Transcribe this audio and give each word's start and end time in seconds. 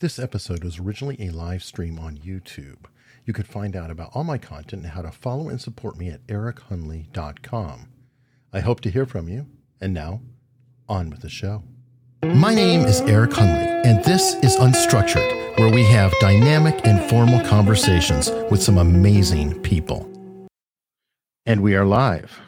This 0.00 0.20
episode 0.20 0.62
was 0.62 0.78
originally 0.78 1.16
a 1.18 1.32
live 1.32 1.64
stream 1.64 1.98
on 1.98 2.18
YouTube. 2.18 2.84
You 3.24 3.32
could 3.32 3.48
find 3.48 3.74
out 3.74 3.90
about 3.90 4.12
all 4.14 4.22
my 4.22 4.38
content 4.38 4.84
and 4.84 4.92
how 4.92 5.02
to 5.02 5.10
follow 5.10 5.48
and 5.48 5.60
support 5.60 5.98
me 5.98 6.08
at 6.08 6.24
erichunley.com. 6.28 7.88
I 8.52 8.60
hope 8.60 8.80
to 8.82 8.92
hear 8.92 9.06
from 9.06 9.28
you. 9.28 9.46
And 9.80 9.92
now, 9.92 10.20
on 10.88 11.10
with 11.10 11.22
the 11.22 11.28
show. 11.28 11.64
My 12.22 12.54
name 12.54 12.82
is 12.82 13.00
Eric 13.00 13.30
Hunley, 13.30 13.84
and 13.84 14.04
this 14.04 14.36
is 14.36 14.54
Unstructured, 14.58 15.58
where 15.58 15.74
we 15.74 15.82
have 15.86 16.14
dynamic, 16.20 16.84
informal 16.84 17.44
conversations 17.44 18.30
with 18.52 18.62
some 18.62 18.78
amazing 18.78 19.60
people. 19.62 20.08
And 21.44 21.60
we 21.60 21.74
are 21.74 21.84
live. 21.84 22.38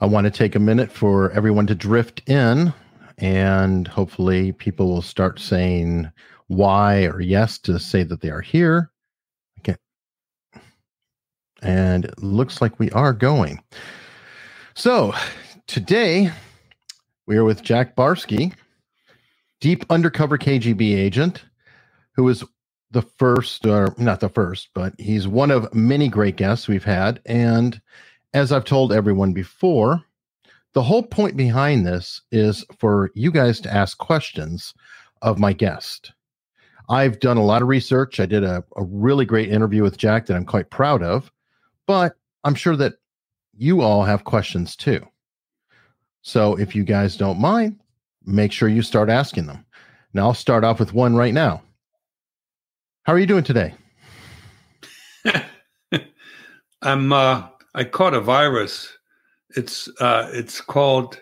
I 0.00 0.06
want 0.06 0.26
to 0.26 0.30
take 0.30 0.54
a 0.54 0.60
minute 0.60 0.92
for 0.92 1.32
everyone 1.32 1.66
to 1.66 1.74
drift 1.74 2.22
in 2.30 2.74
and 3.20 3.86
hopefully 3.86 4.52
people 4.52 4.88
will 4.88 5.02
start 5.02 5.38
saying 5.38 6.10
why 6.48 7.04
or 7.04 7.20
yes 7.20 7.58
to 7.58 7.78
say 7.78 8.02
that 8.02 8.22
they 8.22 8.30
are 8.30 8.40
here. 8.40 8.90
Okay. 9.60 9.76
And 11.62 12.06
it 12.06 12.22
looks 12.22 12.60
like 12.60 12.78
we 12.78 12.90
are 12.90 13.12
going. 13.12 13.62
So 14.74 15.14
today 15.66 16.32
we 17.26 17.36
are 17.36 17.44
with 17.44 17.62
Jack 17.62 17.94
Barsky, 17.94 18.54
deep 19.60 19.84
undercover 19.90 20.38
KGB 20.38 20.96
agent, 20.96 21.44
who 22.12 22.28
is 22.28 22.42
the 22.90 23.02
first, 23.02 23.66
or 23.66 23.94
not 23.98 24.20
the 24.20 24.28
first, 24.30 24.70
but 24.74 24.94
he's 24.98 25.28
one 25.28 25.50
of 25.50 25.72
many 25.74 26.08
great 26.08 26.36
guests 26.36 26.66
we've 26.66 26.82
had. 26.82 27.20
And 27.26 27.80
as 28.32 28.50
I've 28.50 28.64
told 28.64 28.92
everyone 28.92 29.32
before, 29.32 30.02
the 30.72 30.82
whole 30.82 31.02
point 31.02 31.36
behind 31.36 31.86
this 31.86 32.22
is 32.30 32.64
for 32.78 33.10
you 33.14 33.30
guys 33.30 33.60
to 33.60 33.74
ask 33.74 33.98
questions 33.98 34.72
of 35.22 35.38
my 35.38 35.52
guest. 35.52 36.12
I've 36.88 37.20
done 37.20 37.36
a 37.36 37.44
lot 37.44 37.62
of 37.62 37.68
research. 37.68 38.18
I 38.20 38.26
did 38.26 38.42
a, 38.42 38.64
a 38.76 38.84
really 38.84 39.24
great 39.24 39.48
interview 39.50 39.82
with 39.82 39.96
Jack 39.96 40.26
that 40.26 40.36
I'm 40.36 40.44
quite 40.44 40.70
proud 40.70 41.02
of, 41.02 41.30
but 41.86 42.14
I'm 42.44 42.54
sure 42.54 42.76
that 42.76 42.94
you 43.56 43.80
all 43.80 44.02
have 44.04 44.24
questions 44.24 44.74
too. 44.76 45.06
So 46.22 46.58
if 46.58 46.74
you 46.74 46.84
guys 46.84 47.16
don't 47.16 47.40
mind, 47.40 47.80
make 48.24 48.52
sure 48.52 48.68
you 48.68 48.82
start 48.82 49.08
asking 49.08 49.46
them. 49.46 49.64
Now 50.12 50.26
I'll 50.26 50.34
start 50.34 50.64
off 50.64 50.80
with 50.80 50.92
one 50.92 51.14
right 51.14 51.34
now. 51.34 51.62
How 53.04 53.12
are 53.12 53.18
you 53.18 53.26
doing 53.26 53.44
today? 53.44 53.74
I'm 56.82 57.12
uh 57.12 57.48
I 57.74 57.84
caught 57.84 58.14
a 58.14 58.20
virus 58.20 58.96
it's 59.56 59.88
uh, 60.00 60.28
it's 60.32 60.60
called 60.60 61.20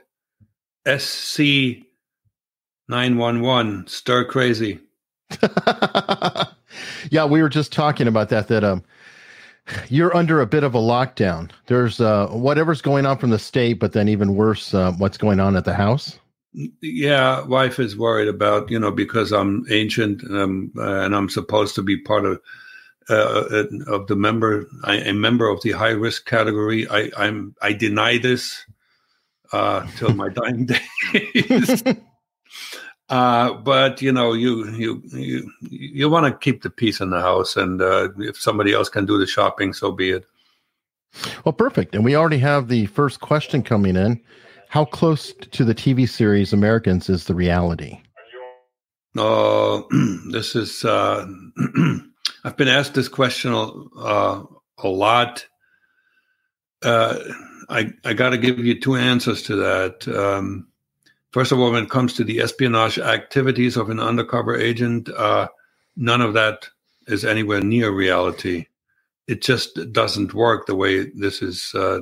SC 0.96 1.40
nine 2.88 3.16
one 3.18 3.40
one 3.40 3.86
stir 3.86 4.24
crazy. 4.24 4.80
yeah, 7.10 7.24
we 7.24 7.42
were 7.42 7.48
just 7.48 7.72
talking 7.72 8.06
about 8.06 8.28
that. 8.30 8.48
That 8.48 8.64
um, 8.64 8.82
you're 9.88 10.14
under 10.16 10.40
a 10.40 10.46
bit 10.46 10.64
of 10.64 10.74
a 10.74 10.78
lockdown. 10.78 11.50
There's 11.66 12.00
uh, 12.00 12.28
whatever's 12.28 12.82
going 12.82 13.06
on 13.06 13.18
from 13.18 13.30
the 13.30 13.38
state, 13.38 13.74
but 13.74 13.92
then 13.92 14.08
even 14.08 14.34
worse, 14.34 14.74
uh, 14.74 14.92
what's 14.92 15.18
going 15.18 15.40
on 15.40 15.56
at 15.56 15.64
the 15.64 15.74
house. 15.74 16.18
Yeah, 16.80 17.44
wife 17.46 17.78
is 17.78 17.96
worried 17.96 18.28
about 18.28 18.70
you 18.70 18.78
know 18.78 18.90
because 18.90 19.32
I'm 19.32 19.66
ancient 19.70 20.22
and 20.22 20.36
I'm, 20.36 20.72
uh, 20.76 21.00
and 21.00 21.14
I'm 21.14 21.28
supposed 21.28 21.74
to 21.76 21.82
be 21.82 21.98
part 21.98 22.24
of 22.24 22.40
uh, 23.08 23.64
of 23.86 24.06
the 24.06 24.16
member, 24.16 24.66
I, 24.84 24.96
a 24.96 25.12
member 25.12 25.48
of 25.48 25.62
the 25.62 25.72
high 25.72 25.90
risk 25.90 26.26
category. 26.26 26.88
I, 26.88 27.10
I'm 27.16 27.54
I 27.62 27.72
deny 27.72 28.18
this 28.18 28.64
uh, 29.52 29.86
till 29.96 30.14
my 30.14 30.28
dying 30.28 30.66
days. 31.12 31.82
uh, 33.08 33.54
but 33.54 34.02
you 34.02 34.12
know, 34.12 34.32
you 34.32 34.68
you 34.72 35.02
you 35.06 35.52
you 35.60 36.08
want 36.08 36.26
to 36.26 36.38
keep 36.38 36.62
the 36.62 36.70
peace 36.70 37.00
in 37.00 37.10
the 37.10 37.20
house, 37.20 37.56
and 37.56 37.80
uh, 37.80 38.10
if 38.18 38.38
somebody 38.38 38.72
else 38.72 38.88
can 38.88 39.06
do 39.06 39.18
the 39.18 39.26
shopping, 39.26 39.72
so 39.72 39.92
be 39.92 40.10
it. 40.10 40.24
Well, 41.44 41.52
perfect. 41.52 41.94
And 41.94 42.04
we 42.04 42.14
already 42.14 42.38
have 42.38 42.68
the 42.68 42.86
first 42.86 43.20
question 43.20 43.62
coming 43.62 43.96
in. 43.96 44.20
How 44.68 44.84
close 44.84 45.32
to 45.32 45.64
the 45.64 45.74
TV 45.74 46.06
series 46.06 46.52
Americans 46.52 47.08
is 47.08 47.24
the 47.24 47.34
reality? 47.34 47.98
Uh, 49.16 49.80
this 50.30 50.54
is 50.54 50.84
uh, 50.84 51.26
I've 52.44 52.56
been 52.56 52.68
asked 52.68 52.94
this 52.94 53.08
question 53.08 53.52
uh, 53.52 54.42
a 54.78 54.88
lot. 54.88 55.46
Uh, 56.82 57.18
I 57.68 57.92
I 58.04 58.14
got 58.14 58.30
to 58.30 58.38
give 58.38 58.58
you 58.60 58.80
two 58.80 58.96
answers 58.96 59.42
to 59.44 59.56
that. 59.56 60.08
Um, 60.08 60.68
first 61.32 61.52
of 61.52 61.58
all, 61.58 61.72
when 61.72 61.84
it 61.84 61.90
comes 61.90 62.14
to 62.14 62.24
the 62.24 62.40
espionage 62.40 62.98
activities 62.98 63.76
of 63.76 63.90
an 63.90 64.00
undercover 64.00 64.56
agent, 64.56 65.08
uh, 65.08 65.48
none 65.96 66.20
of 66.20 66.34
that 66.34 66.68
is 67.06 67.24
anywhere 67.24 67.60
near 67.60 67.90
reality. 67.90 68.66
It 69.26 69.42
just 69.42 69.92
doesn't 69.92 70.34
work 70.34 70.66
the 70.66 70.76
way 70.76 71.10
this 71.10 71.42
is 71.42 71.74
uh, 71.74 72.00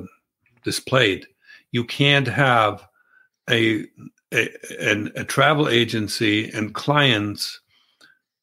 displayed. 0.63 1.27
You 1.71 1.83
can't 1.83 2.27
have 2.27 2.87
a 3.49 3.85
a, 4.33 4.49
an, 4.79 5.11
a 5.15 5.23
travel 5.23 5.69
agency 5.69 6.49
and 6.49 6.73
clients 6.75 7.61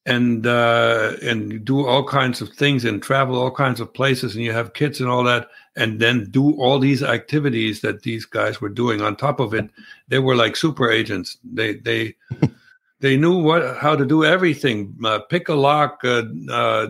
and 0.07 0.47
uh, 0.47 1.15
and 1.23 1.65
do 1.65 1.87
all 1.87 2.05
kinds 2.05 2.41
of 2.41 2.51
things 2.51 2.85
and 2.85 3.03
travel 3.03 3.39
all 3.39 3.51
kinds 3.51 3.81
of 3.81 3.93
places 3.93 4.35
and 4.35 4.45
you 4.45 4.53
have 4.53 4.75
kids 4.75 5.01
and 5.01 5.09
all 5.09 5.25
that 5.25 5.49
and 5.77 5.99
then 5.99 6.31
do 6.31 6.53
all 6.61 6.79
these 6.79 7.03
activities 7.03 7.81
that 7.81 8.03
these 8.03 8.25
guys 8.27 8.61
were 8.61 8.69
doing. 8.69 9.01
On 9.01 9.17
top 9.17 9.41
of 9.41 9.55
it 9.55 9.71
they 10.09 10.19
were 10.19 10.37
like 10.37 10.57
super 10.57 10.91
agents. 10.91 11.39
They 11.43 11.77
they 11.77 12.17
they 13.01 13.17
knew 13.17 13.39
what 13.39 13.79
how 13.79 13.97
to 13.97 14.05
do 14.05 14.25
everything 14.25 14.95
uh, 15.05 15.21
pick 15.21 15.49
a 15.49 15.55
lock 15.55 16.01
uh, 16.05 16.25
uh, 16.51 16.87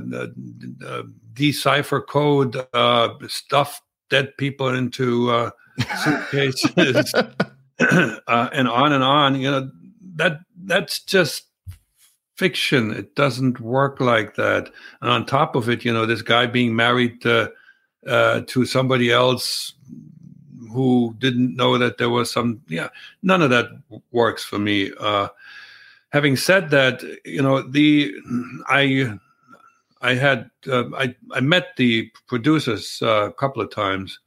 uh 0.85 1.03
decipher 1.35 2.01
code 2.01 2.57
uh, 2.73 3.11
stuff 3.29 3.81
dead 4.11 4.37
people 4.39 4.69
into 4.69 5.51
suitcases 6.05 7.15
and 7.79 8.69
on 8.69 8.93
and 8.93 9.05
on 9.05 9.41
you 9.41 9.51
know 9.51 9.71
that 10.17 10.41
that's 10.65 11.01
just 11.01 11.47
fiction. 12.37 12.91
It 12.93 13.15
doesn't 13.15 13.61
work 13.61 14.01
like 14.01 14.35
that. 14.37 14.71
And 15.01 15.11
on 15.11 15.27
top 15.27 15.55
of 15.57 15.69
it, 15.69 15.85
you 15.85 15.93
know, 15.93 16.07
this 16.07 16.23
guy 16.23 16.47
being 16.47 16.75
married 16.75 17.25
uh, 17.27 17.49
uh, 18.07 18.43
to 18.47 18.67
somebody 18.67 19.11
else 19.11 19.75
who 20.73 21.15
didn't 21.19 21.57
know 21.57 21.79
that 21.79 21.99
there 21.99 22.11
was 22.11 22.31
some, 22.31 22.61
yeah, 22.69 22.89
none 23.23 23.43
of 23.43 23.51
that 23.51 23.67
works 24.11 24.45
for 24.45 24.59
me. 24.59 24.91
Uh, 24.99 25.29
having 26.11 26.37
said 26.37 26.71
that, 26.71 27.03
you 27.25 27.41
know, 27.41 27.63
the 27.63 28.13
I 28.69 29.19
I 30.01 30.15
had 30.15 30.51
uh, 30.69 30.85
I 30.97 31.15
I 31.33 31.41
met 31.41 31.77
the 31.77 32.11
producers 32.27 32.99
uh, 33.03 33.29
a 33.29 33.33
couple 33.33 33.63
of 33.63 33.71
times. 33.71 34.19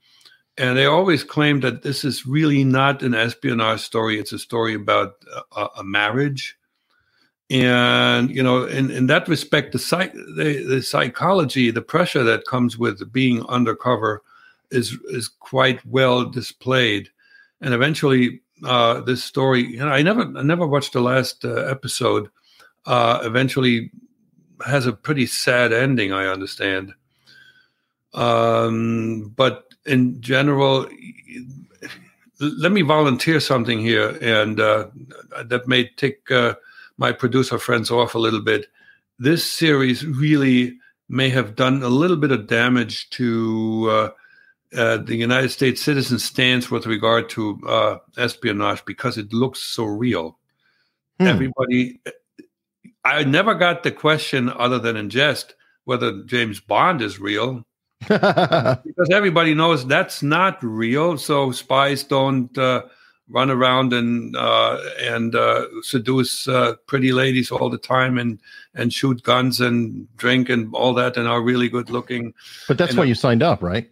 And 0.60 0.76
they 0.76 0.88
always 0.88 1.24
claim 1.24 1.60
that 1.60 1.84
this 1.84 2.04
is 2.04 2.26
really 2.26 2.64
not 2.64 3.04
an 3.04 3.14
espionage 3.14 3.82
story. 3.82 4.18
It's 4.18 4.34
a 4.34 4.40
story 4.40 4.74
about 4.74 5.24
a, 5.56 5.68
a 5.78 5.84
marriage 5.84 6.57
and 7.50 8.30
you 8.30 8.44
know 8.44 8.66
in, 8.66 8.92
in 8.92 9.08
that 9.08 9.28
respect 9.28 9.72
the, 9.72 9.80
psych, 9.80 10.14
the, 10.14 10.66
the 10.68 10.82
psychology 10.82 11.72
the 11.72 11.82
pressure 11.82 12.24
that 12.24 12.46
comes 12.46 12.78
with 12.78 13.12
being 13.14 13.46
undercover 13.46 14.22
is 14.72 14.98
is 15.06 15.28
quite 15.30 15.86
well 15.86 16.26
displayed. 16.26 17.10
And 17.62 17.74
eventually 17.74 18.42
uh, 18.66 19.02
this 19.02 19.24
story 19.24 19.62
you 19.62 19.80
know 19.80 19.90
i 19.90 20.02
never 20.02 20.22
i 20.38 20.42
never 20.42 20.68
watched 20.68 20.94
the 20.94 21.02
last 21.02 21.46
uh, 21.46 21.54
episode 21.66 22.30
uh, 22.86 23.20
eventually 23.24 23.92
has 24.66 24.86
a 24.86 24.94
pretty 24.94 25.26
sad 25.26 25.72
ending 25.72 26.12
i 26.12 26.26
understand. 26.26 26.94
Um, 28.14 29.32
but 29.36 29.74
in 29.86 30.20
general 30.22 30.88
let 32.40 32.72
me 32.72 32.82
volunteer 32.82 33.40
something 33.40 33.80
here 33.80 34.18
and 34.22 34.60
uh, 34.60 34.88
that 35.46 35.68
may 35.68 35.88
take 35.88 36.30
uh, 36.30 36.56
my 36.98 37.12
producer 37.12 37.60
friends 37.60 37.92
off 37.92 38.16
a 38.16 38.20
little 38.20 38.42
bit. 38.42 38.68
This 39.20 39.50
series 39.50 40.06
really 40.06 40.78
may 41.10 41.30
have 41.30 41.56
done 41.56 41.84
a 41.84 41.90
little 41.90 42.18
bit 42.18 42.32
of 42.32 42.48
damage 42.48 43.10
to 43.12 43.88
uh, 43.90 44.10
uh, 44.78 44.98
the 44.98 45.16
United 45.16 45.50
States 45.50 45.82
citizen 45.82 46.20
stance 46.20 46.70
with 46.70 46.86
regard 46.86 47.30
to 47.30 47.60
uh, 47.68 47.98
espionage 48.18 48.84
because 48.86 49.18
it 49.18 49.32
looks 49.32 49.60
so 49.60 49.86
real. 49.86 50.38
Hmm. 51.20 51.28
Everybody, 51.28 52.02
I 53.04 53.24
never 53.24 53.54
got 53.54 53.84
the 53.84 53.92
question, 53.92 54.50
other 54.50 54.80
than 54.80 54.98
in 54.98 55.10
jest, 55.10 55.56
whether 55.86 56.24
James 56.24 56.60
Bond 56.60 57.02
is 57.02 57.20
real. 57.20 57.64
because 58.00 59.10
everybody 59.12 59.56
knows 59.56 59.88
that's 59.88 60.22
not 60.22 60.62
real. 60.62 61.18
So 61.18 61.52
spies 61.52 62.04
don't 62.04 62.56
uh, 62.58 62.84
run 63.30 63.50
around 63.50 63.94
and 63.94 64.36
uh, 64.36 64.80
and 65.02 65.36
uh, 65.36 65.66
seduce 65.82 66.48
uh, 66.48 66.76
pretty 66.86 67.12
ladies 67.12 67.52
all 67.52 67.70
the 67.70 67.78
time 67.78 68.18
and 68.18 68.40
and 68.74 68.94
shoot 68.94 69.22
guns 69.24 69.60
and 69.60 70.08
drink 70.18 70.50
and 70.50 70.74
all 70.74 70.94
that 70.94 71.18
and 71.18 71.28
are 71.28 71.42
really 71.42 71.70
good 71.70 71.90
looking. 71.90 72.34
But 72.68 72.78
that's 72.78 72.92
and, 72.92 73.00
why 73.00 73.06
you 73.06 73.16
signed 73.16 73.44
up, 73.44 73.62
right? 73.62 73.90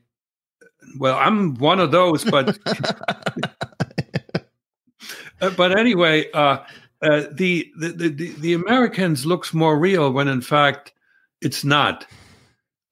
Well, 0.98 1.18
I'm 1.18 1.56
one 1.56 1.80
of 1.80 1.92
those, 1.92 2.24
but 2.24 2.58
uh, 5.42 5.50
but 5.52 5.78
anyway, 5.78 6.32
uh, 6.32 6.60
uh, 7.02 7.24
the, 7.32 7.72
the, 7.78 7.90
the 7.90 8.36
the 8.40 8.54
Americans 8.54 9.26
looks 9.26 9.54
more 9.54 9.78
real 9.78 10.12
when 10.12 10.28
in 10.28 10.42
fact 10.42 10.94
it's 11.42 11.64
not. 11.64 12.06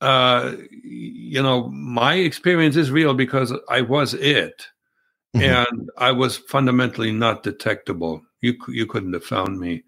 Uh, 0.02 0.58
you 0.84 1.42
know, 1.42 1.70
my 1.70 2.16
experience 2.16 2.76
is 2.76 2.92
real 2.92 3.14
because 3.14 3.54
I 3.70 3.80
was 3.80 4.14
it. 4.14 4.68
And 5.34 5.90
I 5.98 6.12
was 6.12 6.38
fundamentally 6.38 7.12
not 7.12 7.44
detectable. 7.44 8.22
You 8.42 8.56
you 8.68 8.86
couldn't 8.86 9.14
have 9.14 9.24
found 9.24 9.60
me, 9.60 9.84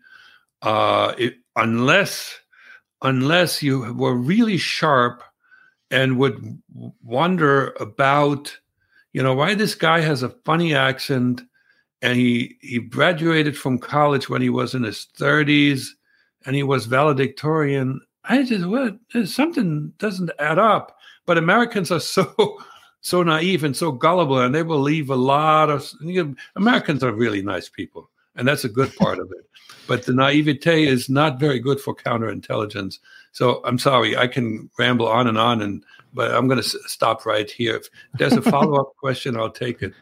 uh, 0.61 1.13
it, 1.17 1.35
unless 1.55 2.39
unless 3.01 3.61
you 3.61 3.93
were 3.93 4.15
really 4.15 4.57
sharp 4.57 5.21
and 5.91 6.17
would 6.17 6.59
wonder 7.03 7.75
about, 7.79 8.57
you 9.13 9.21
know, 9.21 9.35
why 9.35 9.53
this 9.53 9.75
guy 9.75 9.99
has 9.99 10.23
a 10.23 10.35
funny 10.45 10.73
accent 10.73 11.41
and 12.01 12.17
he 12.17 12.57
he 12.61 12.79
graduated 12.79 13.57
from 13.57 13.77
college 13.77 14.29
when 14.29 14.41
he 14.41 14.49
was 14.49 14.73
in 14.73 14.83
his 14.83 15.07
30s 15.17 15.87
and 16.45 16.55
he 16.55 16.63
was 16.63 16.85
valedictorian. 16.85 18.01
I 18.23 18.43
just 18.43 18.65
what 18.65 18.97
something 19.25 19.93
doesn't 19.99 20.31
add 20.39 20.59
up. 20.59 20.97
But 21.25 21.37
americans 21.37 21.91
are 21.91 21.99
so 22.15 22.57
so 23.05 23.21
naive 23.21 23.63
and 23.63 23.77
so 23.77 23.91
gullible 23.91 24.39
and 24.39 24.55
they 24.55 24.63
believe 24.63 25.11
a 25.11 25.15
lot 25.15 25.69
of 25.69 25.91
you 26.01 26.23
know, 26.23 26.35
americans 26.55 27.03
are 27.03 27.11
really 27.11 27.43
nice 27.43 27.69
people 27.69 28.09
and 28.35 28.47
that's 28.47 28.63
a 28.63 28.69
good 28.69 28.93
part 28.95 29.19
of 29.19 29.31
it. 29.31 29.45
But 29.87 30.07
the 30.07 30.13
naivete 30.13 30.87
is 30.87 31.09
not 31.09 31.39
very 31.39 31.59
good 31.59 31.79
for 31.79 31.95
counterintelligence. 31.95 32.97
So 33.31 33.61
i'm 33.63 33.77
sorry 33.77 34.17
i 34.17 34.25
can 34.25 34.71
ramble 34.79 35.07
on 35.07 35.27
and 35.27 35.37
on 35.37 35.61
and 35.61 35.83
but 36.15 36.33
i'm 36.33 36.47
going 36.47 36.61
to 36.61 36.67
stop 36.87 37.27
right 37.27 37.49
here. 37.49 37.75
If 37.75 37.89
there's 38.15 38.33
a 38.33 38.41
follow-up 38.53 38.95
question 38.97 39.37
i'll 39.37 39.51
take 39.51 39.83
it. 39.83 39.93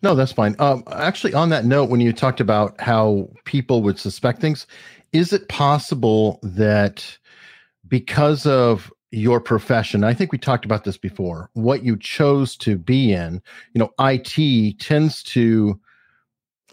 No, 0.00 0.14
that's 0.14 0.32
fine. 0.32 0.54
Um, 0.60 0.84
actually, 0.92 1.34
on 1.34 1.48
that 1.48 1.64
note, 1.64 1.90
when 1.90 2.00
you 2.00 2.12
talked 2.12 2.40
about 2.40 2.80
how 2.80 3.28
people 3.44 3.82
would 3.82 3.98
suspect 3.98 4.40
things, 4.40 4.64
is 5.12 5.32
it 5.32 5.48
possible 5.48 6.38
that 6.44 7.18
because 7.88 8.46
of 8.46 8.92
your 9.10 9.40
profession, 9.40 10.04
I 10.04 10.14
think 10.14 10.32
we 10.32 10.38
talked 10.38 10.64
about 10.64 10.84
this 10.84 10.98
before, 10.98 11.50
what 11.54 11.82
you 11.82 11.96
chose 11.96 12.56
to 12.58 12.76
be 12.76 13.12
in, 13.12 13.42
you 13.72 13.78
know, 13.78 13.90
IT 13.98 14.78
tends 14.80 15.22
to, 15.24 15.80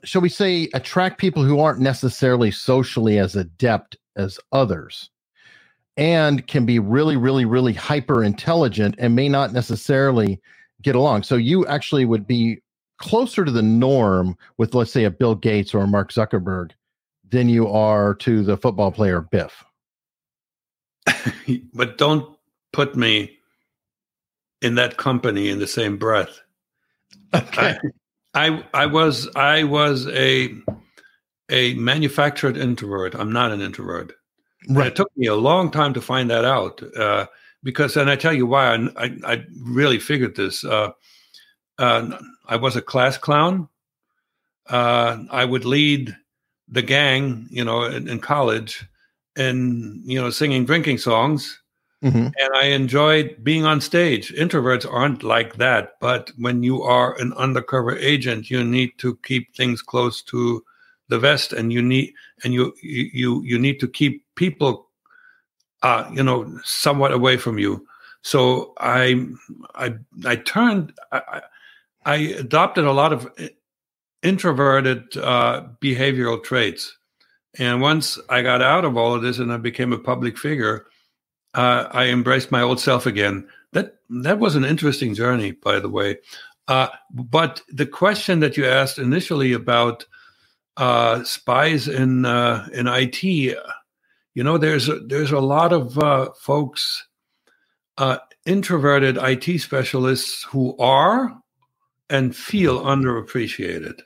shall 0.03 0.21
we 0.21 0.29
say, 0.29 0.69
attract 0.73 1.17
people 1.17 1.43
who 1.43 1.59
aren't 1.59 1.79
necessarily 1.79 2.51
socially 2.51 3.19
as 3.19 3.35
adept 3.35 3.97
as 4.17 4.39
others 4.51 5.09
and 5.97 6.45
can 6.47 6.65
be 6.65 6.77
really, 6.77 7.15
really, 7.15 7.45
really 7.45 7.73
hyper 7.73 8.23
intelligent 8.23 8.95
and 8.97 9.15
may 9.15 9.29
not 9.29 9.53
necessarily 9.53 10.41
get 10.81 10.95
along. 10.95 11.23
So 11.23 11.35
you 11.35 11.65
actually 11.67 12.03
would 12.03 12.27
be 12.27 12.61
closer 12.97 13.45
to 13.45 13.51
the 13.51 13.61
norm 13.61 14.37
with, 14.57 14.73
let's 14.73 14.91
say, 14.91 15.05
a 15.05 15.11
Bill 15.11 15.35
Gates 15.35 15.73
or 15.73 15.83
a 15.83 15.87
Mark 15.87 16.11
Zuckerberg 16.11 16.71
than 17.29 17.47
you 17.49 17.67
are 17.69 18.13
to 18.15 18.43
the 18.43 18.57
football 18.57 18.91
player 18.91 19.21
Biff. 19.21 19.63
but 21.73 21.97
don't 21.97 22.37
put 22.73 22.95
me 22.95 23.37
in 24.61 24.75
that 24.75 24.97
company 24.97 25.49
in 25.49 25.59
the 25.59 25.67
same 25.67 25.97
breath. 25.97 26.41
Okay. 27.33 27.77
I, 28.33 28.47
I, 28.47 28.63
I 28.73 28.85
was 28.85 29.29
I 29.35 29.63
was 29.63 30.07
a 30.07 30.53
a 31.49 31.73
manufactured 31.75 32.57
introvert. 32.57 33.15
I'm 33.15 33.31
not 33.31 33.51
an 33.51 33.61
introvert. 33.61 34.13
Right. 34.67 34.87
it 34.87 34.95
took 34.95 35.15
me 35.15 35.27
a 35.27 35.35
long 35.35 35.69
time 35.69 35.93
to 35.93 36.01
find 36.01 36.29
that 36.31 36.43
out 36.43 36.81
uh, 36.97 37.27
because, 37.63 37.95
and 37.97 38.09
I 38.09 38.15
tell 38.15 38.33
you 38.33 38.47
why. 38.47 38.75
I, 38.75 38.87
I, 38.97 39.17
I 39.25 39.45
really 39.61 39.99
figured 39.99 40.35
this. 40.35 40.63
Uh, 40.63 40.91
uh, 41.77 42.17
I 42.47 42.55
was 42.55 42.75
a 42.75 42.81
class 42.81 43.17
clown. 43.17 43.69
Uh, 44.67 45.19
I 45.29 45.45
would 45.45 45.65
lead 45.65 46.15
the 46.67 46.81
gang, 46.81 47.47
you 47.51 47.63
know, 47.63 47.83
in, 47.83 48.07
in, 48.07 48.19
college, 48.19 48.87
and 49.35 50.01
you 50.05 50.21
know, 50.21 50.29
singing 50.29 50.65
drinking 50.65 50.97
songs. 50.97 51.61
Mm-hmm. 52.03 52.17
And 52.17 52.53
I 52.55 52.65
enjoyed 52.65 53.37
being 53.43 53.65
on 53.65 53.81
stage. 53.81 54.31
Introverts 54.33 54.85
aren't 54.91 55.23
like 55.23 55.55
that, 55.55 55.93
but 55.99 56.31
when 56.37 56.61
you 56.61 56.83
are 56.83 57.19
an 57.19 57.33
undercover 57.33 57.97
agent, 57.97 58.51
you 58.51 58.63
need 58.63 58.91
to 58.99 59.17
keep 59.23 59.55
things 59.55 59.81
close 59.81 60.21
to 60.23 60.63
the 61.07 61.17
vest, 61.17 61.53
and 61.53 61.71
you 61.73 61.81
need 61.81 62.13
and 62.43 62.53
you 62.53 62.73
you 62.81 63.41
you 63.43 63.57
need 63.57 63.79
to 63.79 63.87
keep 63.87 64.23
people, 64.35 64.87
uh, 65.81 66.09
you 66.13 66.21
know, 66.21 66.59
somewhat 66.63 67.11
away 67.11 67.37
from 67.37 67.57
you. 67.57 67.87
So 68.21 68.73
I 68.79 69.25
I 69.73 69.95
I 70.25 70.35
turned. 70.35 70.93
I, 71.11 71.41
I 72.05 72.15
adopted 72.17 72.85
a 72.85 72.91
lot 72.91 73.13
of 73.13 73.27
introverted 74.21 75.17
uh, 75.17 75.63
behavioral 75.81 76.43
traits. 76.43 76.97
And 77.57 77.81
once 77.81 78.19
I 78.29 78.41
got 78.41 78.61
out 78.61 78.85
of 78.85 78.97
all 78.97 79.13
of 79.13 79.21
this 79.21 79.39
and 79.39 79.51
I 79.51 79.57
became 79.57 79.93
a 79.93 79.99
public 79.99 80.37
figure, 80.37 80.87
uh, 81.53 81.87
I 81.91 82.07
embraced 82.07 82.51
my 82.51 82.61
old 82.61 82.79
self 82.79 83.05
again. 83.05 83.47
That 83.71 83.95
that 84.09 84.39
was 84.39 84.55
an 84.55 84.65
interesting 84.65 85.13
journey, 85.13 85.51
by 85.51 85.79
the 85.79 85.89
way. 85.89 86.17
Uh, 86.67 86.87
but 87.11 87.61
the 87.69 87.85
question 87.85 88.39
that 88.39 88.57
you 88.57 88.65
asked 88.65 88.99
initially 88.99 89.53
about 89.53 90.05
uh, 90.77 91.23
spies 91.23 91.87
in 91.87 92.25
uh, 92.25 92.67
in 92.73 92.87
IT, 92.87 93.23
you 93.23 93.55
know, 94.35 94.57
there's 94.57 94.89
a, 94.89 94.99
there's 94.99 95.31
a 95.31 95.39
lot 95.39 95.71
of 95.71 95.97
uh, 95.97 96.29
folks, 96.39 97.07
introverted 98.45 99.17
IT 99.17 99.59
specialists 99.59 100.43
who 100.43 100.75
are 100.77 101.33
and 102.09 102.35
feel 102.35 102.81
underappreciated. 102.81 104.01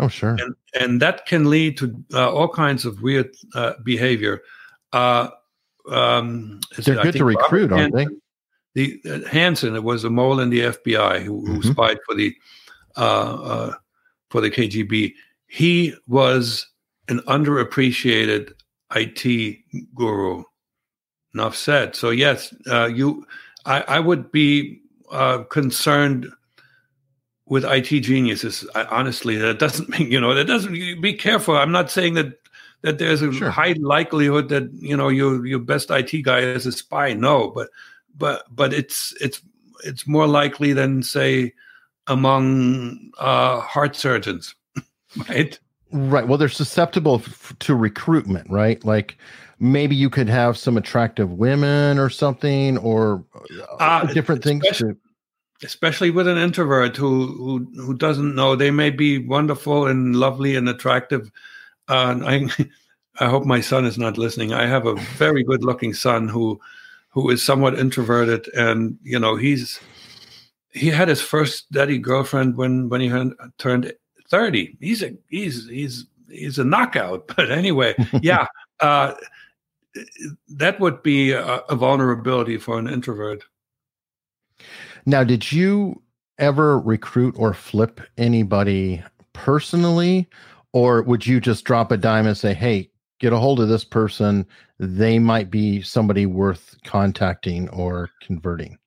Oh, 0.00 0.08
sure. 0.08 0.36
And, 0.40 0.54
and 0.80 1.02
that 1.02 1.26
can 1.26 1.50
lead 1.50 1.76
to 1.76 1.94
uh, 2.14 2.32
all 2.32 2.48
kinds 2.48 2.86
of 2.86 3.02
weird 3.02 3.30
uh, 3.54 3.74
behavior. 3.84 4.40
Uh, 4.94 5.28
um, 5.90 6.60
They're 6.78 7.02
good 7.02 7.16
to 7.16 7.24
recruit, 7.24 7.70
aren't 7.70 7.94
they? 7.94 8.06
The 8.74 9.00
uh, 9.04 9.28
Hanssen, 9.28 9.76
it 9.76 9.84
was 9.84 10.04
a 10.04 10.10
mole 10.10 10.40
in 10.40 10.48
the 10.48 10.60
FBI 10.60 11.22
who, 11.22 11.44
who 11.44 11.58
mm-hmm. 11.58 11.70
spied 11.70 11.98
for 12.06 12.14
the 12.14 12.34
uh, 12.96 13.34
uh, 13.42 13.74
for 14.30 14.40
the 14.40 14.50
KGB. 14.50 15.12
He 15.48 15.94
was 16.06 16.66
an 17.08 17.18
underappreciated 17.20 18.52
IT 18.94 19.58
guru. 19.94 20.44
Enough 21.34 21.56
said. 21.56 21.94
So 21.94 22.10
yes, 22.10 22.54
you, 22.66 23.24
I, 23.64 23.82
I 23.82 24.00
would 24.00 24.32
be 24.32 24.80
concerned 25.48 26.26
with 27.50 27.64
IT 27.64 28.00
geniuses. 28.00 28.66
I, 28.74 28.84
honestly, 28.84 29.36
that 29.36 29.58
doesn't 29.58 29.90
mean 29.90 30.10
you 30.10 30.18
know 30.18 30.34
that 30.34 30.46
doesn't. 30.46 30.72
Be 30.72 31.12
careful. 31.12 31.56
I'm 31.56 31.72
not 31.72 31.90
saying 31.90 32.14
that 32.14 32.38
that 32.80 32.98
there's 32.98 33.20
a 33.20 33.30
sure. 33.30 33.50
high 33.50 33.74
likelihood 33.78 34.48
that 34.48 34.70
you 34.72 34.96
know 34.96 35.08
your 35.08 35.44
your 35.44 35.58
best 35.58 35.90
IT 35.90 36.22
guy 36.22 36.38
is 36.38 36.64
a 36.64 36.72
spy. 36.72 37.12
No, 37.12 37.50
but 37.50 37.68
but 38.16 38.44
but 38.54 38.72
it's 38.72 39.12
it's 39.20 39.42
it's 39.84 40.06
more 40.06 40.26
likely 40.26 40.72
than 40.72 41.02
say 41.02 41.52
among 42.06 43.12
uh, 43.18 43.60
heart 43.60 43.94
surgeons, 43.96 44.54
right? 45.28 45.58
Right. 45.92 46.26
Well, 46.26 46.38
they're 46.38 46.48
susceptible 46.48 47.16
f- 47.26 47.52
to 47.58 47.74
recruitment, 47.74 48.48
right? 48.48 48.82
Like 48.84 49.18
maybe 49.58 49.96
you 49.96 50.08
could 50.08 50.28
have 50.28 50.56
some 50.56 50.76
attractive 50.76 51.32
women 51.32 51.98
or 51.98 52.10
something, 52.10 52.78
or 52.78 53.24
uh, 53.60 53.74
uh 53.80 54.12
different 54.12 54.44
things. 54.44 54.64
To- 54.78 54.96
especially 55.62 56.10
with 56.10 56.26
an 56.26 56.38
introvert 56.38 56.96
who 56.96 57.26
who 57.26 57.82
who 57.82 57.94
doesn't 57.94 58.34
know. 58.34 58.56
They 58.56 58.70
may 58.70 58.90
be 58.90 59.18
wonderful 59.18 59.86
and 59.86 60.16
lovely 60.16 60.56
and 60.56 60.68
attractive. 60.68 61.30
Uh, 61.88 62.20
I, 62.24 62.48
I 63.20 63.28
hope 63.28 63.44
my 63.44 63.60
son 63.60 63.84
is 63.84 63.98
not 63.98 64.18
listening. 64.18 64.52
I 64.52 64.66
have 64.66 64.86
a 64.86 64.94
very 64.94 65.42
good 65.42 65.64
looking 65.64 65.94
son 65.94 66.28
who 66.28 66.60
who 67.10 67.28
is 67.30 67.42
somewhat 67.42 67.78
introverted 67.78 68.48
and 68.54 68.98
you 69.02 69.18
know 69.18 69.36
he's 69.36 69.80
he 70.72 70.88
had 70.88 71.08
his 71.08 71.20
first 71.20 71.66
steady 71.66 71.98
girlfriend 71.98 72.56
when 72.56 72.88
when 72.88 73.00
he 73.00 73.32
turned 73.58 73.92
30 74.28 74.76
he's 74.80 75.02
a 75.02 75.16
he's 75.28 75.68
he's 75.68 76.06
he's 76.28 76.58
a 76.58 76.64
knockout. 76.64 77.26
But 77.36 77.50
anyway 77.50 77.94
yeah 78.22 78.46
uh, 78.78 79.14
that 80.48 80.78
would 80.78 81.02
be 81.02 81.32
a, 81.32 81.44
a 81.44 81.74
vulnerability 81.74 82.56
for 82.56 82.78
an 82.78 82.88
introvert 82.88 83.42
now, 85.06 85.24
did 85.24 85.50
you 85.50 86.02
ever 86.38 86.78
recruit 86.78 87.34
or 87.38 87.54
flip 87.54 88.00
anybody 88.16 89.02
personally, 89.32 90.28
or 90.72 91.02
would 91.02 91.26
you 91.26 91.40
just 91.40 91.64
drop 91.64 91.92
a 91.92 91.96
dime 91.96 92.26
and 92.26 92.36
say, 92.36 92.54
"Hey, 92.54 92.90
get 93.18 93.32
a 93.32 93.38
hold 93.38 93.60
of 93.60 93.68
this 93.68 93.84
person; 93.84 94.46
they 94.78 95.18
might 95.18 95.50
be 95.50 95.82
somebody 95.82 96.26
worth 96.26 96.76
contacting 96.84 97.68
or 97.70 98.10
converting"? 98.22 98.78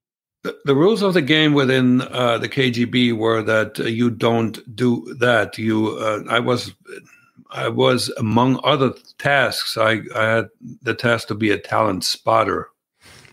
The, 0.44 0.58
the 0.66 0.76
rules 0.76 1.02
of 1.02 1.14
the 1.14 1.22
game 1.22 1.54
within 1.54 2.02
uh, 2.02 2.38
the 2.38 2.50
KGB 2.50 3.16
were 3.16 3.42
that 3.44 3.80
uh, 3.80 3.84
you 3.84 4.10
don't 4.10 4.76
do 4.76 5.16
that. 5.20 5.58
You, 5.58 5.98
uh, 5.98 6.24
I 6.30 6.40
was, 6.40 6.74
I 7.52 7.70
was 7.70 8.10
among 8.18 8.60
other 8.62 8.92
tasks. 9.18 9.78
I, 9.78 10.02
I 10.14 10.24
had 10.24 10.50
the 10.82 10.96
task 10.96 11.30
to 11.30 11.36
be 11.36 11.52
a 11.52 11.58
talent 11.58 12.04
spotter. 12.04 12.68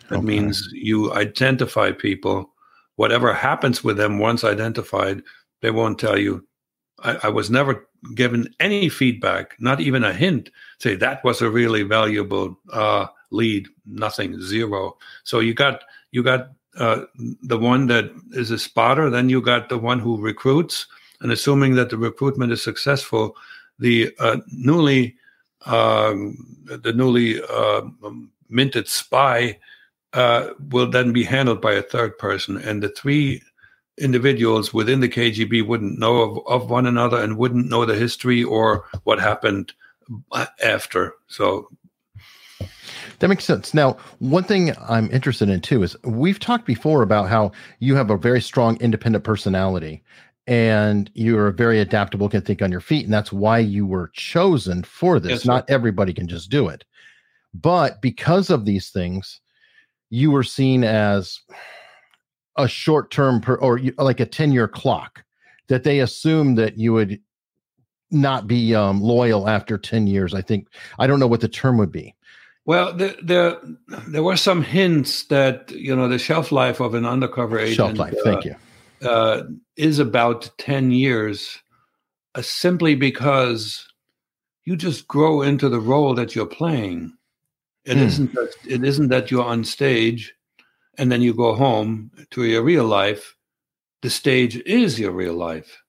That 0.09 0.19
okay. 0.19 0.27
means 0.27 0.69
you 0.73 1.13
identify 1.13 1.91
people 1.91 2.53
whatever 3.01 3.33
happens 3.33 3.83
with 3.83 3.97
them 3.97 4.19
once 4.19 4.45
identified, 4.45 5.23
they 5.63 5.71
won't 5.71 5.99
tell 5.99 6.19
you 6.19 6.47
I, 7.03 7.17
I, 7.23 7.29
was 7.31 7.51
never 7.51 7.89
given 8.15 8.55
any 8.61 8.91
feedback, 8.91 9.57
not 9.59 9.81
even 9.81 10.05
a 10.05 10.13
hint. 10.13 10.51
Say 10.81 10.97
that 10.97 11.25
was 11.25 11.41
a 11.41 11.49
really 11.49 11.83
valuable 11.83 12.59
uh, 12.71 13.07
lead. 13.31 13.69
Nothing, 13.87 14.39
zero. 14.43 14.99
So 15.25 15.41
you 15.41 15.55
got 15.55 15.85
you 16.13 16.23
got 16.23 16.51
uh, 16.77 17.05
the 17.43 17.57
one 17.57 17.87
that 17.87 18.11
is 18.33 18.51
a 18.51 18.59
spotter, 18.59 19.09
then 19.09 19.31
you 19.31 19.41
got 19.41 19.71
the 19.71 19.79
one 19.79 19.99
who 19.99 20.21
recruits, 20.21 20.87
and 21.23 21.33
assuming 21.33 21.77
that 21.77 21.89
the 21.89 21.97
recruitment 21.97 22.53
is 22.53 22.63
successful, 22.63 23.35
the 23.79 24.15
uh, 24.19 24.37
newly 24.53 25.17
um, 25.65 26.37
the 26.67 26.93
newly 26.93 27.41
uh, 27.43 27.81
minted 28.51 28.89
spy 28.89 29.59
uh, 30.13 30.51
will 30.71 30.91
then 30.91 31.13
be 31.13 31.25
handled 31.25 31.61
by 31.61 31.73
a 31.73 31.83
third 31.83 32.19
person, 32.19 32.57
and 32.57 32.83
the 32.83 32.89
three 32.89 33.43
individuals 33.99 34.73
within 34.73 35.01
the 35.01 35.09
KGB 35.09 35.67
wouldn't 35.67 35.99
know 35.99 36.21
of, 36.23 36.39
of 36.47 36.71
one 36.71 36.87
another 36.87 37.23
and 37.23 37.37
wouldn't 37.37 37.69
know 37.69 37.85
the 37.85 37.95
history 37.95 38.43
or 38.43 38.85
what 39.05 39.21
happened 39.21 39.73
after. 40.63 41.15
So 41.29 41.69
that 43.19 43.29
makes 43.29 43.45
sense. 43.45 43.75
Now, 43.75 43.99
one 44.19 44.45
thing 44.45 44.75
I'm 44.89 45.11
interested 45.11 45.49
in 45.49 45.61
too 45.61 45.83
is 45.83 45.97
we've 46.05 46.41
talked 46.41 46.67
before 46.67 47.03
about 47.03 47.29
how 47.29 47.53
you 47.79 47.95
have 47.95 48.11
a 48.11 48.17
very 48.17 48.41
strong 48.41 48.79
independent 48.81 49.25
personality 49.25 50.03
and 50.47 51.11
you're 51.15 51.53
very 51.53 51.81
adaptable, 51.81 52.29
can 52.29 52.41
think 52.41 52.63
on 52.63 52.73
your 52.73 52.81
feet. 52.81 53.05
And 53.05 53.13
that's 53.13 53.33
why 53.33 53.59
you 53.59 53.87
were 53.87 54.11
chosen 54.15 54.83
for 54.83 55.21
this. 55.21 55.31
Yes, 55.31 55.45
Not 55.45 55.69
everybody 55.69 56.13
can 56.13 56.27
just 56.27 56.51
do 56.51 56.69
it. 56.69 56.85
But 57.53 58.01
because 58.01 58.49
of 58.49 58.65
these 58.65 58.91
things, 58.91 59.41
you 60.11 60.31
were 60.31 60.43
seen 60.43 60.85
as 60.85 61.41
a 62.57 62.69
short 62.69 63.11
term 63.11 63.41
per, 63.41 63.55
or 63.55 63.81
like 63.99 64.21
a 64.21 64.27
10 64.27 64.53
year 64.53 64.69
clock 64.69 65.25
that 65.69 65.85
they 65.85 66.01
assumed 66.01 66.59
that 66.59 66.77
you 66.77 66.93
would 66.93 67.21
not 68.11 68.47
be 68.47 68.75
um, 68.75 69.01
loyal 69.01 69.49
after 69.49 69.79
10 69.79 70.09
years. 70.09 70.35
I 70.35 70.43
think, 70.43 70.67
I 70.99 71.07
don't 71.07 71.21
know 71.21 71.29
what 71.29 71.41
the 71.41 71.49
term 71.49 71.79
would 71.79 71.93
be. 71.93 72.15
Well, 72.67 72.93
there, 72.93 73.15
there, 73.23 73.57
there 74.09 74.23
were 74.23 74.37
some 74.37 74.63
hints 74.63 75.25
that, 75.25 75.71
you 75.71 75.95
know, 75.95 76.09
the 76.09 76.19
shelf 76.19 76.53
life 76.53 76.81
of 76.81 76.95
an 76.95 77.07
undercover 77.07 77.59
agent. 77.59 77.77
Shelf 77.77 77.99
life, 77.99 78.15
uh, 78.15 78.23
thank 78.25 78.45
you. 78.45 78.57
Uh, 79.03 79.45
is 79.77 79.99
about 79.99 80.51
10 80.59 80.91
years 80.91 81.59
uh, 82.35 82.43
simply 82.43 82.95
because 82.95 83.89
you 84.65 84.77
just 84.77 85.09
grow 85.09 85.41
into 85.41 85.69
the 85.69 85.81
role 85.81 86.15
that 86.15 86.35
you're 86.35 86.47
playing. 86.47 87.13
It 87.85 87.97
mm. 87.97 88.35
not 88.35 88.35
that, 88.35 88.55
it 88.69 88.85
isn't 88.85 89.09
that 89.09 89.31
you're 89.31 89.45
on 89.45 89.65
stage 89.65 90.35
and 90.99 91.11
then 91.11 91.23
you 91.23 91.35
go 91.35 91.55
home 91.55 92.11
to 92.31 92.45
your 92.45 92.63
real 92.63 92.85
life. 92.85 93.37
The 94.03 94.11
stage 94.11 94.57
is 94.67 94.99
your 94.99 95.13
real 95.13 95.35
life. 95.35 95.83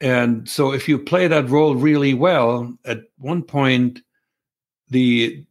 And 0.00 0.48
so 0.48 0.72
if 0.72 0.88
you 0.88 0.98
play 0.98 1.28
that 1.28 1.50
role 1.50 1.74
really 1.74 2.14
well, 2.14 2.74
at 2.84 3.02
one 3.18 3.42
point 3.42 4.00
the 4.88 5.44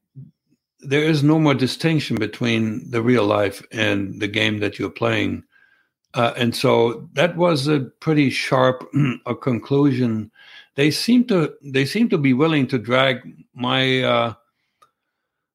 there 0.81 1.03
is 1.03 1.23
no 1.23 1.37
more 1.37 1.53
distinction 1.53 2.17
between 2.17 2.89
the 2.89 3.01
real 3.01 3.25
life 3.25 3.61
and 3.71 4.19
the 4.21 4.27
game 4.27 4.59
that 4.59 4.79
you're 4.79 4.89
playing. 4.89 5.43
Uh, 6.13 6.33
and 6.37 6.55
so 6.55 7.09
that 7.13 7.35
was 7.35 7.67
a 7.67 7.81
pretty 7.99 8.29
sharp 8.29 8.89
a 9.25 9.35
conclusion. 9.35 10.31
They 10.75 10.89
seem 10.89 11.25
to 11.25 11.53
they 11.61 11.85
seem 11.85 12.09
to 12.09 12.17
be 12.17 12.33
willing 12.33 12.65
to 12.67 12.79
drag 12.79 13.45
my 13.53 14.01
uh, 14.03 14.33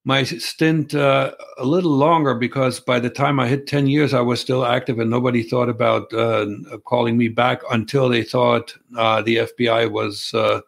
my 0.04 0.22
stint 0.22 0.94
uh, 0.94 1.32
a 1.56 1.64
little 1.64 1.90
longer 1.90 2.34
because 2.34 2.78
by 2.78 3.00
the 3.00 3.08
time 3.08 3.40
I 3.40 3.48
hit 3.48 3.66
10 3.66 3.86
years, 3.86 4.12
I 4.12 4.20
was 4.20 4.40
still 4.40 4.66
active 4.66 4.98
and 4.98 5.10
nobody 5.10 5.42
thought 5.42 5.70
about 5.70 6.12
uh, 6.12 6.46
calling 6.84 7.16
me 7.16 7.28
back 7.28 7.62
until 7.70 8.10
they 8.10 8.22
thought 8.22 8.74
uh, 8.96 9.22
the 9.22 9.36
FBI 9.36 9.90
was 9.90 10.32
uh, 10.34 10.60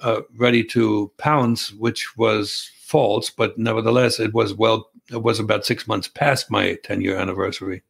uh, 0.00 0.20
ready 0.36 0.62
to 0.64 1.10
pounce, 1.18 1.72
which 1.72 2.16
was 2.16 2.70
false. 2.78 3.30
But 3.30 3.58
nevertheless, 3.58 4.20
it 4.20 4.32
was 4.32 4.54
well, 4.54 4.90
it 5.10 5.22
was 5.22 5.40
about 5.40 5.66
six 5.66 5.88
months 5.88 6.06
past 6.06 6.50
my 6.50 6.78
10 6.84 7.00
year 7.00 7.16
anniversary. 7.16 7.82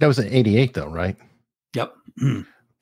That 0.00 0.08
was 0.08 0.18
in 0.18 0.32
88, 0.32 0.74
though, 0.74 0.88
right? 0.88 1.16
Yep. 1.74 1.94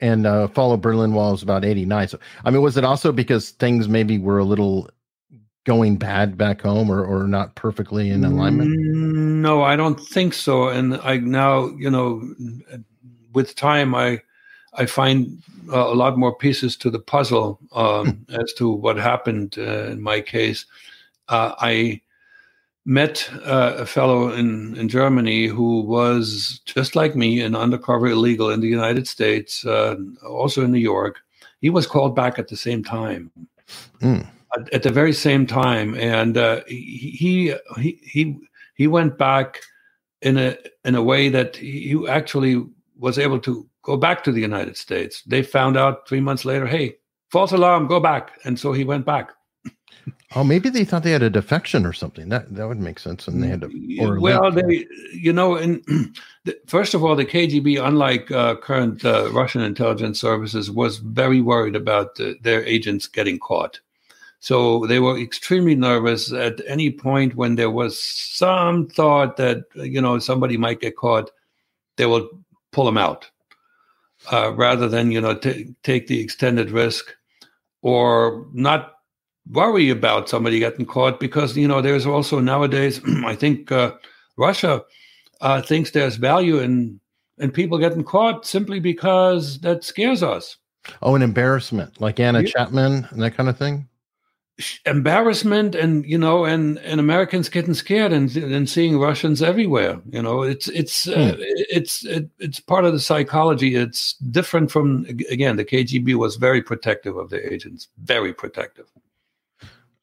and 0.01 0.25
uh, 0.25 0.47
Fall 0.47 0.73
of 0.73 0.81
Berlin 0.81 1.13
Wall 1.13 1.31
was 1.31 1.43
about 1.43 1.63
89. 1.63 2.07
So, 2.07 2.19
I 2.43 2.49
mean, 2.49 2.63
was 2.63 2.75
it 2.75 2.83
also 2.83 3.11
because 3.11 3.51
things 3.51 3.87
maybe 3.87 4.17
were 4.17 4.39
a 4.39 4.43
little 4.43 4.89
going 5.65 5.97
bad 5.97 6.37
back 6.37 6.61
home 6.61 6.91
or, 6.91 7.03
or 7.03 7.27
not 7.27 7.55
perfectly 7.55 8.09
in 8.09 8.23
alignment? 8.23 8.71
No, 8.79 9.63
I 9.63 9.75
don't 9.75 9.99
think 9.99 10.33
so. 10.33 10.69
And 10.69 10.95
I 11.03 11.17
now, 11.17 11.67
you 11.75 11.89
know, 11.89 12.23
with 13.33 13.55
time, 13.55 13.93
I 13.93 14.21
I 14.75 14.85
find 14.85 15.41
uh, 15.71 15.87
a 15.87 15.95
lot 15.95 16.17
more 16.17 16.35
pieces 16.35 16.77
to 16.77 16.89
the 16.89 16.99
puzzle 16.99 17.59
um, 17.73 18.25
as 18.29 18.53
to 18.53 18.71
what 18.71 18.97
happened 18.97 19.55
uh, 19.57 19.87
in 19.87 20.01
my 20.01 20.21
case. 20.21 20.65
Uh, 21.27 21.53
I 21.59 22.01
met 22.87 23.27
uh, 23.43 23.77
a 23.77 23.85
fellow 23.85 24.31
in, 24.31 24.77
in 24.77 24.87
Germany 24.87 25.47
who 25.47 25.81
was 25.81 26.61
just 26.65 26.95
like 26.95 27.15
me, 27.15 27.41
an 27.41 27.55
undercover 27.55 28.07
illegal 28.07 28.51
in 28.51 28.59
the 28.59 28.67
United 28.67 29.07
States, 29.07 29.65
uh, 29.65 29.95
also 30.23 30.63
in 30.63 30.71
New 30.71 30.77
York. 30.77 31.19
He 31.61 31.71
was 31.71 31.87
called 31.87 32.15
back 32.15 32.37
at 32.37 32.49
the 32.49 32.57
same 32.57 32.83
time. 32.83 33.31
Mm 34.01 34.27
at 34.71 34.83
the 34.83 34.91
very 34.91 35.13
same 35.13 35.45
time, 35.45 35.95
and 35.95 36.37
uh, 36.37 36.61
he 36.67 37.55
he 37.67 37.99
he 38.09 38.39
he 38.75 38.87
went 38.87 39.17
back 39.17 39.61
in 40.21 40.37
a 40.37 40.57
in 40.83 40.95
a 40.95 41.03
way 41.03 41.29
that 41.29 41.55
he 41.55 42.05
actually 42.07 42.63
was 42.97 43.19
able 43.19 43.39
to 43.39 43.67
go 43.83 43.97
back 43.97 44.23
to 44.23 44.31
the 44.31 44.41
United 44.41 44.77
States. 44.77 45.21
They 45.23 45.43
found 45.43 45.77
out 45.77 46.07
three 46.07 46.21
months 46.21 46.45
later, 46.45 46.65
hey, 46.65 46.95
false 47.31 47.51
alarm, 47.51 47.87
go 47.87 47.99
back, 47.99 48.31
and 48.43 48.59
so 48.59 48.73
he 48.73 48.83
went 48.83 49.05
back. 49.05 49.31
Oh, 50.35 50.43
maybe 50.43 50.69
they 50.69 50.83
thought 50.83 51.03
they 51.03 51.11
had 51.11 51.23
a 51.23 51.29
defection 51.29 51.85
or 51.85 51.93
something. 51.93 52.29
That 52.29 52.53
that 52.55 52.67
would 52.67 52.79
make 52.79 52.99
sense, 52.99 53.27
and 53.27 53.41
they 53.41 53.47
had 53.47 53.61
to. 53.61 53.97
Or 54.01 54.19
well, 54.19 54.51
they, 54.51 54.85
you 55.13 55.31
know, 55.31 55.55
and 55.55 55.83
first 56.67 56.93
of 56.93 57.03
all, 57.03 57.15
the 57.15 57.25
KGB, 57.25 57.81
unlike 57.81 58.29
uh, 58.31 58.55
current 58.57 59.05
uh, 59.05 59.31
Russian 59.31 59.61
intelligence 59.61 60.19
services, 60.19 60.69
was 60.69 60.97
very 60.97 61.41
worried 61.41 61.75
about 61.75 62.19
uh, 62.19 62.33
their 62.41 62.65
agents 62.65 63.07
getting 63.07 63.39
caught. 63.39 63.79
So 64.45 64.85
they 64.85 64.99
were 64.99 65.17
extremely 65.17 65.73
nervous 65.73 66.31
at 66.31 66.61
any 66.67 66.91
point 66.91 67.33
when 67.33 67.55
there 67.55 67.71
was 67.71 67.99
some 67.99 68.85
thought 68.85 69.37
that, 69.37 69.63
you 69.73 69.99
know, 69.99 70.19
somebody 70.19 70.55
might 70.55 70.81
get 70.81 70.95
caught, 70.95 71.31
they 71.97 72.05
will 72.05 72.29
pull 72.71 72.85
them 72.85 72.99
out 72.99 73.27
uh, 74.31 74.53
rather 74.53 74.87
than, 74.87 75.09
you 75.09 75.19
know, 75.19 75.33
t- 75.33 75.73
take 75.81 76.05
the 76.05 76.19
extended 76.19 76.69
risk 76.69 77.05
or 77.81 78.45
not 78.53 78.97
worry 79.49 79.89
about 79.89 80.29
somebody 80.29 80.59
getting 80.59 80.85
caught 80.85 81.19
because, 81.19 81.57
you 81.57 81.67
know, 81.67 81.81
there's 81.81 82.05
also 82.05 82.39
nowadays, 82.39 83.01
I 83.25 83.33
think 83.33 83.71
uh, 83.71 83.93
Russia 84.37 84.83
uh, 85.41 85.63
thinks 85.63 85.89
there's 85.89 86.17
value 86.17 86.59
in, 86.59 86.99
in 87.39 87.49
people 87.49 87.79
getting 87.79 88.03
caught 88.03 88.45
simply 88.45 88.79
because 88.79 89.59
that 89.61 89.83
scares 89.83 90.21
us. 90.21 90.57
Oh, 91.01 91.15
an 91.15 91.23
embarrassment 91.23 91.99
like 91.99 92.19
Anna 92.19 92.41
yeah. 92.41 92.49
Chapman 92.49 93.07
and 93.09 93.23
that 93.23 93.35
kind 93.35 93.49
of 93.49 93.57
thing? 93.57 93.89
Embarrassment 94.85 95.75
and 95.75 96.05
you 96.05 96.17
know 96.17 96.45
and 96.45 96.77
and 96.79 96.99
Americans 96.99 97.49
getting 97.49 97.73
scared 97.73 98.13
and 98.13 98.33
and 98.37 98.69
seeing 98.69 98.97
Russians 98.97 99.41
everywhere 99.41 99.99
you 100.09 100.21
know? 100.21 100.43
It's 100.43 100.69
it's 100.69 101.07
uh, 101.07 101.33
hmm. 101.35 101.41
it's 101.41 102.05
it, 102.05 102.29
it's 102.39 102.59
part 102.61 102.85
of 102.85 102.93
the 102.93 102.99
psychology. 102.99 103.75
It's 103.75 104.13
different 104.13 104.71
from 104.71 105.05
again 105.29 105.57
the 105.57 105.65
KGB 105.65 106.15
was 106.15 106.37
very 106.37 106.61
protective 106.61 107.17
of 107.17 107.29
the 107.29 107.53
agents 107.53 107.89
very 108.03 108.33
protective. 108.33 108.85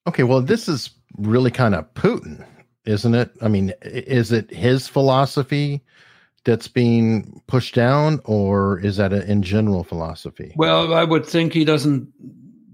Okay 0.06 0.22
well 0.22 0.42
this 0.42 0.68
is 0.68 0.90
really 1.16 1.50
kind 1.50 1.74
of 1.74 1.92
Putin 1.94 2.44
isn't 2.84 3.14
it? 3.14 3.30
I 3.40 3.48
mean 3.48 3.72
is 3.82 4.32
it 4.32 4.50
his 4.50 4.86
philosophy 4.86 5.82
that's 6.44 6.68
being 6.68 7.40
pushed 7.46 7.74
down 7.74 8.20
or 8.24 8.80
is 8.80 8.96
that 8.96 9.14
a, 9.14 9.24
in 9.30 9.42
general 9.42 9.82
philosophy? 9.82 10.52
Well 10.56 10.92
I 10.92 11.04
would 11.04 11.24
think 11.24 11.54
he 11.54 11.64
doesn't 11.64 12.12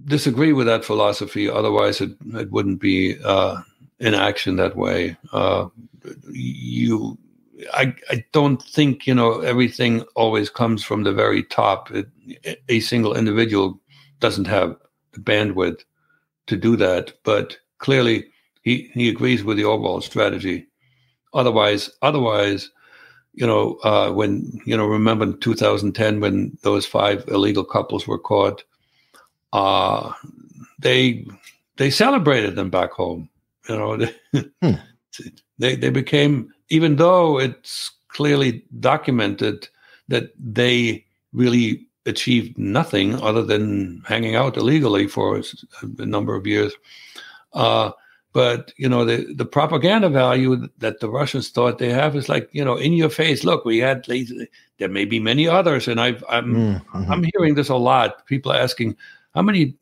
disagree 0.08 0.52
with 0.52 0.66
that 0.66 0.84
philosophy. 0.84 1.48
Otherwise, 1.48 2.00
it 2.00 2.12
it 2.34 2.50
wouldn't 2.50 2.80
be 2.80 3.16
uh, 3.24 3.60
in 4.00 4.14
action 4.14 4.56
that 4.56 4.76
way. 4.76 5.16
Uh, 5.32 5.68
you, 6.30 7.18
I, 7.72 7.94
I 8.10 8.24
don't 8.32 8.62
think 8.62 9.06
you 9.06 9.14
know 9.14 9.40
everything 9.40 10.02
always 10.14 10.50
comes 10.50 10.82
from 10.84 11.04
the 11.04 11.12
very 11.12 11.42
top. 11.44 11.90
It, 11.90 12.08
a 12.68 12.80
single 12.80 13.14
individual 13.16 13.80
doesn't 14.20 14.46
have 14.46 14.76
the 15.12 15.20
bandwidth 15.20 15.84
to 16.46 16.56
do 16.56 16.76
that, 16.76 17.12
but 17.24 17.58
clearly 17.78 18.26
he 18.62 18.90
he 18.94 19.08
agrees 19.08 19.44
with 19.44 19.56
the 19.56 19.64
overall 19.64 20.00
strategy. 20.00 20.66
Otherwise, 21.34 21.90
otherwise. 22.02 22.70
You 23.34 23.46
know, 23.46 23.78
uh, 23.84 24.10
when 24.10 24.60
you 24.64 24.76
know, 24.76 24.86
remember 24.86 25.24
in 25.24 25.38
2010 25.38 26.18
when 26.18 26.58
those 26.62 26.84
five 26.84 27.22
illegal 27.28 27.62
couples 27.62 28.04
were 28.04 28.18
caught, 28.18 28.64
uh, 29.52 30.12
they 30.78 31.26
they 31.76 31.90
celebrated 31.90 32.57
them 32.57 32.71
back 32.71 32.93
home. 32.93 33.28
You 33.69 33.76
know, 33.76 34.07
hmm. 34.62 34.75
they 35.59 35.76
they 35.76 35.90
became 35.90 36.52
even 36.71 36.97
though 36.97 37.38
it's 37.38 37.90
clearly 38.09 38.64
documented 38.81 39.69
that 40.09 40.33
they 40.38 41.05
really 41.33 41.87
achieved 42.07 42.57
nothing 42.57 43.21
other 43.21 43.43
than 43.43 44.02
hanging 44.07 44.35
out 44.35 44.57
illegally 44.57 45.07
for 45.07 45.43
a 45.99 46.07
number 46.07 46.35
of 46.35 46.47
years. 46.47 46.73
Uh, 47.52 47.90
but 48.33 48.73
you 48.76 48.88
know 48.88 49.05
the 49.05 49.33
the 49.35 49.45
propaganda 49.45 50.09
value 50.09 50.69
that 50.78 51.00
the 51.00 51.09
Russians 51.09 51.49
thought 51.50 51.78
they 51.78 51.90
have 51.90 52.14
is 52.14 52.28
like 52.28 52.49
you 52.52 52.64
know 52.64 52.76
in 52.76 52.93
your 52.93 53.09
face. 53.09 53.43
Look, 53.43 53.64
we 53.64 53.78
had 53.78 54.07
there 54.78 54.88
may 54.88 55.05
be 55.05 55.19
many 55.19 55.49
others, 55.49 55.88
and 55.88 56.00
I've, 56.00 56.23
I'm 56.28 56.55
mm-hmm. 56.55 57.12
I'm 57.12 57.25
hearing 57.35 57.55
this 57.55 57.69
a 57.69 57.76
lot. 57.76 58.26
People 58.26 58.52
asking 58.52 58.97
how 59.38 59.42
many 59.42 59.75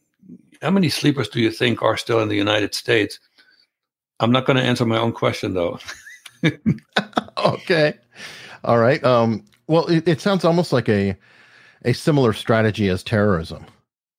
how 0.60 0.70
many 0.70 0.88
sleepers 0.88 1.28
do 1.28 1.40
you 1.40 1.50
think 1.50 1.82
are 1.82 1.96
still 1.96 2.20
in 2.20 2.28
the 2.28 2.36
United 2.36 2.74
States? 2.74 3.18
I'm 4.20 4.32
not 4.32 4.46
going 4.46 4.56
to 4.56 4.62
answer 4.62 4.84
my 4.84 4.98
own 4.98 5.12
question 5.12 5.54
though. 5.54 5.78
okay, 7.38 7.94
all 8.64 8.78
right. 8.78 9.02
Um, 9.02 9.44
well, 9.66 9.86
it, 9.86 10.06
it 10.06 10.20
sounds 10.20 10.44
almost 10.44 10.72
like 10.72 10.88
a 10.88 11.16
a 11.84 11.94
similar 11.94 12.32
strategy 12.32 12.88
as 12.88 13.02
terrorism 13.02 13.66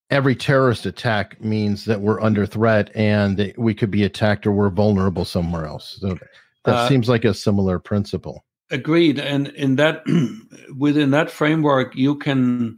every 0.10 0.36
terrorist 0.36 0.86
attack 0.86 1.42
means 1.42 1.86
that 1.86 2.02
we're 2.02 2.22
under 2.22 2.46
threat 2.46 2.90
and 2.96 3.54
we 3.58 3.74
could 3.74 3.92
be 3.92 4.04
attacked 4.04 4.48
or 4.48 4.52
we're 4.52 4.70
vulnerable 4.70 5.26
somewhere 5.26 5.66
else. 5.66 5.98
So 6.00 6.18
that 6.66 6.76
uh, 6.76 6.88
seems 6.88 7.10
like 7.10 7.26
a 7.26 7.34
similar 7.34 7.80
principle. 7.80 8.46
Agreed. 8.72 9.20
And 9.20 9.48
in 9.50 9.76
that, 9.76 10.04
within 10.78 11.12
that 11.12 11.30
framework, 11.30 11.96
you 11.96 12.16
can, 12.16 12.78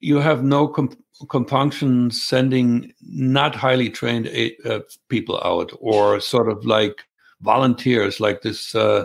you 0.00 0.16
have 0.16 0.42
no 0.42 0.66
comp- 0.66 0.98
compunction 1.28 2.10
sending 2.10 2.92
not 3.02 3.54
highly 3.54 3.90
trained 3.90 4.28
uh, 4.64 4.80
people 5.08 5.40
out 5.44 5.72
or 5.80 6.20
sort 6.20 6.50
of 6.50 6.64
like 6.64 7.04
volunteers, 7.40 8.20
like 8.20 8.42
this. 8.42 8.74
Uh, 8.74 9.04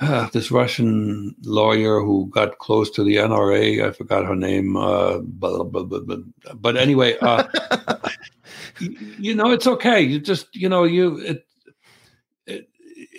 uh, 0.00 0.28
this 0.32 0.50
Russian 0.50 1.34
lawyer 1.42 2.00
who 2.00 2.28
got 2.30 2.58
close 2.58 2.90
to 2.90 3.04
the 3.04 3.16
NRA. 3.16 3.86
I 3.86 3.92
forgot 3.92 4.26
her 4.26 4.36
name. 4.36 4.76
Uh, 4.76 5.18
blah, 5.18 5.64
blah, 5.64 5.84
blah, 5.84 6.16
but 6.54 6.76
anyway, 6.76 7.16
uh, 7.22 7.44
you 8.80 9.34
know, 9.34 9.50
it's 9.50 9.66
okay. 9.66 10.00
You 10.00 10.18
just, 10.20 10.54
you 10.54 10.68
know, 10.68 10.84
you, 10.84 11.18
it, 11.20 11.46
it, 12.46 12.68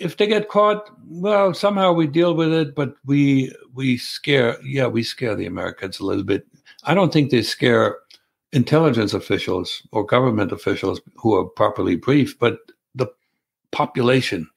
if 0.00 0.16
they 0.16 0.26
get 0.26 0.48
caught, 0.48 0.90
well, 1.06 1.54
somehow 1.54 1.92
we 1.92 2.06
deal 2.06 2.34
with 2.34 2.52
it, 2.52 2.74
but 2.74 2.94
we, 3.04 3.54
we 3.74 3.96
scare, 3.96 4.56
yeah, 4.64 4.86
we 4.86 5.02
scare 5.02 5.34
the 5.34 5.46
Americans 5.46 5.98
a 5.98 6.04
little 6.04 6.24
bit. 6.24 6.46
I 6.88 6.94
don't 6.94 7.12
think 7.12 7.30
they 7.30 7.42
scare 7.42 7.98
intelligence 8.52 9.14
officials 9.14 9.82
or 9.92 10.04
government 10.04 10.50
officials 10.50 11.00
who 11.16 11.34
are 11.34 11.44
properly 11.44 11.94
briefed, 11.96 12.40
but 12.40 12.58
the 12.94 13.06
population 13.70 14.48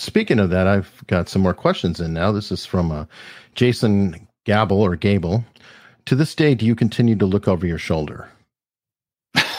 Speaking 0.00 0.38
of 0.38 0.48
that, 0.50 0.66
I've 0.66 1.06
got 1.08 1.28
some 1.28 1.42
more 1.42 1.52
questions 1.52 2.00
in 2.00 2.14
now. 2.14 2.32
This 2.32 2.50
is 2.50 2.64
from 2.64 2.90
uh, 2.90 3.04
Jason 3.54 4.26
Gable 4.46 4.80
or 4.80 4.96
Gable. 4.96 5.44
To 6.06 6.14
this 6.14 6.34
day, 6.34 6.54
do 6.54 6.64
you 6.64 6.74
continue 6.74 7.16
to 7.16 7.26
look 7.26 7.46
over 7.46 7.66
your 7.66 7.76
shoulder? 7.76 8.30
I 9.34 9.50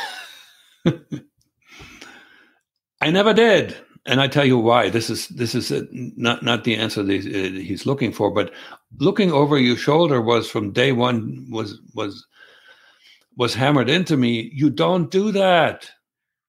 never 3.11 3.33
did, 3.33 3.77
and 4.07 4.19
I 4.19 4.27
tell 4.27 4.45
you 4.45 4.57
why. 4.57 4.89
This 4.89 5.11
is 5.11 5.27
this 5.27 5.53
is 5.53 5.71
a, 5.71 5.87
not 5.91 6.41
not 6.43 6.63
the 6.63 6.75
answer 6.75 7.03
that 7.03 7.21
he's 7.21 7.85
looking 7.85 8.11
for, 8.11 8.31
but 8.31 8.51
looking 8.99 9.31
over 9.31 9.57
your 9.57 9.77
shoulder 9.77 10.21
was 10.21 10.49
from 10.49 10.71
day 10.71 10.91
one 10.91 11.47
was 11.49 11.79
was 11.93 12.25
was 13.37 13.53
hammered 13.53 13.89
into 13.89 14.17
me. 14.17 14.51
You 14.53 14.69
don't 14.69 15.09
do 15.09 15.31
that. 15.31 15.89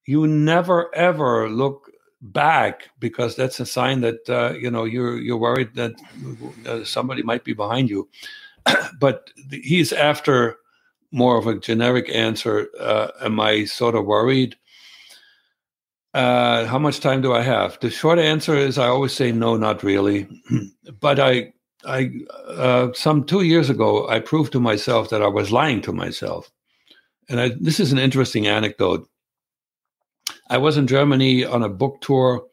You 0.05 0.27
never 0.27 0.93
ever 0.95 1.49
look 1.49 1.89
back 2.21 2.89
because 2.99 3.35
that's 3.35 3.59
a 3.59 3.65
sign 3.65 4.01
that 4.01 4.29
uh, 4.29 4.53
you 4.53 4.69
know 4.71 4.83
you're 4.85 5.17
you're 5.17 5.37
worried 5.37 5.75
that 5.75 5.93
uh, 6.65 6.83
somebody 6.83 7.23
might 7.23 7.43
be 7.43 7.53
behind 7.53 7.89
you. 7.89 8.09
but 8.99 9.29
he's 9.51 9.91
after 9.93 10.57
more 11.11 11.37
of 11.37 11.47
a 11.47 11.59
generic 11.59 12.09
answer. 12.09 12.67
Uh, 12.79 13.07
am 13.21 13.39
I 13.39 13.65
sort 13.65 13.95
of 13.95 14.05
worried? 14.05 14.57
Uh, 16.13 16.65
how 16.65 16.77
much 16.77 16.99
time 16.99 17.21
do 17.21 17.33
I 17.33 17.41
have? 17.41 17.79
The 17.79 17.89
short 17.89 18.19
answer 18.19 18.55
is 18.55 18.77
I 18.77 18.87
always 18.87 19.13
say 19.13 19.31
no, 19.31 19.57
not 19.57 19.83
really. 19.83 20.27
but 20.99 21.19
I, 21.19 21.52
I, 21.85 22.11
uh, 22.47 22.93
some 22.93 23.25
two 23.25 23.41
years 23.41 23.69
ago, 23.69 24.07
I 24.07 24.19
proved 24.19 24.51
to 24.53 24.59
myself 24.59 25.09
that 25.09 25.21
I 25.21 25.27
was 25.27 25.51
lying 25.51 25.81
to 25.81 25.93
myself. 25.93 26.51
And 27.29 27.39
I, 27.39 27.51
this 27.59 27.79
is 27.79 27.91
an 27.91 27.99
interesting 27.99 28.47
anecdote. 28.47 29.07
I 30.49 30.57
was 30.57 30.77
in 30.77 30.87
Germany 30.87 31.45
on 31.45 31.63
a 31.63 31.69
book 31.69 32.01
tour, 32.01 32.45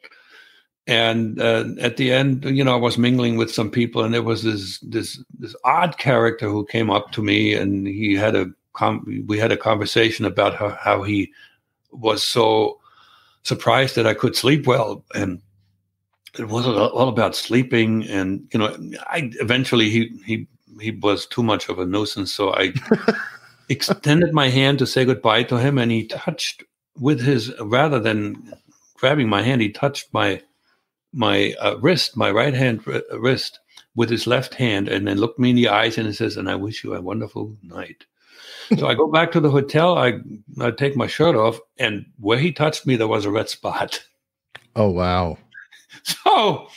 and 0.87 1.41
uh, 1.41 1.65
at 1.81 1.97
the 1.97 2.13
end, 2.13 2.45
you 2.45 2.65
know, 2.65 2.75
I 2.75 2.79
was 2.81 2.99
mingling 2.99 3.37
with 3.37 3.53
some 3.53 3.71
people, 3.71 4.03
and 4.03 4.15
there 4.15 4.23
was 4.23 4.43
this 4.43 4.79
this 4.81 5.23
this 5.39 5.55
odd 5.65 5.99
character 5.99 6.49
who 6.49 6.65
came 6.67 6.91
up 6.91 7.13
to 7.13 7.23
me, 7.23 7.55
and 7.55 7.87
he 7.87 8.15
had 8.15 8.35
a 8.35 8.47
com- 8.73 9.25
we 9.27 9.39
had 9.39 9.53
a 9.53 9.57
conversation 9.57 10.25
about 10.25 10.55
how, 10.55 10.71
how 10.71 11.03
he 11.03 11.33
was 11.93 12.23
so 12.23 12.79
surprised 13.43 13.97
that 13.97 14.07
I 14.07 14.15
could 14.15 14.37
sleep 14.37 14.67
well, 14.67 15.05
and 15.15 15.41
it 16.39 16.49
was 16.49 16.67
all 16.67 17.09
about 17.09 17.35
sleeping, 17.35 18.05
and 18.09 18.47
you 18.53 18.59
know, 18.59 18.77
I 19.07 19.31
eventually 19.41 19.91
he 19.91 20.21
he 20.25 20.47
he 20.81 20.93
was 20.93 21.27
too 21.27 21.43
much 21.43 21.69
of 21.69 21.79
a 21.79 21.87
nuisance, 21.87 22.33
so 22.33 22.55
I. 22.55 22.73
extended 23.69 24.33
my 24.33 24.49
hand 24.49 24.81
to 24.81 24.85
say 24.85 25.05
goodbye 25.05 25.45
to 25.45 25.57
him 25.57 25.79
and 25.79 25.93
he 25.93 26.05
touched 26.05 26.65
with 26.99 27.21
his 27.21 27.55
rather 27.61 28.01
than 28.01 28.53
grabbing 29.01 29.29
my 29.29 29.43
hand, 29.43 29.61
he 29.61 29.71
touched 29.71 30.13
my 30.13 30.41
my 31.13 31.55
uh, 31.61 31.77
wrist, 31.81 32.17
my 32.17 32.31
right 32.31 32.55
hand 32.55 32.83
uh, 32.87 33.01
wrist, 33.19 33.59
with 33.97 34.09
his 34.09 34.29
left 34.29 34.55
hand, 34.55 34.87
and 34.89 35.09
then 35.09 35.19
looked 35.19 35.41
me 35.41 35.51
in 35.51 35.57
the 35.57 35.69
eyes 35.69 35.99
and 35.99 36.07
he 36.07 36.13
says, 36.13 36.37
"And 36.37 36.49
I 36.49 36.55
wish 36.55 36.85
you 36.85 36.95
a 36.95 37.01
wonderful 37.01 37.57
night." 37.63 38.05
so 38.79 38.87
I 38.87 38.95
go 38.95 39.09
back 39.11 39.33
to 39.33 39.41
the 39.41 39.51
hotel. 39.51 39.99
I 39.99 40.21
I 40.61 40.71
take 40.71 40.97
my 40.97 41.09
shirt 41.09 41.35
off, 41.35 41.59
and 41.79 42.07
where 42.21 42.39
he 42.39 42.53
touched 42.53 42.87
me, 42.87 42.97
there 42.97 43.09
was 43.09 43.25
a 43.25 43.31
red 43.31 43.49
spot. 43.49 44.05
Oh 44.77 44.91
wow! 44.91 45.39
So 46.25 46.69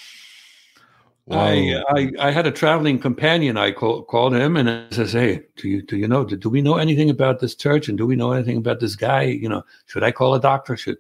I, 1.32 1.82
I, 1.90 2.12
I 2.20 2.32
had 2.32 2.46
a 2.46 2.52
traveling 2.52 3.00
companion. 3.00 3.56
I 3.56 3.72
call, 3.72 4.04
called 4.04 4.36
him 4.36 4.58
and 4.58 4.70
I 4.70 4.86
says, 4.92 5.14
"Hey, 5.14 5.44
do 5.56 5.70
you 5.70 5.82
do 5.82 5.96
you 5.96 6.08
know 6.08 6.26
do, 6.26 6.36
do 6.36 6.50
we 6.50 6.62
know 6.62 6.76
anything 6.76 7.10
about 7.10 7.40
this 7.40 7.56
church 7.56 7.88
and 7.88 7.98
do 7.98 8.06
we 8.06 8.18
know 8.18 8.34
anything 8.34 8.58
about 8.58 8.82
this 8.82 8.96
guy? 8.96 9.24
You 9.24 9.48
know, 9.48 9.64
should 9.86 10.04
I 10.04 10.12
call 10.12 10.34
a 10.36 10.42
doctor? 10.42 10.76
Should 10.76 10.98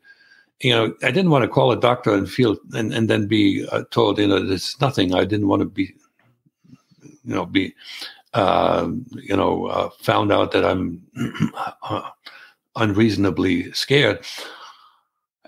you 0.62 0.72
know? 0.72 0.96
I 1.04 1.12
didn't 1.12 1.32
want 1.32 1.44
to 1.44 1.50
call 1.50 1.74
a 1.74 1.80
doctor 1.80 2.14
and 2.14 2.30
feel 2.30 2.58
and, 2.74 2.94
and 2.94 3.10
then 3.10 3.28
be 3.28 3.68
uh, 3.70 3.84
told 3.92 4.18
you 4.18 4.28
know 4.28 4.46
there's 4.46 4.80
nothing. 4.80 5.14
I 5.14 5.26
didn't 5.26 5.50
want 5.50 5.60
to 5.60 5.66
be 5.66 5.94
you 7.02 7.36
know 7.36 7.46
be 7.46 7.76
uh, 8.34 8.90
you 9.12 9.36
know 9.36 9.66
uh, 9.66 9.90
found 10.02 10.32
out 10.32 10.54
that 10.54 10.64
I'm 10.64 11.06
uh, 11.84 12.10
unreasonably 12.78 13.74
scared. 13.74 14.26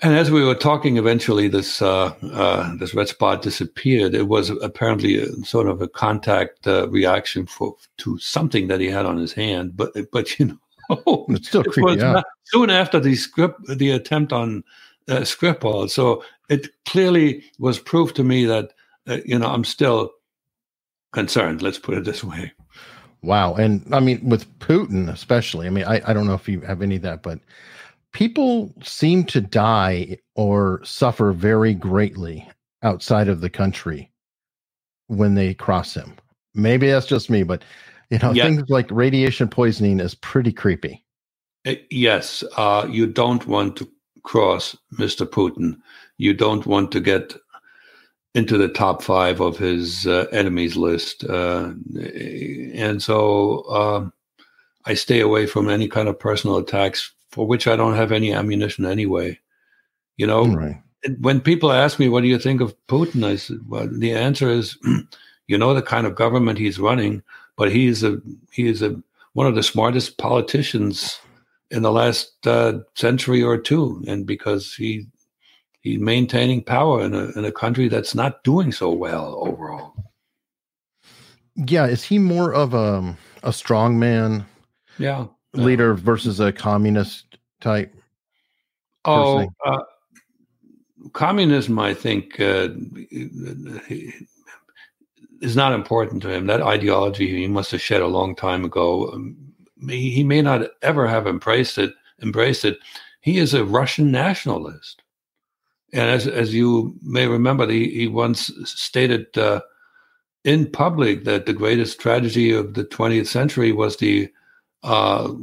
And 0.02 0.14
as 0.14 0.30
we 0.30 0.44
were 0.44 0.56
talking, 0.56 0.98
eventually 0.98 1.48
this 1.48 1.82
uh, 1.82 2.14
uh, 2.34 2.76
this 2.78 2.94
red 2.94 3.08
spot 3.08 3.42
disappeared. 3.42 4.14
It 4.14 4.28
was 4.28 4.50
apparently 4.50 5.22
a, 5.22 5.32
sort 5.46 5.68
of 5.68 5.82
a 5.82 5.88
contact 5.88 6.68
uh, 6.68 6.90
reaction 6.90 7.46
for 7.46 7.76
to 7.98 8.18
something 8.20 8.68
that 8.68 8.82
he 8.82 8.88
had 8.88 9.06
on 9.06 9.18
his 9.18 9.32
hand. 9.32 9.78
But 9.78 9.94
but 10.12 10.38
you 10.38 10.46
know, 10.90 11.26
it's 11.30 11.48
still 11.48 11.64
creepy. 11.64 11.96
Not, 11.96 12.26
soon 12.44 12.70
after 12.70 13.00
the 13.00 13.16
script, 13.16 13.66
the 13.68 13.92
attempt 13.92 14.34
on 14.34 14.66
uh, 15.08 15.20
Skripal, 15.20 15.90
so 15.90 16.24
it 16.50 16.68
clearly 16.86 17.44
was 17.58 17.80
proof 17.80 18.14
to 18.16 18.24
me 18.24 18.44
that 18.46 18.74
uh, 19.08 19.20
you 19.26 19.40
know 19.40 19.48
I'm 19.48 19.64
still 19.64 20.12
concerned. 21.14 21.62
Let's 21.62 21.80
put 21.80 21.98
it 21.98 22.04
this 22.04 22.22
way. 22.22 22.52
Wow, 23.22 23.56
and 23.56 23.82
I 23.94 24.02
mean 24.02 24.28
with 24.28 24.60
Putin 24.60 25.10
especially. 25.10 25.68
I 25.68 25.70
mean, 25.70 25.86
I, 25.86 26.02
I 26.06 26.12
don't 26.12 26.28
know 26.28 26.34
if 26.34 26.50
you 26.50 26.60
have 26.62 26.82
any 26.82 26.98
of 26.98 27.02
that, 27.04 27.24
but 27.24 27.40
people 28.16 28.74
seem 28.82 29.26
to 29.26 29.42
die 29.42 30.18
or 30.36 30.80
suffer 30.86 31.34
very 31.34 31.74
greatly 31.74 32.50
outside 32.82 33.28
of 33.28 33.42
the 33.42 33.50
country 33.50 34.10
when 35.08 35.36
they 35.36 35.54
cross 35.54 35.94
him. 35.94 36.16
Maybe 36.54 36.88
that's 36.90 37.08
just 37.08 37.30
me, 37.30 37.44
but 37.44 37.66
you 38.10 38.18
know, 38.20 38.32
yeah. 38.32 38.46
things 38.46 38.64
like 38.70 38.90
radiation 38.90 39.50
poisoning 39.50 40.00
is 40.00 40.16
pretty 40.16 40.54
creepy. 40.54 41.04
Uh, 41.68 41.74
yes, 41.92 42.42
uh, 42.56 42.88
you 42.90 43.06
don't 43.06 43.46
want 43.48 43.76
to 43.76 43.90
cross 44.24 44.78
Mr. 44.98 45.28
Putin. 45.28 45.76
You 46.18 46.34
don't 46.34 46.66
want 46.66 46.94
to 46.94 47.02
get 47.02 47.36
into 48.34 48.58
the 48.58 48.70
top 48.70 49.02
five 49.02 49.42
of 49.42 49.58
his 49.58 50.08
uh, 50.08 50.28
enemies 50.32 50.78
list, 50.78 51.26
uh, 51.26 51.72
and 52.74 53.04
so 53.04 53.70
um, 53.70 54.14
I 54.86 54.94
stay 54.94 55.20
away 55.20 55.48
from 55.48 55.70
any 55.70 55.90
kind 55.90 56.08
of 56.08 56.18
personal 56.18 56.58
attacks 56.58 57.12
for 57.36 57.46
which 57.46 57.68
I 57.68 57.76
don't 57.76 57.98
have 57.98 58.14
any 58.14 58.32
ammunition 58.34 58.86
anyway. 58.86 59.38
You 60.16 60.26
know, 60.26 60.48
right. 60.48 60.82
when 61.20 61.42
people 61.42 61.70
ask 61.70 62.00
me, 62.00 62.08
what 62.08 62.22
do 62.22 62.30
you 62.30 62.40
think 62.40 62.62
of 62.62 62.74
Putin? 62.88 63.26
I 63.26 63.36
said, 63.36 63.60
well, 63.68 63.90
the 63.92 64.14
answer 64.14 64.50
is, 64.50 64.78
you 65.48 65.58
know, 65.58 65.74
the 65.74 65.82
kind 65.82 66.08
of 66.08 66.16
government 66.16 66.58
he's 66.58 66.80
running, 66.80 67.22
but 67.58 67.74
he's 67.74 68.04
a, 68.06 68.22
he 68.52 68.70
is 68.70 68.82
a, 68.82 68.96
one 69.34 69.48
of 69.48 69.56
the 69.56 69.64
smartest 69.64 70.18
politicians 70.18 71.20
in 71.70 71.82
the 71.82 71.92
last 71.92 72.48
uh, 72.48 72.80
century 72.96 73.44
or 73.44 73.58
two. 73.58 74.02
And 74.08 74.26
because 74.26 74.74
he, 74.74 75.08
he's 75.82 76.00
maintaining 76.00 76.64
power 76.64 77.04
in 77.04 77.14
a, 77.14 77.38
in 77.38 77.44
a 77.44 77.52
country 77.52 77.90
that's 77.90 78.16
not 78.16 78.46
doing 78.46 78.72
so 78.72 78.92
well 78.92 79.36
overall. 79.46 79.94
yeah, 81.58 81.86
is 81.86 82.02
he 82.02 82.18
more 82.18 82.54
of 82.54 82.74
a 82.74 83.18
a 83.44 83.54
strong 83.54 84.00
man 84.00 84.46
Yeah. 84.98 85.28
Leader 85.58 85.94
versus 85.94 86.40
a 86.40 86.52
communist 86.52 87.38
type? 87.62 87.94
Oh, 89.06 89.48
uh, 89.66 89.82
communism, 91.14 91.78
I 91.80 91.94
think, 91.94 92.40
uh, 92.40 92.70
is 95.42 95.56
not 95.56 95.74
important 95.74 96.22
to 96.24 96.30
him. 96.30 96.48
That 96.48 96.62
ideology 96.62 97.28
he 97.28 97.48
must 97.48 97.72
have 97.72 97.82
shed 97.82 98.02
a 98.02 98.08
long 98.08 98.36
time 98.36 98.66
ago. 98.66 99.12
Um, 99.12 99.38
he, 99.88 100.10
he 100.12 100.24
may 100.24 100.42
not 100.42 100.68
ever 100.82 101.08
have 101.08 101.28
embraced 101.28 101.78
it. 101.78 101.94
Embraced 102.22 102.66
it. 102.66 102.78
He 103.22 103.38
is 103.38 103.54
a 103.54 103.66
Russian 103.66 104.12
nationalist, 104.12 105.02
and 105.94 106.10
as 106.10 106.28
as 106.28 106.54
you 106.54 106.96
may 107.02 107.28
remember, 107.28 107.68
he, 107.70 107.90
he 107.90 108.08
once 108.08 108.52
stated 108.64 109.38
uh, 109.38 109.62
in 110.44 110.70
public 110.72 111.26
that 111.26 111.46
the 111.46 111.54
greatest 111.54 112.00
tragedy 112.00 112.54
of 112.54 112.76
the 112.76 112.86
20th 112.86 113.28
century 113.28 113.72
was 113.72 113.98
the 113.98 114.30
uh, 114.86 115.34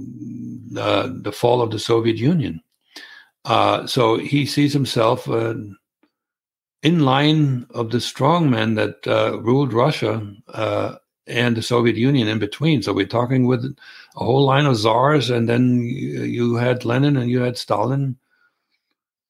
uh, 0.76 1.08
the 1.12 1.32
fall 1.32 1.60
of 1.60 1.70
the 1.70 1.78
Soviet 1.78 2.16
Union. 2.16 2.62
Uh, 3.44 3.86
so 3.86 4.18
he 4.18 4.46
sees 4.46 4.72
himself 4.72 5.28
uh, 5.28 5.54
in 6.82 7.00
line 7.00 7.66
of 7.70 7.90
the 7.90 7.98
strongmen 7.98 8.76
that 8.76 9.06
uh, 9.06 9.40
ruled 9.40 9.72
Russia 9.72 10.26
uh, 10.48 10.94
and 11.26 11.56
the 11.56 11.62
Soviet 11.62 11.96
Union 11.96 12.28
in 12.28 12.38
between. 12.38 12.82
So 12.82 12.92
we're 12.92 13.06
talking 13.06 13.46
with 13.46 13.64
a 14.16 14.24
whole 14.24 14.44
line 14.44 14.66
of 14.66 14.76
czars, 14.76 15.30
and 15.30 15.48
then 15.48 15.82
you, 15.82 16.56
had 16.56 16.84
Lenin 16.84 17.16
and 17.16 17.30
you 17.30 17.40
had 17.40 17.58
Stalin, 17.58 18.16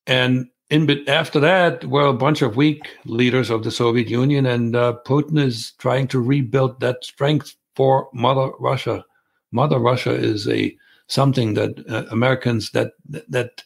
and 0.06 0.48
in 0.70 1.08
after 1.08 1.38
that 1.40 1.84
were 1.84 2.06
a 2.06 2.14
bunch 2.14 2.40
of 2.40 2.56
weak 2.56 2.88
leaders 3.04 3.50
of 3.50 3.62
the 3.62 3.70
Soviet 3.70 4.08
Union, 4.08 4.46
and 4.46 4.74
uh, 4.74 4.96
Putin 5.06 5.38
is 5.38 5.72
trying 5.78 6.08
to 6.08 6.20
rebuild 6.20 6.80
that 6.80 7.04
strength 7.04 7.54
for 7.76 8.08
Mother 8.12 8.50
Russia. 8.58 9.04
Mother 9.52 9.78
Russia 9.78 10.12
is 10.12 10.48
a 10.48 10.76
something 11.06 11.54
that 11.54 11.84
uh, 11.88 12.04
Americans 12.10 12.70
that 12.70 12.92
that 13.28 13.62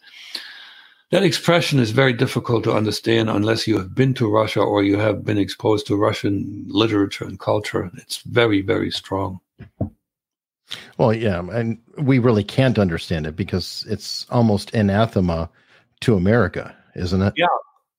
that 1.13 1.23
expression 1.23 1.79
is 1.79 1.93
very 1.93 2.13
difficult 2.13 2.65
to 2.65 2.73
understand 2.73 3.31
unless 3.31 3.67
you 3.69 3.79
have 3.79 3.95
been 3.95 4.13
to 4.15 4.29
Russia 4.31 4.61
or 4.61 4.83
you 4.83 4.99
have 4.99 5.25
been 5.25 5.39
exposed 5.39 5.87
to 5.87 5.97
Russian 5.97 6.65
literature 6.69 7.25
and 7.25 7.39
culture. 7.39 7.91
It's 7.97 8.19
very 8.23 8.61
very 8.61 8.91
strong. 8.91 9.41
Well, 10.99 11.15
yeah, 11.15 11.43
and 11.53 11.79
we 11.97 12.19
really 12.19 12.43
can't 12.43 12.79
understand 12.79 13.27
it 13.27 13.37
because 13.37 13.87
it's 13.89 14.27
almost 14.31 14.75
anathema 14.75 15.49
to 16.01 16.17
America, 16.17 16.75
isn't 16.97 17.23
it? 17.23 17.35
Yeah. 17.37 17.47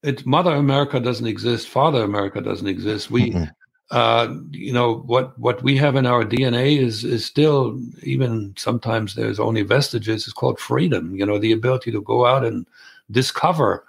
it 0.03 0.25
Mother 0.25 0.53
America 0.53 0.99
doesn't 0.99 1.27
exist. 1.27 1.69
Father 1.69 2.03
America 2.03 2.41
doesn't 2.41 2.67
exist. 2.67 3.09
We, 3.09 3.31
Mhm. 3.31 3.51
Uh, 3.91 4.33
you 4.51 4.73
know, 4.73 4.97
what 5.05 5.37
what 5.39 5.63
we 5.63 5.77
have 5.77 5.95
in 5.95 6.05
our 6.05 6.25
DNA 6.25 6.77
is 6.77 7.03
is 7.05 7.25
still 7.25 7.79
even 8.03 8.53
sometimes 8.57 9.15
there's 9.15 9.39
only 9.39 9.61
vestiges. 9.61 10.25
It's 10.25 10.33
called 10.33 10.59
freedom. 10.59 11.15
You 11.15 11.25
know, 11.25 11.39
the 11.39 11.53
ability 11.53 11.91
to 11.91 12.01
go 12.01 12.25
out 12.25 12.43
and 12.43 12.65
discover 13.11 13.85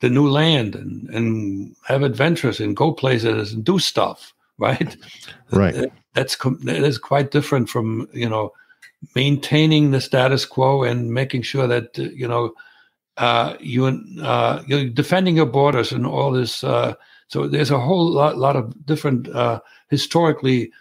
the 0.00 0.10
new 0.10 0.28
land 0.28 0.74
and 0.74 1.08
and 1.10 1.74
have 1.86 2.02
adventures 2.02 2.60
and 2.60 2.76
go 2.76 2.92
places 2.92 3.52
and 3.52 3.64
do 3.64 3.78
stuff. 3.78 4.32
Right. 4.60 4.96
Right. 5.52 5.92
That's 6.14 6.36
that 6.36 6.82
is 6.82 6.98
quite 6.98 7.30
different 7.30 7.68
from 7.68 8.08
you 8.12 8.28
know 8.28 8.52
maintaining 9.14 9.92
the 9.92 10.00
status 10.00 10.44
quo 10.44 10.82
and 10.82 11.14
making 11.14 11.42
sure 11.42 11.68
that 11.68 11.96
uh, 11.96 12.02
you 12.02 12.26
know 12.26 12.52
uh, 13.18 13.54
you 13.60 13.86
uh, 14.20 14.64
you're 14.66 14.88
defending 14.88 15.36
your 15.36 15.46
borders 15.46 15.92
and 15.92 16.04
all 16.04 16.32
this. 16.32 16.64
So 17.28 17.46
there's 17.46 17.70
a 17.70 17.78
whole 17.78 18.10
lot, 18.10 18.38
lot 18.38 18.56
of 18.56 18.86
different 18.86 19.28
uh, 19.28 19.60
historically 19.88 20.72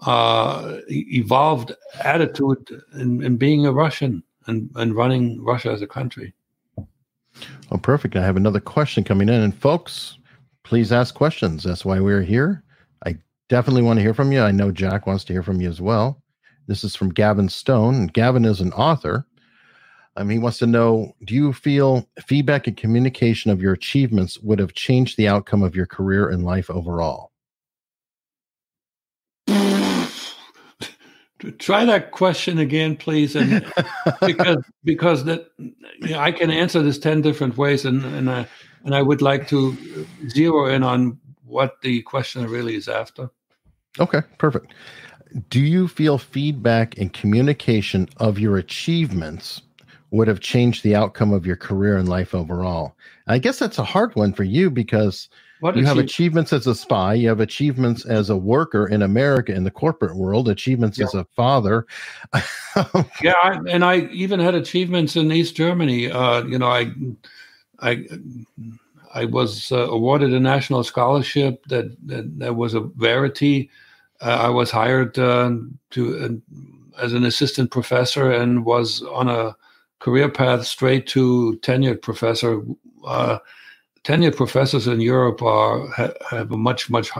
uh, 0.00 0.78
evolved 0.88 1.72
attitude 2.00 2.82
in, 2.94 3.22
in 3.22 3.36
being 3.36 3.66
a 3.66 3.72
Russian 3.72 4.22
and, 4.46 4.70
and 4.74 4.94
running 4.94 5.42
Russia 5.42 5.70
as 5.70 5.82
a 5.82 5.86
country. 5.86 6.34
Well, 7.70 7.80
perfect. 7.80 8.16
I 8.16 8.24
have 8.24 8.36
another 8.36 8.60
question 8.60 9.04
coming 9.04 9.28
in. 9.28 9.40
And 9.40 9.54
folks, 9.54 10.18
please 10.64 10.92
ask 10.92 11.14
questions. 11.14 11.64
That's 11.64 11.84
why 11.84 12.00
we're 12.00 12.22
here. 12.22 12.62
I 13.04 13.16
definitely 13.48 13.82
want 13.82 13.98
to 13.98 14.02
hear 14.02 14.14
from 14.14 14.32
you. 14.32 14.42
I 14.42 14.50
know 14.52 14.70
Jack 14.72 15.06
wants 15.06 15.24
to 15.24 15.32
hear 15.32 15.42
from 15.42 15.60
you 15.60 15.68
as 15.68 15.80
well. 15.80 16.22
This 16.66 16.82
is 16.82 16.96
from 16.96 17.10
Gavin 17.10 17.48
Stone. 17.48 18.08
Gavin 18.08 18.44
is 18.44 18.60
an 18.60 18.72
author. 18.72 19.26
Um, 20.16 20.30
he 20.30 20.38
wants 20.38 20.58
to 20.58 20.66
know 20.66 21.14
Do 21.24 21.34
you 21.34 21.52
feel 21.52 22.08
feedback 22.26 22.66
and 22.66 22.76
communication 22.76 23.50
of 23.50 23.60
your 23.60 23.72
achievements 23.72 24.38
would 24.40 24.58
have 24.58 24.74
changed 24.74 25.16
the 25.16 25.28
outcome 25.28 25.62
of 25.62 25.76
your 25.76 25.86
career 25.86 26.28
and 26.28 26.44
life 26.44 26.70
overall? 26.70 27.32
Try 31.58 31.84
that 31.84 32.12
question 32.12 32.58
again, 32.58 32.96
please, 32.96 33.36
and 33.36 33.64
because 34.26 34.64
because 34.84 35.24
that 35.24 35.48
you 35.58 35.74
know, 36.10 36.18
I 36.18 36.32
can 36.32 36.50
answer 36.50 36.82
this 36.82 36.98
ten 36.98 37.20
different 37.20 37.58
ways, 37.58 37.84
and 37.84 38.02
and 38.04 38.30
I 38.30 38.48
and 38.84 38.94
I 38.94 39.02
would 39.02 39.20
like 39.20 39.46
to 39.48 40.06
zero 40.28 40.66
in 40.66 40.82
on 40.82 41.18
what 41.44 41.80
the 41.82 42.00
question 42.02 42.46
really 42.46 42.74
is 42.74 42.88
after. 42.88 43.28
Okay, 44.00 44.22
perfect. 44.38 44.72
Do 45.50 45.60
you 45.60 45.88
feel 45.88 46.16
feedback 46.16 46.96
and 46.96 47.12
communication 47.12 48.08
of 48.16 48.38
your 48.38 48.56
achievements 48.56 49.60
would 50.10 50.28
have 50.28 50.40
changed 50.40 50.82
the 50.82 50.94
outcome 50.94 51.32
of 51.32 51.46
your 51.46 51.56
career 51.56 51.96
and 51.96 52.08
life 52.08 52.34
overall? 52.34 52.94
I 53.26 53.38
guess 53.38 53.58
that's 53.58 53.78
a 53.78 53.84
hard 53.84 54.14
one 54.14 54.32
for 54.32 54.44
you 54.44 54.70
because 54.70 55.28
What 55.60 55.76
you 55.76 55.84
have 55.84 55.96
achie- 55.96 56.04
achievements 56.04 56.52
as 56.52 56.66
a 56.66 56.74
spy, 56.74 57.14
you 57.14 57.28
have 57.28 57.40
achievements 57.40 58.04
as 58.06 58.30
a 58.30 58.36
worker 58.36 58.86
in 58.86 59.02
America 59.02 59.52
in 59.52 59.64
the 59.64 59.70
corporate 59.70 60.16
world, 60.16 60.48
achievements 60.48 60.98
Yeah. 60.98 61.06
as 61.06 61.14
a 61.14 61.24
father. 61.34 61.86
yeah, 63.22 63.34
I, 63.42 63.58
and 63.68 63.84
I 63.84 64.00
even 64.12 64.38
had 64.38 64.54
achievements 64.54 65.16
in 65.16 65.32
East 65.32 65.56
Germany. 65.56 66.10
Uh, 66.10 66.44
you 66.44 66.58
know, 66.58 66.68
I, 66.68 66.92
I, 67.80 68.06
I 69.14 69.24
was 69.24 69.72
uh, 69.72 69.88
awarded 69.90 70.32
a 70.32 70.40
national 70.40 70.84
scholarship 70.84 71.64
that 71.66 71.96
that, 72.06 72.38
that 72.38 72.54
was 72.54 72.74
a 72.74 72.80
verity. 72.80 73.70
Uh, 74.20 74.38
I 74.46 74.48
was 74.50 74.70
hired 74.70 75.18
uh, 75.18 75.50
to 75.90 76.18
uh, 76.18 77.02
as 77.02 77.12
an 77.12 77.24
assistant 77.24 77.70
professor 77.70 78.30
and 78.30 78.64
was 78.64 79.02
on 79.02 79.28
a 79.28 79.56
career 80.06 80.28
path 80.28 80.64
straight 80.64 81.04
to 81.08 81.58
tenured 81.62 82.00
professor. 82.00 82.62
Uh, 83.04 83.38
tenured 84.04 84.36
professors 84.36 84.86
in 84.86 85.00
Europe 85.00 85.42
are 85.42 85.88
ha, 85.88 86.10
have 86.30 86.52
a 86.52 86.56
much 86.56 86.88
much 86.88 87.10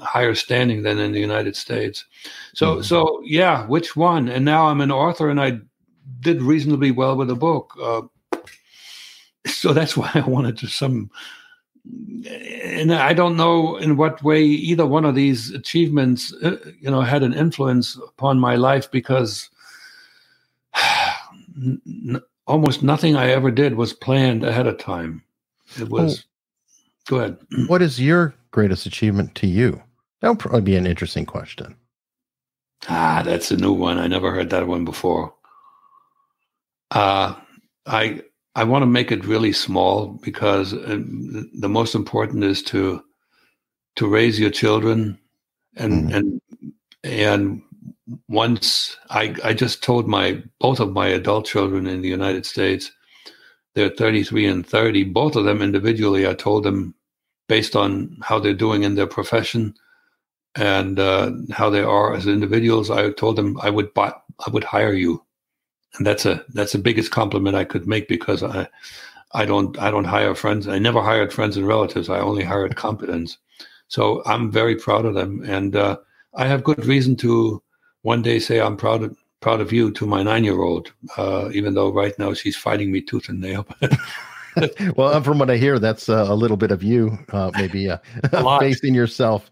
higher 0.00 0.34
standing 0.34 0.82
than 0.82 0.98
in 0.98 1.12
the 1.12 1.20
United 1.20 1.56
States. 1.56 2.06
So 2.54 2.66
Mhm. 2.76 2.84
so 2.84 3.20
yeah, 3.22 3.66
which 3.66 3.96
one? 3.96 4.30
And 4.30 4.44
now 4.46 4.68
I'm 4.68 4.80
an 4.80 4.90
author, 4.90 5.28
and 5.28 5.38
I 5.38 5.60
did 6.20 6.40
reasonably 6.42 6.90
well 6.90 7.16
with 7.18 7.30
a 7.30 7.34
book. 7.48 7.66
Uh, 7.88 8.02
so 9.46 9.74
that's 9.74 9.96
why 10.00 10.10
I 10.14 10.24
wanted 10.26 10.56
to 10.58 10.66
some. 10.68 11.10
And 12.80 12.94
I 12.94 13.12
don't 13.12 13.36
know 13.36 13.76
in 13.76 13.96
what 13.96 14.22
way 14.22 14.42
either 14.44 14.86
one 14.86 15.04
of 15.04 15.14
these 15.14 15.52
achievements, 15.52 16.32
uh, 16.42 16.56
you 16.80 16.90
know, 16.90 17.02
had 17.02 17.22
an 17.22 17.34
influence 17.34 17.98
upon 18.08 18.38
my 18.38 18.56
life 18.56 18.88
because 18.90 19.50
n- 21.56 22.20
almost 22.46 22.82
nothing 22.82 23.16
I 23.16 23.30
ever 23.30 23.50
did 23.50 23.74
was 23.76 23.92
planned 23.92 24.44
ahead 24.44 24.66
of 24.66 24.78
time. 24.78 25.22
It 25.80 25.88
was. 25.88 26.24
Go 27.06 27.18
ahead. 27.18 27.38
what 27.66 27.82
is 27.82 28.00
your 28.00 28.34
greatest 28.50 28.86
achievement 28.86 29.34
to 29.36 29.46
you? 29.46 29.82
That 30.20 30.28
would 30.28 30.38
probably 30.38 30.60
be 30.62 30.76
an 30.76 30.86
interesting 30.86 31.26
question. 31.26 31.76
Ah, 32.88 33.22
that's 33.24 33.50
a 33.50 33.56
new 33.56 33.72
one. 33.72 33.98
I 33.98 34.06
never 34.06 34.32
heard 34.32 34.50
that 34.50 34.66
one 34.66 34.84
before. 34.84 35.34
Uh, 36.90 37.34
I 37.86 38.22
I 38.54 38.64
want 38.64 38.82
to 38.82 38.86
make 38.86 39.10
it 39.10 39.24
really 39.24 39.52
small 39.52 40.08
because 40.22 40.74
uh, 40.74 41.00
the- 41.54 41.68
most 41.68 41.94
important 41.94 42.44
is 42.44 42.62
to 42.64 43.02
to 43.96 44.06
raise 44.08 44.38
your 44.38 44.50
children 44.50 45.18
and 45.76 46.10
Mhm. 46.10 46.14
and 46.16 46.40
and 47.04 47.62
once 48.28 48.96
I 49.10 49.34
I 49.44 49.54
just 49.54 49.82
told 49.82 50.08
my 50.08 50.42
both 50.60 50.80
of 50.80 50.92
my 50.92 51.08
adult 51.08 51.46
children 51.46 51.86
in 51.86 52.02
the 52.02 52.08
United 52.08 52.46
States 52.46 52.92
they're 53.74 53.88
33 53.88 54.46
and 54.46 54.66
30 54.66 55.04
both 55.04 55.36
of 55.36 55.44
them 55.44 55.62
individually 55.62 56.26
I 56.26 56.34
told 56.34 56.64
them 56.64 56.94
based 57.48 57.76
on 57.76 58.16
how 58.22 58.38
they're 58.38 58.54
doing 58.54 58.82
in 58.82 58.94
their 58.94 59.06
profession 59.06 59.74
and 60.54 60.98
uh, 60.98 61.32
how 61.50 61.70
they 61.70 61.82
are 61.82 62.14
as 62.14 62.26
individuals. 62.26 62.90
I 62.90 63.10
told 63.10 63.36
them 63.36 63.58
I 63.60 63.70
would 63.70 63.92
buy, 63.94 64.12
I 64.46 64.50
would 64.50 64.64
hire 64.64 64.92
you, 64.92 65.24
and 65.96 66.06
that's 66.06 66.26
a 66.26 66.44
that's 66.54 66.72
the 66.72 66.78
biggest 66.78 67.10
compliment 67.10 67.56
I 67.56 67.64
could 67.64 67.86
make 67.86 68.08
because 68.08 68.42
I 68.42 68.68
I 69.32 69.44
don't 69.44 69.78
I 69.78 69.90
don't 69.90 70.04
hire 70.04 70.34
friends. 70.34 70.68
I 70.68 70.78
never 70.78 71.02
hired 71.02 71.32
friends 71.32 71.56
and 71.56 71.66
relatives. 71.66 72.08
I 72.08 72.20
only 72.20 72.44
hired 72.44 72.76
competence. 72.76 73.38
So 73.88 74.22
I'm 74.26 74.50
very 74.50 74.76
proud 74.76 75.04
of 75.04 75.14
them, 75.14 75.42
and 75.44 75.76
uh, 75.76 75.98
I 76.34 76.46
have 76.46 76.64
good 76.64 76.84
reason 76.86 77.16
to 77.16 77.62
one 78.02 78.22
day 78.22 78.38
say 78.38 78.60
I'm 78.60 78.76
proud 78.76 79.02
of 79.02 79.16
proud 79.40 79.60
of 79.60 79.72
you 79.72 79.90
to 79.92 80.06
my 80.06 80.22
nine 80.22 80.44
year 80.44 80.62
old. 80.62 80.92
Uh, 81.16 81.50
even 81.52 81.74
though 81.74 81.92
right 81.92 82.16
now 82.18 82.32
she's 82.32 82.56
fighting 82.56 82.90
me 82.92 83.00
tooth 83.00 83.28
and 83.28 83.40
nail. 83.40 83.66
well, 84.96 85.20
from 85.22 85.38
what 85.38 85.50
I 85.50 85.56
hear, 85.56 85.78
that's 85.78 86.08
uh, 86.08 86.26
a 86.28 86.34
little 86.34 86.56
bit 86.56 86.70
of 86.70 86.82
you, 86.82 87.18
uh, 87.32 87.50
maybe 87.54 87.90
uh, 87.90 87.98
facing 88.60 88.94
yourself. 88.94 89.50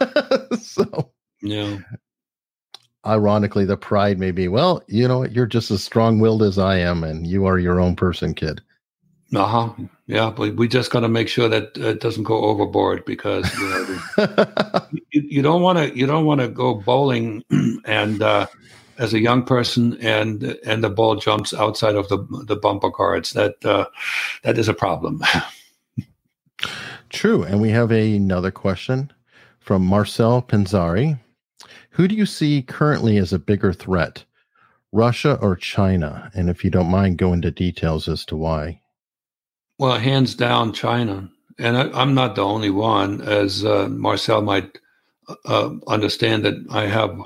so, 0.60 1.10
Yeah. 1.42 1.78
Ironically, 3.06 3.66
the 3.66 3.76
pride 3.76 4.18
may 4.18 4.30
be, 4.30 4.48
well, 4.48 4.82
you 4.86 5.06
know, 5.06 5.26
you're 5.26 5.44
just 5.44 5.70
as 5.70 5.84
strong 5.84 6.20
willed 6.20 6.42
as 6.42 6.58
I 6.58 6.78
am, 6.78 7.04
and 7.04 7.26
you 7.26 7.44
are 7.44 7.58
your 7.58 7.78
own 7.78 7.96
person, 7.96 8.32
kid. 8.32 8.62
Uh 9.34 9.46
huh. 9.46 9.72
Yeah, 10.06 10.30
but 10.30 10.56
we 10.56 10.68
just 10.68 10.90
got 10.90 11.00
to 11.00 11.08
make 11.08 11.28
sure 11.28 11.48
that 11.48 11.76
it 11.76 12.00
doesn't 12.00 12.24
go 12.24 12.44
overboard 12.44 13.04
because 13.04 13.52
you 13.58 13.68
know 13.68 13.98
you, 14.92 15.22
you, 15.28 15.42
don't 15.42 15.62
want 15.62 15.78
to 15.78 15.96
you 15.96 16.06
don't 16.06 16.26
want 16.26 16.40
to 16.40 16.48
go 16.48 16.74
bowling 16.74 17.42
and 17.84 18.22
uh, 18.22 18.46
as 18.98 19.14
a 19.14 19.18
young 19.18 19.42
person 19.42 19.96
and 20.00 20.42
and 20.64 20.84
the 20.84 20.90
ball 20.90 21.16
jumps 21.16 21.54
outside 21.54 21.96
of 21.96 22.08
the 22.08 22.18
the 22.46 22.56
bumper 22.56 22.90
cards. 22.90 23.32
That 23.32 23.64
uh, 23.64 23.86
that 24.42 24.58
is 24.58 24.68
a 24.68 24.74
problem. 24.74 25.22
True, 27.08 27.42
and 27.42 27.60
we 27.60 27.70
have 27.70 27.90
a, 27.90 28.16
another 28.16 28.50
question 28.50 29.12
from 29.58 29.86
Marcel 29.86 30.42
Pinzari. 30.42 31.18
Who 31.90 32.08
do 32.08 32.14
you 32.14 32.26
see 32.26 32.62
currently 32.62 33.16
as 33.16 33.32
a 33.32 33.38
bigger 33.38 33.72
threat, 33.72 34.24
Russia 34.92 35.38
or 35.40 35.56
China? 35.56 36.30
And 36.34 36.50
if 36.50 36.64
you 36.64 36.70
don't 36.70 36.90
mind, 36.90 37.18
go 37.18 37.32
into 37.32 37.50
details 37.50 38.08
as 38.08 38.24
to 38.26 38.36
why. 38.36 38.80
Well, 39.78 39.98
hands 39.98 40.34
down, 40.34 40.72
China. 40.72 41.28
And 41.58 41.76
I, 41.76 42.02
am 42.02 42.14
not 42.14 42.36
the 42.36 42.44
only 42.44 42.70
one, 42.70 43.20
as 43.22 43.64
uh, 43.64 43.88
Marcel 43.88 44.42
might 44.42 44.78
uh, 45.46 45.70
understand 45.88 46.44
that 46.44 46.54
I 46.70 46.86
have 46.86 47.18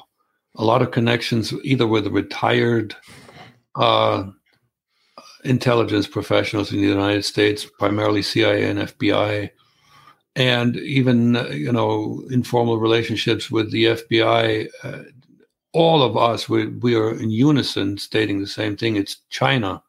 a 0.56 0.64
lot 0.64 0.82
of 0.82 0.90
connections 0.90 1.52
either 1.62 1.86
with 1.86 2.06
retired 2.08 2.94
uh, 3.74 4.24
intelligence 5.44 6.06
professionals 6.06 6.72
in 6.72 6.80
the 6.80 6.86
United 6.86 7.24
States, 7.24 7.66
primarily 7.78 8.22
CIA 8.22 8.68
and 8.68 8.80
FBI, 8.80 9.50
and 10.36 10.76
even 10.76 11.36
uh, 11.36 11.48
you 11.48 11.72
know 11.72 12.22
informal 12.30 12.78
relationships 12.78 13.50
with 13.50 13.70
the 13.70 13.84
FBI. 13.84 14.68
Uh, 14.82 15.02
all 15.74 16.02
of 16.02 16.16
us, 16.16 16.48
we, 16.48 16.66
we 16.66 16.94
are 16.94 17.12
in 17.12 17.30
unison 17.30 17.98
stating 17.98 18.40
the 18.40 18.46
same 18.46 18.76
thing. 18.76 18.96
It's 18.96 19.16
China 19.28 19.82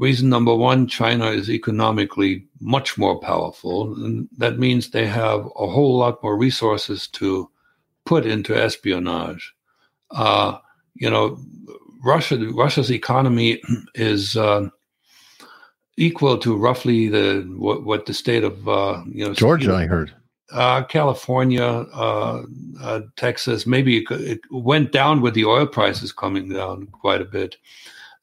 Reason 0.00 0.30
number 0.30 0.54
one 0.54 0.86
China 0.86 1.26
is 1.26 1.50
economically 1.50 2.46
much 2.58 2.96
more 2.96 3.20
powerful, 3.20 3.92
and 4.02 4.30
that 4.38 4.58
means 4.58 4.88
they 4.88 5.06
have 5.06 5.40
a 5.40 5.66
whole 5.66 5.98
lot 5.98 6.22
more 6.22 6.38
resources 6.38 7.06
to 7.08 7.50
put 8.06 8.24
into 8.24 8.56
espionage. 8.56 9.54
Uh, 10.10 10.56
you 10.94 11.10
know, 11.10 11.38
Russia, 12.02 12.38
Russia's 12.54 12.90
economy 12.90 13.60
is 13.94 14.38
uh, 14.38 14.70
equal 15.98 16.38
to 16.38 16.56
roughly 16.56 17.08
the 17.08 17.42
what, 17.58 17.84
what 17.84 18.06
the 18.06 18.14
state 18.14 18.42
of 18.42 18.66
uh, 18.66 19.02
you 19.12 19.26
know 19.26 19.34
Georgia, 19.34 19.74
I 19.74 19.84
heard. 19.84 20.14
Uh, 20.50 20.82
California, 20.84 21.62
uh, 21.62 22.42
uh, 22.80 23.00
Texas, 23.16 23.66
maybe 23.66 23.98
it, 23.98 24.10
it, 24.10 24.40
went 24.50 24.92
down 24.92 25.20
with 25.20 25.34
the 25.34 25.44
oil 25.44 25.66
prices 25.66 26.10
coming 26.10 26.48
down 26.48 26.86
quite 26.86 27.20
a 27.20 27.26
bit. 27.26 27.56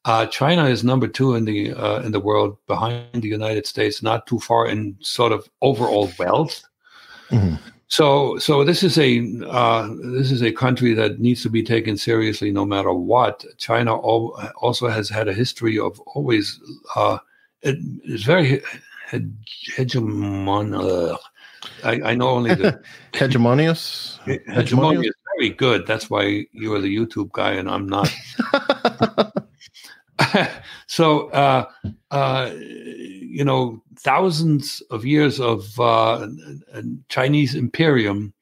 Uh, 0.08 0.24
China 0.24 0.64
is 0.64 0.82
number 0.82 1.06
two 1.06 1.34
in 1.34 1.44
the 1.44 1.74
uh, 1.74 2.00
in 2.00 2.12
the 2.12 2.18
world, 2.18 2.56
behind 2.66 3.22
the 3.22 3.28
United 3.28 3.66
States, 3.66 4.02
not 4.02 4.26
too 4.26 4.40
far 4.40 4.66
in 4.66 4.96
sort 5.00 5.32
of 5.32 5.46
overall 5.60 6.10
wealth. 6.18 6.62
Mm-hmm. 7.28 7.56
So, 7.88 8.38
so 8.38 8.64
this 8.64 8.82
is 8.82 8.96
a 8.96 9.20
uh, 9.46 9.86
this 10.16 10.30
is 10.30 10.42
a 10.42 10.50
country 10.50 10.94
that 10.94 11.20
needs 11.20 11.42
to 11.42 11.50
be 11.50 11.62
taken 11.62 11.98
seriously, 11.98 12.50
no 12.50 12.64
matter 12.64 12.90
what. 12.90 13.44
China 13.58 13.96
al- 13.96 14.32
also 14.56 14.88
has 14.88 15.10
had 15.10 15.28
a 15.28 15.34
history 15.34 15.78
of 15.78 16.00
always 16.00 16.58
uh, 16.96 17.18
it 17.60 17.76
is 18.04 18.24
very 18.24 18.62
hegemon. 19.10 21.18
I, 21.84 22.00
I, 22.02 22.14
know 22.14 22.30
only 22.30 22.54
the 22.54 22.82
hegemonious. 23.12 24.18
Hegemonious, 24.46 25.12
very 25.36 25.50
good. 25.50 25.86
That's 25.86 26.08
why 26.08 26.46
you 26.52 26.74
are 26.74 26.80
the 26.80 26.96
YouTube 26.96 27.30
guy 27.32 27.52
and 27.52 27.68
I'm 27.68 27.86
not. 27.86 28.10
so 30.86 31.28
uh, 31.30 31.66
uh, 32.10 32.50
you 32.54 33.44
know 33.44 33.82
thousands 33.96 34.82
of 34.90 35.04
years 35.04 35.40
of 35.40 35.78
uh, 35.80 36.28
Chinese 37.08 37.54
imperium, 37.54 38.32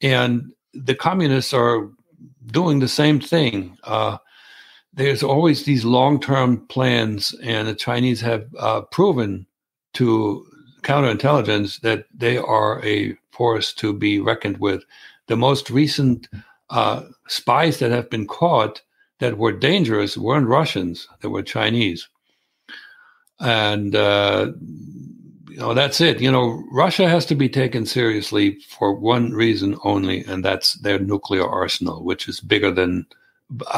and 0.00 0.52
the 0.74 0.94
communists 0.94 1.52
are 1.52 1.88
doing 2.46 2.80
the 2.80 2.88
same 2.88 3.20
thing. 3.20 3.76
Uh, 3.84 4.18
there's 4.94 5.22
always 5.22 5.64
these 5.64 5.84
long-term 5.84 6.66
plans, 6.68 7.34
and 7.42 7.66
the 7.66 7.74
Chinese 7.74 8.20
have 8.20 8.46
uh, 8.58 8.82
proven 8.82 9.46
to 9.94 10.46
counterintelligence 10.82 11.80
that 11.80 12.06
they 12.14 12.36
are 12.36 12.84
a 12.84 13.16
force 13.30 13.72
to 13.72 13.92
be 13.92 14.18
reckoned 14.18 14.58
with. 14.58 14.84
The 15.28 15.36
most 15.36 15.70
recent 15.70 16.28
uh, 16.70 17.04
spies 17.28 17.78
that 17.78 17.90
have 17.90 18.10
been 18.10 18.26
caught 18.26 18.82
that 19.22 19.38
were 19.38 19.52
dangerous 19.52 20.18
weren't 20.18 20.48
Russians, 20.48 21.06
they 21.20 21.28
were 21.28 21.44
Chinese. 21.44 22.08
And, 23.38 23.94
uh, 23.94 24.50
you 25.48 25.58
know, 25.58 25.74
that's 25.74 26.00
it. 26.00 26.20
You 26.20 26.32
know, 26.32 26.64
Russia 26.72 27.08
has 27.08 27.24
to 27.26 27.36
be 27.36 27.48
taken 27.48 27.86
seriously 27.86 28.58
for 28.68 28.92
one 28.92 29.30
reason 29.30 29.78
only, 29.84 30.24
and 30.24 30.44
that's 30.44 30.74
their 30.74 30.98
nuclear 30.98 31.46
arsenal, 31.48 32.02
which 32.02 32.28
is 32.28 32.40
bigger 32.40 32.72
than 32.72 33.06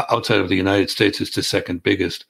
outside 0.09 0.41
of 0.41 0.49
the 0.49 0.57
United 0.57 0.89
States, 0.89 1.21
it's 1.21 1.35
the 1.35 1.43
second 1.43 1.83
biggest. 1.83 2.25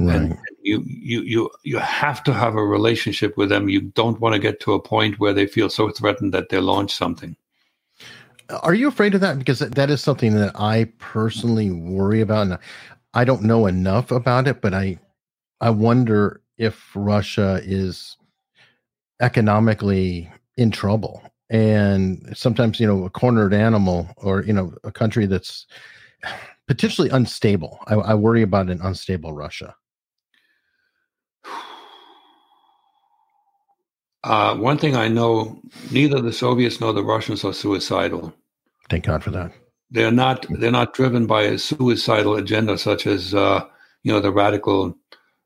Right. 0.00 0.16
And 0.16 0.38
you, 0.62 0.82
you, 0.84 1.22
you, 1.22 1.50
you 1.62 1.78
have 1.78 2.24
to 2.24 2.34
have 2.34 2.56
a 2.56 2.64
relationship 2.64 3.36
with 3.36 3.50
them. 3.50 3.68
You 3.68 3.82
don't 3.82 4.20
want 4.20 4.34
to 4.34 4.40
get 4.40 4.58
to 4.60 4.72
a 4.72 4.82
point 4.82 5.20
where 5.20 5.32
they 5.32 5.46
feel 5.46 5.70
so 5.70 5.90
threatened 5.90 6.34
that 6.34 6.48
they 6.48 6.58
launch 6.58 6.92
something. 6.92 7.36
Are 8.50 8.74
you 8.74 8.88
afraid 8.88 9.14
of 9.14 9.20
that? 9.20 9.38
Because 9.38 9.58
that 9.58 9.90
is 9.90 10.00
something 10.02 10.34
that 10.34 10.58
I 10.58 10.90
personally 10.98 11.70
worry 11.70 12.20
about, 12.20 12.46
and 12.46 12.58
I 13.14 13.24
don't 13.24 13.42
know 13.42 13.66
enough 13.66 14.10
about 14.10 14.48
it. 14.48 14.60
But 14.60 14.74
I, 14.74 14.98
I 15.60 15.70
wonder 15.70 16.40
if 16.56 16.90
Russia 16.94 17.60
is 17.62 18.16
economically 19.20 20.30
in 20.56 20.70
trouble, 20.70 21.22
and 21.50 22.32
sometimes 22.34 22.80
you 22.80 22.86
know 22.86 23.04
a 23.04 23.10
cornered 23.10 23.52
animal, 23.52 24.08
or 24.16 24.42
you 24.42 24.52
know 24.52 24.72
a 24.82 24.92
country 24.92 25.26
that's 25.26 25.66
potentially 26.66 27.10
unstable. 27.10 27.80
I, 27.86 27.94
I 27.94 28.14
worry 28.14 28.42
about 28.42 28.70
an 28.70 28.80
unstable 28.82 29.32
Russia. 29.34 29.74
Uh, 34.28 34.54
one 34.54 34.76
thing 34.76 34.94
I 34.94 35.08
know: 35.08 35.58
neither 35.90 36.20
the 36.20 36.34
Soviets 36.34 36.80
nor 36.80 36.92
the 36.92 37.02
Russians 37.02 37.44
are 37.44 37.54
suicidal. 37.54 38.34
Thank 38.90 39.06
God 39.06 39.24
for 39.24 39.30
that. 39.30 39.52
They're 39.90 40.12
not. 40.12 40.44
They're 40.50 40.70
not 40.70 40.92
driven 40.92 41.26
by 41.26 41.44
a 41.44 41.58
suicidal 41.58 42.34
agenda 42.36 42.76
such 42.76 43.06
as 43.06 43.34
uh, 43.34 43.64
you 44.02 44.12
know 44.12 44.20
the 44.20 44.30
radical 44.30 44.94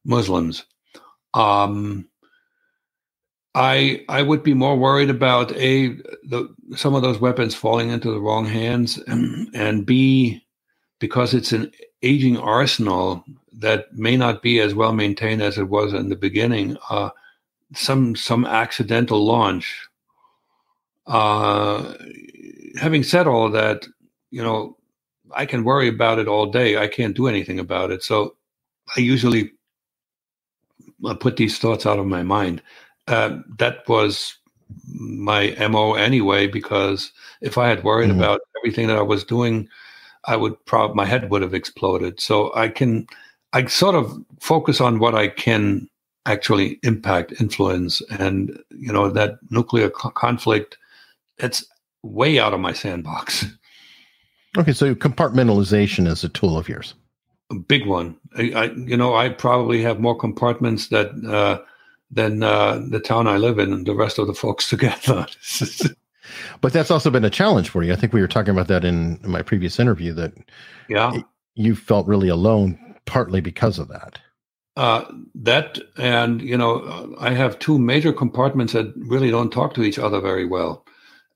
Muslims. 0.05 0.64
Um, 1.33 2.09
I 3.55 4.05
I 4.09 4.23
would 4.23 4.42
be 4.42 4.53
more 4.53 4.77
worried 4.77 5.11
about 5.11 5.53
a 5.53 5.90
the 6.25 6.53
some 6.75 6.97
of 6.97 7.03
those 7.03 7.21
weapons 7.21 7.55
falling 7.55 7.90
into 7.90 8.11
the 8.11 8.21
wrong 8.21 8.47
hands, 8.47 8.99
and, 9.07 9.49
and 9.55 9.87
b 9.87 10.45
because 10.99 11.35
it's 11.35 11.53
an 11.53 11.71
aging 12.03 12.37
arsenal 12.37 13.25
that 13.53 13.92
may 13.92 14.16
not 14.16 14.42
be 14.42 14.59
as 14.59 14.75
well 14.75 14.92
maintained 14.92 15.40
as 15.40 15.57
it 15.57 15.68
was 15.68 15.92
in 15.92 16.09
the 16.09 16.16
beginning. 16.16 16.77
Uh, 16.90 17.11
some 17.75 18.17
some 18.17 18.45
accidental 18.45 19.25
launch. 19.25 19.89
Uh, 21.07 21.95
having 22.81 23.03
said 23.03 23.27
all 23.27 23.51
that, 23.51 23.87
you 24.31 24.43
know, 24.43 24.77
I 25.35 25.47
can 25.47 25.65
worry 25.65 25.89
about 25.89 26.19
it 26.19 26.29
all 26.29 26.47
day. 26.47 26.77
I 26.77 26.87
can't 26.87 27.17
do 27.17 27.27
anything 27.27 27.59
about 27.59 27.91
it. 27.91 28.03
So 28.03 28.37
I 28.97 29.01
usually 29.01 29.53
uh, 31.05 31.15
put 31.15 31.37
these 31.37 31.59
thoughts 31.59 31.87
out 31.87 31.99
of 31.99 32.07
my 32.07 32.23
mind. 32.23 32.63
Uh, 33.09 33.39
that 33.59 33.89
was 33.89 34.37
my 34.95 35.55
mo 35.69 35.95
anyway, 35.95 36.47
because 36.47 37.13
if 37.41 37.59
I 37.59 37.69
had 37.69 37.85
worried 37.85 38.11
mm-hmm. 38.11 38.21
about 38.21 38.41
everything 38.59 38.87
that 38.87 38.97
I 38.97 39.03
was 39.03 39.25
doing, 39.25 39.69
I 40.25 40.37
would 40.37 40.65
probably 40.67 40.95
my 40.95 41.05
head 41.05 41.31
would 41.31 41.43
have 41.43 41.55
exploded. 41.55 42.21
So 42.21 42.55
I 42.55 42.69
can, 42.69 43.07
I 43.53 43.67
sort 43.67 43.97
of 43.97 44.25
focus 44.41 44.81
on 44.81 44.99
what 44.99 45.15
I 45.15 45.29
can 45.29 45.89
actually 46.27 46.79
impact, 46.83 47.33
influence, 47.41 48.01
and 48.19 48.59
you 48.71 48.93
know 48.93 49.11
that 49.11 49.39
nuclear 49.51 49.91
co- 49.91 50.11
conflict. 50.11 50.79
It's 51.39 51.65
way 52.03 52.39
out 52.39 52.55
of 52.55 52.61
my 52.61 52.73
sandbox. 52.73 53.47
Okay, 54.59 54.73
so 54.73 54.95
compartmentalization 54.95 56.07
is 56.07 56.25
a 56.25 56.29
tool 56.29 56.59
of 56.59 56.69
yours. 56.69 56.95
A 57.51 57.55
big 57.55 57.87
one. 57.87 58.19
I, 58.37 58.53
I 58.53 58.65
you 58.73 58.99
know, 58.99 59.15
I 59.15 59.31
probably 59.31 59.81
have 59.81 59.99
more 59.99 60.15
compartments 60.15 60.89
that 60.89 61.11
uh, 61.27 61.63
than 62.11 62.43
uh, 62.43 62.83
the 62.87 63.01
town 63.01 63.27
I 63.27 63.39
live 63.39 63.59
in 63.59 63.73
and 63.73 63.87
the 63.87 63.95
rest 63.95 64.19
of 64.19 64.27
the 64.27 64.35
folks 64.35 64.69
together. 64.69 65.27
but 66.61 66.73
that's 66.73 66.91
also 66.91 67.11
been 67.11 67.25
a 67.25 67.31
challenge 67.31 67.71
for 67.71 67.83
you. 67.83 67.93
I 67.93 67.97
think 67.97 68.13
we 68.13 68.21
were 68.21 68.29
talking 68.29 68.53
about 68.53 68.69
that 68.69 68.85
in, 68.85 69.19
in 69.25 69.31
my 69.31 69.41
previous 69.41 69.81
interview. 69.81 70.13
That 70.13 70.35
yeah, 70.89 71.21
you 71.55 71.75
felt 71.75 72.07
really 72.07 72.29
alone, 72.29 72.79
partly 73.07 73.41
because 73.41 73.79
of 73.79 73.89
that. 73.89 74.19
Uh, 74.77 75.05
that 75.35 75.79
and 75.99 76.41
you 76.41 76.57
know, 76.57 77.15
I 77.19 77.31
have 77.35 77.59
two 77.59 77.79
major 77.79 78.13
compartments 78.13 78.73
that 78.73 78.93
really 78.97 79.31
don't 79.31 79.53
talk 79.53 79.75
to 79.75 79.83
each 79.83 79.99
other 79.99 80.21
very 80.21 80.47
well. 80.47 80.85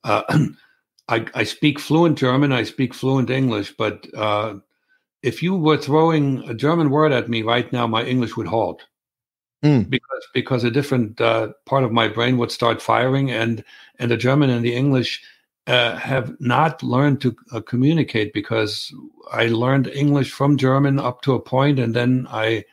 Uh, 0.04 0.22
I, 1.08 1.26
I 1.34 1.44
speak 1.44 1.78
fluent 1.78 2.18
German. 2.18 2.52
I 2.52 2.64
speak 2.64 2.94
fluent 2.94 3.30
English. 3.30 3.74
But 3.76 4.06
uh, 4.14 4.54
if 5.22 5.42
you 5.42 5.54
were 5.54 5.76
throwing 5.76 6.48
a 6.48 6.54
German 6.54 6.90
word 6.90 7.12
at 7.12 7.28
me 7.28 7.42
right 7.42 7.70
now, 7.72 7.86
my 7.86 8.02
English 8.04 8.36
would 8.36 8.48
halt 8.48 8.82
Mm. 9.64 9.88
because 9.88 10.28
because 10.34 10.64
a 10.64 10.70
different 10.70 11.18
uh, 11.20 11.48
part 11.64 11.82
of 11.82 11.90
my 11.90 12.08
brain 12.08 12.36
would 12.36 12.52
start 12.52 12.82
firing, 12.82 13.30
and 13.30 13.64
and 13.98 14.10
the 14.10 14.16
German 14.16 14.50
and 14.50 14.62
the 14.62 14.74
English 14.74 15.22
uh, 15.66 15.96
have 15.96 16.36
not 16.38 16.82
learned 16.82 17.20
to 17.22 17.34
uh, 17.52 17.60
communicate 17.62 18.34
because 18.34 18.92
I 19.32 19.46
learned 19.46 19.88
English 19.88 20.30
from 20.30 20.58
German 20.58 20.98
up 20.98 21.22
to 21.22 21.34
a 21.34 21.40
point, 21.40 21.78
and 21.78 21.94
then 21.94 22.26
I 22.30 22.64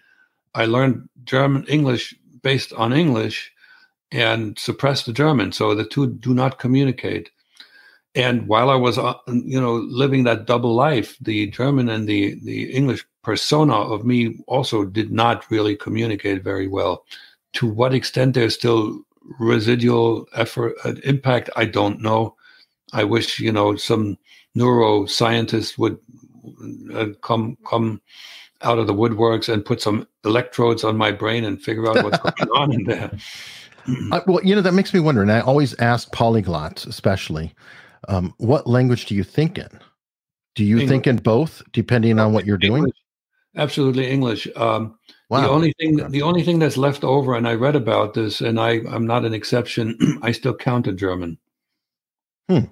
I 0.56 0.66
learned 0.66 1.10
German 1.24 1.66
English 1.66 2.16
based 2.42 2.74
on 2.74 2.94
English 2.94 3.52
and 4.12 4.58
suppressed 4.60 5.06
the 5.06 5.14
German, 5.14 5.52
so 5.52 5.74
the 5.74 5.86
two 5.86 6.08
do 6.08 6.34
not 6.34 6.60
communicate. 6.60 7.32
And 8.16 8.48
while 8.48 8.70
I 8.70 8.76
was, 8.76 9.00
uh, 9.00 9.16
you 9.28 9.60
know, 9.60 9.74
living 9.74 10.24
that 10.26 10.46
double 10.46 10.76
life, 10.76 11.18
the 11.20 11.48
German 11.48 11.90
and 11.90 12.08
the 12.08 12.40
the 12.44 12.72
English 12.72 13.06
persona 13.24 13.74
of 13.74 14.06
me 14.06 14.38
also 14.48 14.86
did 14.86 15.12
not 15.12 15.50
really 15.50 15.76
communicate 15.76 16.44
very 16.44 16.68
well. 16.68 17.06
To 17.54 17.68
what 17.68 17.94
extent 17.94 18.36
there's 18.36 18.54
still 18.54 19.00
residual 19.40 20.28
effort 20.36 20.76
uh, 20.86 20.94
impact, 21.04 21.50
I 21.56 21.66
don't 21.66 22.02
know. 22.02 22.36
I 22.92 23.04
wish 23.04 23.40
you 23.40 23.52
know 23.52 23.76
some 23.78 24.18
neuroscientist 24.56 25.80
would 25.80 25.98
uh, 26.94 27.08
come 27.22 27.58
come 27.66 28.00
out 28.64 28.80
of 28.80 28.88
the 28.88 28.94
woodworks 28.94 29.52
and 29.52 29.64
put 29.66 29.82
some 29.82 30.08
electrodes 30.26 30.84
on 30.84 30.98
my 30.98 31.12
brain 31.12 31.44
and 31.44 31.62
figure 31.62 31.88
out 31.88 32.04
what's 32.04 32.18
going 32.20 32.50
on 32.56 32.72
in 32.74 32.84
there. 32.86 33.12
I, 34.12 34.22
well, 34.28 34.44
you 34.44 34.56
know 34.56 34.62
that 34.62 34.74
makes 34.74 34.94
me 34.94 35.00
wonder, 35.00 35.22
and 35.22 35.32
I 35.32 35.42
always 35.42 35.74
ask 35.80 36.12
polyglots, 36.14 36.88
especially, 36.88 37.54
um, 38.08 38.34
what 38.38 38.68
language 38.68 39.06
do 39.06 39.16
you 39.16 39.24
think 39.24 39.58
in? 39.58 39.70
Do 40.56 40.64
you 40.64 40.76
English. 40.78 40.90
think 40.90 41.08
in 41.08 41.16
both, 41.18 41.62
depending 41.72 42.20
on 42.20 42.32
what 42.34 42.46
you're 42.46 42.58
doing? 42.58 42.78
English. 42.84 42.98
Absolutely 43.56 44.10
English. 44.10 44.48
Um, 44.56 44.98
Wow. 45.30 45.42
The 45.42 45.50
only 45.50 45.74
thing, 45.80 46.00
Okay. 46.00 46.12
the 46.12 46.22
only 46.22 46.44
thing 46.44 46.60
that's 46.60 46.78
left 46.78 47.04
over, 47.04 47.34
and 47.36 47.48
I 47.48 47.56
read 47.56 47.76
about 47.76 48.14
this, 48.14 48.40
and 48.40 48.60
I, 48.60 48.82
I'm 48.88 49.08
not 49.08 49.26
an 49.26 49.34
exception. 49.34 49.98
I 50.22 50.32
still 50.32 50.54
counted 50.54 50.96
German. 50.98 51.40
Hmm. 52.48 52.66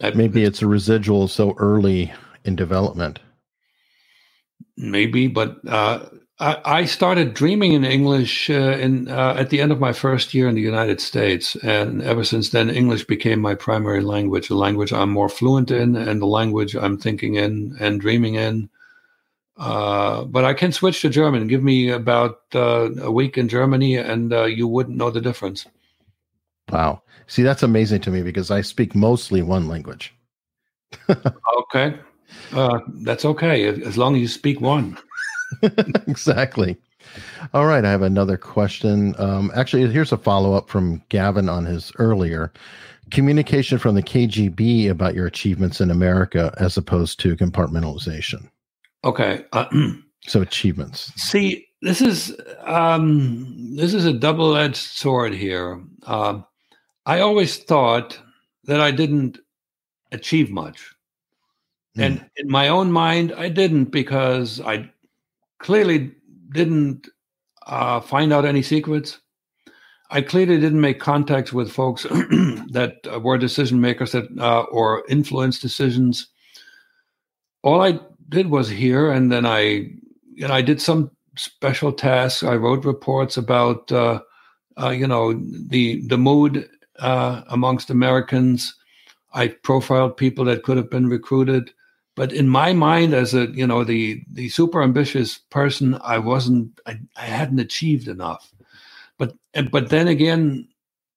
I- 0.00 0.10
Maybe 0.12 0.44
it's 0.44 0.62
a 0.62 0.68
residual 0.68 1.26
so 1.26 1.54
early 1.58 2.12
in 2.44 2.54
development. 2.54 3.18
Maybe, 4.76 5.26
but 5.26 5.56
uh, 5.66 6.06
I, 6.38 6.60
I 6.64 6.84
started 6.84 7.34
dreaming 7.34 7.72
in 7.72 7.84
English 7.84 8.50
uh, 8.50 8.76
in 8.78 9.08
uh, 9.08 9.34
at 9.38 9.50
the 9.50 9.60
end 9.60 9.72
of 9.72 9.80
my 9.80 9.92
first 9.92 10.34
year 10.34 10.48
in 10.48 10.54
the 10.54 10.60
United 10.60 11.00
States, 11.00 11.56
and 11.56 12.02
ever 12.02 12.24
since 12.24 12.50
then, 12.50 12.68
English 12.68 13.04
became 13.04 13.40
my 13.40 13.54
primary 13.54 14.02
language, 14.02 14.48
the 14.48 14.54
language 14.54 14.92
I'm 14.92 15.10
more 15.10 15.28
fluent 15.28 15.70
in, 15.70 15.96
and 15.96 16.20
the 16.20 16.26
language 16.26 16.76
I'm 16.76 16.98
thinking 16.98 17.34
in 17.36 17.76
and 17.80 18.00
dreaming 18.00 18.34
in. 18.34 18.68
Uh, 19.56 20.24
but 20.24 20.44
I 20.44 20.52
can 20.52 20.72
switch 20.72 21.00
to 21.00 21.08
German. 21.08 21.46
Give 21.46 21.62
me 21.62 21.88
about 21.88 22.40
uh, 22.54 22.90
a 23.00 23.10
week 23.10 23.38
in 23.38 23.48
Germany, 23.48 23.96
and 23.96 24.32
uh, 24.32 24.44
you 24.44 24.68
wouldn't 24.68 24.98
know 24.98 25.10
the 25.10 25.22
difference. 25.22 25.66
Wow. 26.70 27.02
See, 27.28 27.42
that's 27.42 27.62
amazing 27.62 28.02
to 28.02 28.10
me 28.10 28.22
because 28.22 28.50
I 28.50 28.60
speak 28.60 28.94
mostly 28.94 29.42
one 29.42 29.68
language. 29.68 30.14
Okay, 31.58 31.98
uh, 32.52 32.80
that's 33.02 33.24
okay 33.24 33.66
as 33.66 33.96
long 33.96 34.14
as 34.14 34.20
you 34.20 34.28
speak 34.28 34.60
one. 34.60 34.98
exactly. 36.06 36.76
All 37.54 37.66
right. 37.66 37.84
I 37.84 37.90
have 37.90 38.02
another 38.02 38.36
question. 38.36 39.14
Um, 39.18 39.50
actually, 39.54 39.86
here's 39.90 40.12
a 40.12 40.16
follow 40.16 40.54
up 40.54 40.68
from 40.68 41.02
Gavin 41.08 41.48
on 41.48 41.64
his 41.64 41.92
earlier 41.98 42.52
communication 43.10 43.78
from 43.78 43.94
the 43.94 44.02
KGB 44.02 44.90
about 44.90 45.14
your 45.14 45.26
achievements 45.26 45.80
in 45.80 45.90
America 45.90 46.52
as 46.58 46.76
opposed 46.76 47.20
to 47.20 47.36
compartmentalization. 47.36 48.48
Okay. 49.04 49.44
Uh, 49.52 49.66
So, 50.28 50.42
achievements. 50.42 51.12
See, 51.14 51.68
this 51.82 52.00
is 52.00 52.36
um, 52.64 53.76
this 53.76 53.94
is 53.94 54.06
a 54.06 54.12
double-edged 54.12 54.74
sword 54.74 55.32
here. 55.32 55.80
Um, 56.04 56.44
I 57.04 57.20
always 57.20 57.58
thought 57.58 58.18
that 58.64 58.80
I 58.80 58.90
didn't 58.90 59.38
achieve 60.10 60.50
much, 60.50 60.95
and 61.98 62.24
in 62.36 62.48
my 62.48 62.68
own 62.68 62.92
mind, 62.92 63.32
I 63.36 63.48
didn't 63.48 63.86
because 63.86 64.60
I 64.60 64.90
clearly 65.58 66.12
didn't 66.52 67.08
uh, 67.66 68.00
find 68.00 68.32
out 68.32 68.44
any 68.44 68.62
secrets. 68.62 69.18
I 70.10 70.20
clearly 70.22 70.60
didn't 70.60 70.80
make 70.80 71.00
contacts 71.00 71.52
with 71.52 71.72
folks 71.72 72.02
that 72.70 72.98
uh, 73.12 73.18
were 73.18 73.38
decision 73.38 73.80
makers 73.80 74.12
that 74.12 74.26
uh, 74.38 74.62
or 74.62 75.04
influenced 75.08 75.62
decisions. 75.62 76.28
All 77.62 77.82
I 77.82 77.98
did 78.28 78.50
was 78.50 78.68
hear, 78.68 79.10
and 79.10 79.32
then 79.32 79.44
I, 79.46 79.90
know, 80.36 80.54
I 80.54 80.62
did 80.62 80.80
some 80.80 81.10
special 81.36 81.92
tasks. 81.92 82.42
I 82.42 82.54
wrote 82.54 82.84
reports 82.84 83.36
about, 83.36 83.90
uh, 83.90 84.20
uh, 84.80 84.90
you 84.90 85.06
know, 85.06 85.32
the 85.32 86.06
the 86.06 86.18
mood 86.18 86.68
uh, 86.98 87.42
amongst 87.48 87.90
Americans. 87.90 88.74
I 89.34 89.48
profiled 89.48 90.16
people 90.16 90.44
that 90.46 90.62
could 90.62 90.76
have 90.76 90.88
been 90.88 91.08
recruited, 91.08 91.72
but 92.16 92.32
in 92.32 92.48
my 92.48 92.72
mind, 92.72 93.14
as 93.14 93.34
a 93.34 93.46
you 93.52 93.66
know 93.66 93.84
the 93.84 94.22
the 94.32 94.48
super 94.48 94.82
ambitious 94.82 95.38
person, 95.38 95.98
I 96.02 96.18
wasn't. 96.18 96.80
I, 96.86 96.98
I 97.16 97.26
hadn't 97.26 97.60
achieved 97.60 98.08
enough. 98.08 98.52
But 99.18 99.34
but 99.70 99.90
then 99.90 100.08
again, 100.08 100.66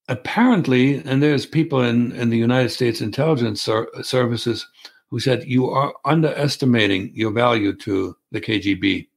apparently, 0.08 0.98
and 1.06 1.24
there's 1.24 1.46
people 1.46 1.82
in 1.82 2.12
in 2.12 2.30
the 2.30 2.38
United 2.38 2.70
States 2.70 3.02
intelligence 3.02 3.62
ser- 3.62 3.90
services 4.04 4.68
who 5.10 5.20
said 5.20 5.44
you 5.48 5.68
are 5.70 5.94
underestimating 6.06 7.12
your 7.16 7.32
value 7.32 7.74
to 7.78 8.16
the 8.32 8.40
KGB. 8.42 9.08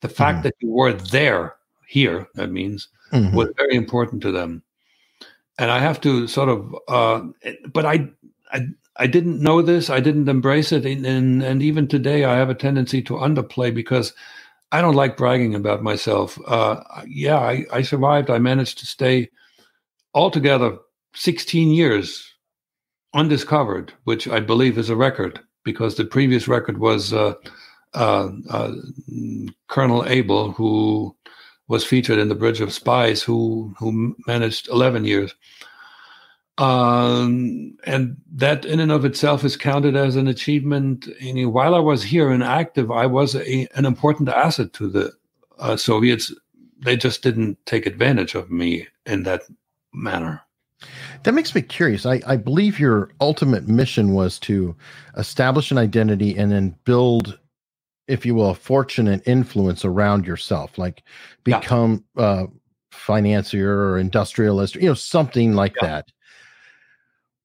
The 0.00 0.08
fact 0.08 0.38
Mhm. 0.38 0.42
that 0.42 0.54
you 0.60 0.70
were 0.70 0.92
there, 0.92 1.54
here, 1.86 2.26
that 2.34 2.50
means, 2.50 2.88
Mhm. 3.12 3.32
was 3.32 3.48
very 3.56 3.76
important 3.76 4.22
to 4.22 4.32
them. 4.32 4.62
And 5.58 5.70
I 5.70 5.78
have 5.78 6.00
to 6.00 6.26
sort 6.26 6.48
of, 6.48 6.74
uh, 6.88 7.22
but 7.72 7.86
I, 7.86 8.10
I, 8.52 8.66
I 8.98 9.06
didn't 9.06 9.40
know 9.42 9.62
this. 9.62 9.90
I 9.90 10.00
didn't 10.00 10.28
embrace 10.28 10.72
it, 10.72 10.86
and, 10.86 11.06
and 11.06 11.42
and 11.42 11.62
even 11.62 11.88
today, 11.88 12.24
I 12.24 12.36
have 12.36 12.50
a 12.50 12.54
tendency 12.54 13.02
to 13.02 13.14
underplay 13.14 13.74
because 13.74 14.12
I 14.72 14.80
don't 14.80 14.94
like 14.94 15.16
bragging 15.16 15.54
about 15.54 15.82
myself. 15.82 16.38
Uh, 16.46 16.82
yeah, 17.06 17.38
I, 17.38 17.64
I 17.72 17.82
survived. 17.82 18.30
I 18.30 18.38
managed 18.38 18.78
to 18.78 18.86
stay 18.86 19.30
altogether 20.14 20.78
16 21.14 21.70
years 21.70 22.34
undiscovered, 23.14 23.92
which 24.04 24.28
I 24.28 24.40
believe 24.40 24.78
is 24.78 24.90
a 24.90 24.96
record 24.96 25.40
because 25.64 25.96
the 25.96 26.04
previous 26.04 26.48
record 26.48 26.78
was 26.78 27.12
uh, 27.12 27.34
uh, 27.94 28.28
uh, 28.50 28.72
Colonel 29.68 30.04
Abel, 30.06 30.52
who 30.52 31.16
was 31.68 31.84
featured 31.84 32.18
in 32.18 32.28
the 32.28 32.34
Bridge 32.34 32.60
of 32.60 32.72
Spies, 32.72 33.22
who 33.22 33.74
who 33.78 34.16
managed 34.26 34.68
11 34.68 35.04
years. 35.04 35.34
Um, 36.58 37.76
and 37.84 38.16
that 38.32 38.64
in 38.64 38.80
and 38.80 38.90
of 38.90 39.04
itself 39.04 39.44
is 39.44 39.56
counted 39.56 39.94
as 39.94 40.16
an 40.16 40.26
achievement. 40.26 41.06
And 41.20 41.52
while 41.52 41.74
I 41.74 41.80
was 41.80 42.02
here 42.02 42.30
and 42.30 42.42
active, 42.42 42.90
I 42.90 43.06
was 43.06 43.34
a, 43.36 43.68
an 43.74 43.84
important 43.84 44.28
asset 44.30 44.72
to 44.74 44.88
the 44.88 45.12
uh, 45.58 45.76
Soviets. 45.76 46.32
They 46.78 46.96
just 46.96 47.22
didn't 47.22 47.58
take 47.66 47.84
advantage 47.86 48.34
of 48.34 48.50
me 48.50 48.86
in 49.04 49.24
that 49.24 49.42
manner. 49.92 50.42
That 51.24 51.32
makes 51.32 51.54
me 51.54 51.62
curious. 51.62 52.06
I, 52.06 52.20
I 52.26 52.36
believe 52.36 52.78
your 52.78 53.10
ultimate 53.20 53.66
mission 53.66 54.12
was 54.12 54.38
to 54.40 54.76
establish 55.16 55.70
an 55.70 55.78
identity 55.78 56.36
and 56.36 56.52
then 56.52 56.74
build, 56.84 57.38
if 58.08 58.24
you 58.24 58.34
will, 58.34 58.50
a 58.50 58.54
fortune 58.54 59.08
and 59.08 59.22
influence 59.26 59.84
around 59.84 60.26
yourself, 60.26 60.78
like 60.78 61.02
become 61.44 62.04
a 62.16 62.46
financier 62.92 63.74
or 63.74 63.98
industrialist, 63.98 64.74
you 64.76 64.82
know, 64.88 64.94
something 64.94 65.54
like 65.54 65.74
Yeah. 65.80 65.88
that. 65.88 66.12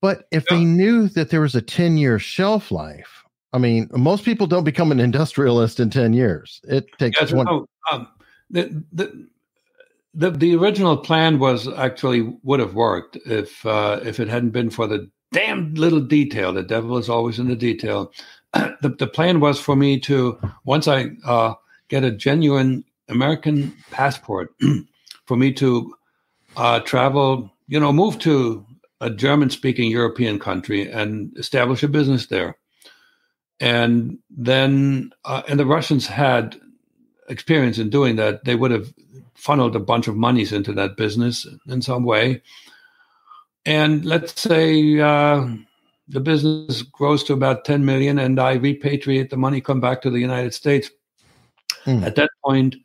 But 0.02 0.28
if 0.32 0.46
they 0.48 0.66
knew 0.66 1.08
that 1.10 1.30
there 1.30 1.42
was 1.42 1.56
a 1.56 1.62
10 1.62 1.98
year 1.98 2.18
shelf 2.18 2.72
life, 2.72 3.24
I 3.54 3.60
mean, 3.60 3.90
most 3.92 4.26
people 4.26 4.48
don't 4.48 4.64
become 4.64 4.92
an 4.92 5.00
industrialist 5.00 5.80
in 5.80 5.90
10 5.90 6.14
years. 6.14 6.62
It 6.64 6.88
takes 6.98 7.20
Yes, 7.22 7.30
20. 7.30 7.52
no, 7.52 7.68
um, 7.92 8.08
the, 8.50 8.84
the 8.92 9.28
the 10.14 10.32
the 10.32 10.56
original 10.56 10.98
plan 10.98 11.40
was 11.40 11.68
actually 11.70 12.38
would 12.44 12.60
have 12.60 12.74
worked 12.74 13.16
if 13.26 13.66
uh, 13.66 14.00
if 14.04 14.20
it 14.20 14.28
hadn't 14.28 14.50
been 14.50 14.70
for 14.70 14.88
the 14.88 15.10
damn 15.32 15.74
little 15.76 16.02
detail. 16.02 16.52
The 16.52 16.64
devil 16.64 16.98
is 16.98 17.10
always 17.10 17.40
in 17.40 17.48
the 17.48 17.56
detail. 17.56 18.12
the 18.54 18.96
the 18.98 19.08
plan 19.08 19.40
was 19.40 19.60
for 19.60 19.76
me 19.76 20.00
to 20.02 20.38
once 20.66 20.88
I 20.88 21.12
uh, 21.26 21.54
get 21.88 22.04
a 22.04 22.12
genuine 22.12 22.84
American 23.08 23.74
passport, 23.92 24.54
for 25.26 25.38
me 25.38 25.54
to 25.54 25.94
uh, 26.58 26.80
travel, 26.82 27.50
you 27.68 27.80
know, 27.80 27.94
move 27.94 28.20
to 28.20 28.66
a 29.02 29.10
German 29.10 29.50
speaking 29.50 29.90
European 29.90 30.40
country 30.40 30.90
and 30.90 31.36
establish 31.38 31.84
a 31.84 31.88
business 31.88 32.28
there. 32.28 32.58
And 33.60 34.20
then, 34.30 35.12
uh, 35.26 35.42
and 35.48 35.60
the 35.60 35.66
Russians 35.66 36.08
had 36.08 36.56
experience 37.28 37.80
in 37.80 37.90
doing 37.90 38.16
that. 38.16 38.46
They 38.46 38.56
would 38.56 38.72
have 38.72 38.94
funneled 39.34 39.76
a 39.76 39.80
bunch 39.80 40.08
of 40.08 40.16
monies 40.16 40.54
into 40.54 40.72
that 40.74 40.98
business 40.98 41.48
in 41.68 41.82
some 41.82 42.04
way. 42.04 42.42
And 43.66 44.06
let's 44.06 44.40
say 44.40 45.00
uh, 45.00 45.48
the 46.08 46.20
business 46.20 46.84
grows 46.84 47.24
to 47.26 47.34
about 47.34 47.66
10 47.66 47.84
million 47.84 48.20
and 48.20 48.40
I 48.40 48.58
repatriate 48.58 49.30
the 49.30 49.38
money, 49.38 49.62
come 49.62 49.80
back 49.80 50.02
to 50.04 50.10
the 50.10 50.20
United 50.20 50.54
States. 50.54 50.90
Mm. 51.86 52.04
At 52.06 52.16
that 52.16 52.30
point, 52.46 52.76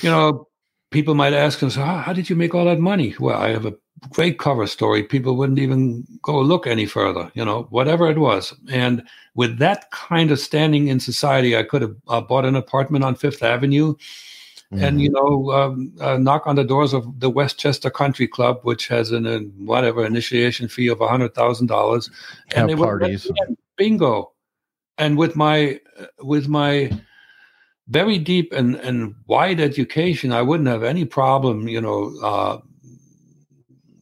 you 0.00 0.10
know, 0.10 0.48
people 0.92 1.14
might 1.14 1.32
ask 1.32 1.62
us, 1.62 1.74
how, 1.74 1.98
how, 1.98 2.12
did 2.12 2.30
you 2.30 2.36
make 2.36 2.54
all 2.54 2.66
that 2.66 2.78
money? 2.78 3.14
Well, 3.18 3.40
I 3.40 3.48
have 3.48 3.66
a 3.66 3.74
great 4.10 4.38
cover 4.38 4.66
story. 4.66 5.02
People 5.02 5.36
wouldn't 5.36 5.58
even 5.58 6.06
go 6.22 6.40
look 6.40 6.66
any 6.66 6.86
further, 6.86 7.30
you 7.34 7.44
know, 7.44 7.64
whatever 7.70 8.10
it 8.10 8.18
was. 8.18 8.54
And 8.70 9.02
with 9.34 9.58
that 9.58 9.90
kind 9.90 10.30
of 10.30 10.38
standing 10.38 10.88
in 10.88 11.00
society, 11.00 11.56
I 11.56 11.62
could 11.62 11.82
have 11.82 11.96
uh, 12.08 12.20
bought 12.20 12.44
an 12.44 12.56
apartment 12.56 13.04
on 13.04 13.14
Fifth 13.14 13.42
Avenue 13.42 13.94
mm-hmm. 13.94 14.84
and, 14.84 15.00
you 15.00 15.10
know, 15.10 15.52
um, 15.52 15.92
uh, 16.00 16.18
knock 16.18 16.46
on 16.46 16.56
the 16.56 16.64
doors 16.64 16.92
of 16.92 17.20
the 17.20 17.30
Westchester 17.30 17.90
Country 17.90 18.28
Club, 18.28 18.60
which 18.62 18.88
has 18.88 19.10
an, 19.10 19.26
a 19.26 19.40
whatever 19.64 20.04
initiation 20.04 20.68
fee 20.68 20.88
of 20.88 21.00
a 21.00 21.06
$100,000. 21.06 22.10
And 22.54 22.68
they 22.68 22.76
parties. 22.76 23.26
Would, 23.26 23.56
bingo. 23.76 24.32
And 24.98 25.16
with 25.16 25.36
my, 25.36 25.80
uh, 25.98 26.06
with 26.20 26.48
my, 26.48 26.90
very 27.92 28.18
deep 28.18 28.52
and, 28.52 28.76
and 28.76 29.14
wide 29.26 29.60
education, 29.60 30.32
I 30.32 30.40
wouldn't 30.40 30.68
have 30.68 30.82
any 30.82 31.04
problem, 31.04 31.68
you 31.68 31.80
know, 31.80 32.14
uh, 32.22 32.58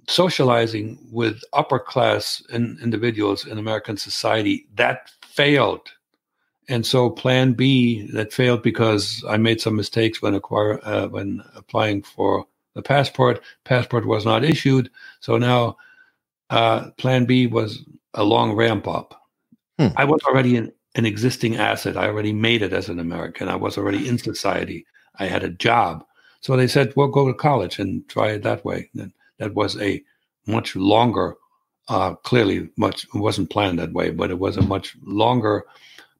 socializing 0.06 0.98
with 1.10 1.42
upper 1.52 1.80
class 1.80 2.40
in, 2.52 2.78
individuals 2.82 3.46
in 3.46 3.58
American 3.58 3.96
society. 3.96 4.68
That 4.76 5.10
failed. 5.22 5.88
And 6.68 6.86
so 6.86 7.10
Plan 7.10 7.52
B 7.52 8.08
that 8.12 8.32
failed 8.32 8.62
because 8.62 9.24
I 9.28 9.36
made 9.36 9.60
some 9.60 9.74
mistakes 9.74 10.22
when 10.22 10.34
acquire 10.34 10.78
uh, 10.86 11.08
when 11.08 11.42
applying 11.56 12.02
for 12.02 12.46
the 12.74 12.82
passport. 12.82 13.42
Passport 13.64 14.06
was 14.06 14.24
not 14.24 14.44
issued, 14.44 14.88
so 15.18 15.36
now 15.36 15.76
uh, 16.50 16.90
Plan 16.92 17.24
B 17.24 17.48
was 17.48 17.82
a 18.14 18.22
long 18.22 18.52
ramp 18.52 18.86
up. 18.86 19.20
Hmm. 19.80 19.88
I 19.96 20.04
was 20.04 20.20
already 20.28 20.54
in 20.54 20.72
an 20.94 21.06
existing 21.06 21.56
asset. 21.56 21.96
I 21.96 22.06
already 22.06 22.32
made 22.32 22.62
it 22.62 22.72
as 22.72 22.88
an 22.88 22.98
American. 22.98 23.48
I 23.48 23.56
was 23.56 23.78
already 23.78 24.08
in 24.08 24.18
society. 24.18 24.86
I 25.18 25.26
had 25.26 25.42
a 25.42 25.50
job. 25.50 26.04
So 26.40 26.56
they 26.56 26.66
said, 26.66 26.92
well, 26.96 27.08
go 27.08 27.28
to 27.28 27.34
college 27.34 27.78
and 27.78 28.08
try 28.08 28.30
it 28.30 28.42
that 28.42 28.64
way. 28.64 28.90
And 28.98 29.12
that 29.38 29.54
was 29.54 29.80
a 29.80 30.02
much 30.46 30.74
longer, 30.74 31.36
uh, 31.88 32.14
clearly 32.14 32.70
much, 32.76 33.04
it 33.04 33.18
wasn't 33.18 33.50
planned 33.50 33.78
that 33.78 33.92
way, 33.92 34.10
but 34.10 34.30
it 34.30 34.38
was 34.38 34.56
a 34.56 34.62
much 34.62 34.96
longer 35.04 35.64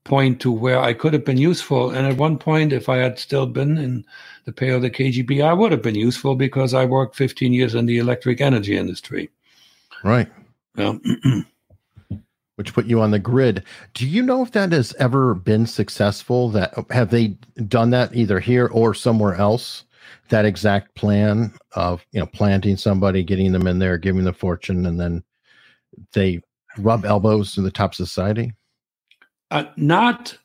point 0.05 0.41
to 0.41 0.51
where 0.53 0.79
I 0.79 0.93
could 0.93 1.13
have 1.13 1.25
been 1.25 1.39
useful. 1.39 1.91
And 1.91 2.07
at 2.07 2.17
one 2.17 2.39
point, 2.39 2.73
if 2.73 2.89
I 2.89 2.99
had 2.99 3.19
still 3.19 3.47
been 3.47 3.79
in 3.79 4.05
the 4.45 4.53
pay 4.53 4.71
of 4.71 4.83
the 4.83 4.91
KGB, 4.91 5.43
I 5.43 5.53
would 5.53 5.73
have 5.73 5.83
been 5.83 5.95
useful 5.95 6.37
because 6.37 6.75
I 6.75 6.85
worked 6.85 7.17
15 7.17 7.53
years 7.53 7.75
in 7.75 7.87
the 7.87 7.99
electric 7.99 8.41
energy 8.41 8.77
industry. 8.77 9.31
Right. 10.05 10.29
Yeah. 10.77 10.95
which 12.61 12.75
put 12.75 12.85
you 12.85 13.01
on 13.01 13.11
the 13.11 13.19
grid. 13.19 13.65
Do 13.95 14.07
you 14.07 14.23
know 14.23 14.43
if 14.43 14.53
that 14.53 14.71
has 14.73 14.93
ever 14.99 15.33
been 15.33 15.65
successful? 15.65 16.51
That 16.51 16.75
have 16.91 17.09
they 17.09 17.29
done 17.67 17.89
that 17.89 18.15
either 18.15 18.39
here 18.39 18.67
or 18.67 18.93
somewhere 18.93 19.35
else? 19.35 19.85
That 20.29 20.45
exact 20.45 20.95
plan 20.95 21.55
of 21.73 22.05
you 22.13 22.21
know 22.21 22.27
planting 22.27 22.77
somebody, 22.77 23.25
getting 23.25 23.53
them 23.53 23.67
in 23.67 23.79
there, 23.79 23.97
giving 23.97 24.25
the 24.25 24.35
fortune, 24.35 24.85
and 24.85 25.01
then 25.01 25.25
they 26.13 26.43
rub 26.77 27.07
elbows 27.07 27.55
to 27.55 27.63
the 27.63 27.71
top 27.71 27.95
society. 27.95 28.53
Uh, 29.51 29.65
not 29.79 30.37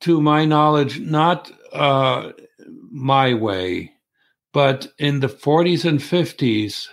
to 0.00 0.22
my 0.22 0.46
knowledge, 0.46 0.98
not 0.98 1.52
uh, 1.74 2.32
my 2.90 3.34
way, 3.34 3.92
but 4.54 4.86
in 4.98 5.20
the 5.20 5.28
40s 5.28 5.84
and 5.84 6.00
50s, 6.00 6.88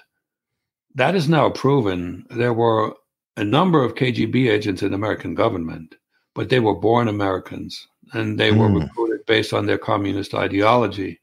that 0.95 1.15
is 1.15 1.29
now 1.29 1.49
proven. 1.49 2.25
There 2.29 2.53
were 2.53 2.95
a 3.37 3.43
number 3.43 3.83
of 3.83 3.95
KGB 3.95 4.49
agents 4.49 4.81
in 4.81 4.89
the 4.89 4.95
American 4.95 5.35
government, 5.35 5.95
but 6.35 6.49
they 6.49 6.59
were 6.59 6.75
born 6.75 7.07
Americans 7.07 7.87
and 8.13 8.39
they 8.39 8.51
mm. 8.51 8.57
were 8.57 8.69
hmm. 8.69 8.77
recruited 8.79 9.25
based 9.25 9.53
on 9.53 9.65
their 9.65 9.77
communist 9.77 10.33
ideology. 10.33 11.19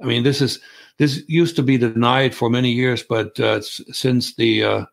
I 0.00 0.06
mean, 0.06 0.24
this 0.24 0.40
is 0.40 0.60
this 0.98 1.22
used 1.28 1.56
to 1.56 1.62
be 1.62 1.78
denied 1.78 2.34
for 2.34 2.50
many 2.50 2.70
years, 2.70 3.02
but 3.02 3.38
uh, 3.38 3.60
since 3.60 4.34
the 4.34 4.64
uh, 4.64 4.86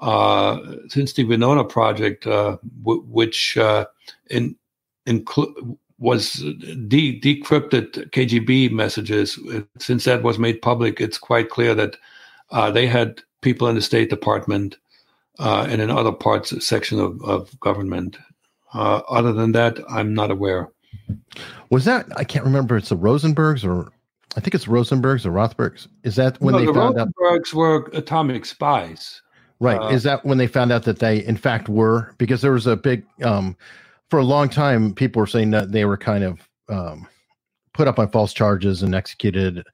uh, 0.00 0.58
since 0.88 1.12
the 1.12 1.24
Venona 1.24 1.68
project, 1.68 2.26
uh, 2.26 2.56
w- 2.82 3.02
which 3.08 3.56
uh, 3.56 3.86
in, 4.30 4.54
inclu- 5.06 5.76
was 5.98 6.34
de- 6.86 7.20
decrypted 7.20 8.10
KGB 8.10 8.70
messages, 8.70 9.38
since 9.78 10.04
that 10.04 10.22
was 10.22 10.38
made 10.38 10.62
public, 10.62 11.00
it's 11.00 11.18
quite 11.18 11.50
clear 11.50 11.74
that 11.74 11.96
uh, 12.50 12.70
they 12.70 12.86
had 12.86 13.20
people 13.40 13.66
in 13.68 13.74
the 13.74 13.82
State 13.82 14.10
Department 14.10 14.76
uh, 15.38 15.66
and 15.68 15.80
in 15.80 15.90
other 15.90 16.12
parts 16.12 16.66
section 16.66 16.98
of, 16.98 17.22
of 17.22 17.58
government. 17.60 18.16
Uh, 18.74 19.00
other 19.08 19.32
than 19.32 19.52
that, 19.52 19.78
I'm 19.88 20.14
not 20.14 20.30
aware. 20.30 20.68
Was 21.70 21.84
that 21.84 22.06
I 22.16 22.24
can't 22.24 22.44
remember? 22.44 22.76
It's 22.76 22.90
the 22.90 22.96
Rosenbergs 22.96 23.64
or 23.64 23.90
I 24.36 24.40
think 24.40 24.54
it's 24.54 24.66
Rosenbergs 24.66 25.24
or 25.24 25.30
Rothbergs. 25.30 25.88
Is 26.02 26.16
that 26.16 26.40
when 26.40 26.52
no, 26.52 26.60
they 26.60 26.66
the 26.66 26.74
found 26.74 26.96
Rosenbergs 26.96 27.48
out? 27.48 27.54
were 27.54 27.90
atomic 27.92 28.44
spies. 28.44 29.22
Right. 29.60 29.80
Uh, 29.80 29.88
Is 29.88 30.04
that 30.04 30.24
when 30.24 30.38
they 30.38 30.46
found 30.46 30.70
out 30.70 30.84
that 30.84 31.00
they 31.00 31.24
in 31.24 31.36
fact 31.36 31.68
were? 31.68 32.14
Because 32.18 32.42
there 32.42 32.52
was 32.52 32.66
a 32.66 32.76
big 32.76 33.04
um, 33.24 33.56
for 34.10 34.18
a 34.18 34.24
long 34.24 34.48
time 34.48 34.94
people 34.94 35.20
were 35.20 35.26
saying 35.26 35.50
that 35.50 35.72
they 35.72 35.84
were 35.84 35.96
kind 35.96 36.24
of 36.24 36.48
um, 36.68 37.08
put 37.74 37.88
up 37.88 37.98
on 37.98 38.08
false 38.10 38.32
charges 38.32 38.82
and 38.82 38.94
executed 38.94 39.64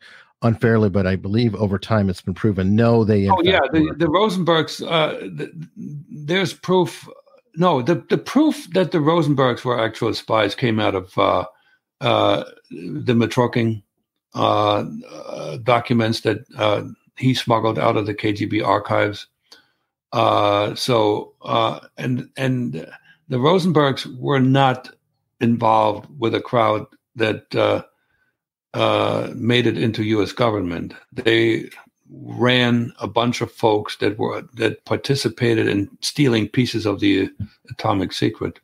unfairly, 0.42 0.90
but 0.90 1.06
I 1.06 1.16
believe 1.16 1.54
over 1.54 1.78
time 1.78 2.08
it's 2.08 2.20
been 2.20 2.34
proven 2.34 2.74
no, 2.74 3.04
they. 3.04 3.28
Oh 3.28 3.40
yeah, 3.42 3.60
the, 3.72 3.94
the 3.96 4.06
Rosenbergs. 4.06 4.86
Uh, 4.86 5.18
the, 5.20 5.50
there's 5.76 6.52
proof. 6.52 7.08
No, 7.56 7.82
the 7.82 8.04
the 8.10 8.18
proof 8.18 8.68
that 8.74 8.92
the 8.92 8.98
Rosenbergs 8.98 9.64
were 9.64 9.80
actual 9.80 10.12
spies 10.14 10.54
came 10.54 10.80
out 10.80 10.94
of 10.94 11.16
uh, 11.16 11.44
uh, 12.00 12.44
the 12.70 13.14
Mitrokhin 13.14 13.82
uh, 14.34 14.84
uh, 15.08 15.56
documents 15.58 16.20
that 16.20 16.44
uh, 16.58 16.82
he 17.16 17.34
smuggled 17.34 17.78
out 17.78 17.96
of 17.96 18.06
the 18.06 18.14
KGB 18.14 18.64
archives. 18.64 19.26
so 20.76 21.34
and 21.96 22.28
and 22.36 22.86
the 23.28 23.38
Rosenbergs 23.38 24.06
were 24.18 24.40
not 24.40 24.90
involved 25.40 26.08
with 26.18 26.34
a 26.34 26.40
crowd 26.40 26.86
that 27.16 27.86
uh, 28.74 29.30
made 29.34 29.66
it 29.66 29.78
into 29.78 30.04
U.S. 30.04 30.32
government. 30.32 30.94
They 31.12 31.70
ran 32.10 32.92
a 33.00 33.06
bunch 33.06 33.40
of 33.40 33.50
folks 33.50 33.96
that 33.96 34.18
were 34.18 34.42
that 34.54 34.84
participated 34.84 35.68
in 35.68 35.88
stealing 36.00 36.48
pieces 36.48 36.84
of 36.84 37.00
the 37.00 37.30
atomic 37.70 38.12
secret. 38.12 38.60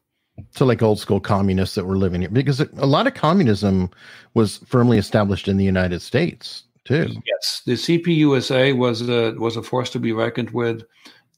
So, 0.50 0.64
like 0.64 0.82
old 0.82 0.98
school 0.98 1.20
communists 1.20 1.74
that 1.74 1.84
were 1.84 1.96
living 1.96 2.22
here, 2.22 2.30
because 2.30 2.60
a 2.60 2.86
lot 2.86 3.06
of 3.06 3.14
communism 3.14 3.90
was 4.34 4.58
firmly 4.66 4.98
established 4.98 5.48
in 5.48 5.56
the 5.56 5.64
United 5.64 6.02
States 6.02 6.64
too. 6.84 7.08
Yes, 7.26 7.62
the 7.66 7.74
CPUSA 7.74 8.76
was 8.76 9.08
a 9.08 9.32
was 9.32 9.56
a 9.56 9.62
force 9.62 9.90
to 9.90 9.98
be 9.98 10.12
reckoned 10.12 10.50
with. 10.50 10.82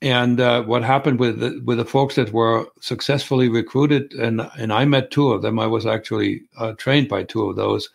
And 0.00 0.40
uh, 0.40 0.64
what 0.64 0.82
happened 0.82 1.20
with 1.20 1.38
the, 1.38 1.62
with 1.64 1.78
the 1.78 1.84
folks 1.84 2.16
that 2.16 2.32
were 2.32 2.66
successfully 2.80 3.48
recruited, 3.48 4.12
and 4.14 4.40
and 4.58 4.72
I 4.72 4.84
met 4.84 5.10
two 5.10 5.30
of 5.30 5.42
them. 5.42 5.58
I 5.58 5.66
was 5.66 5.86
actually 5.86 6.42
uh, 6.58 6.72
trained 6.72 7.08
by 7.08 7.22
two 7.22 7.48
of 7.48 7.56
those 7.56 7.88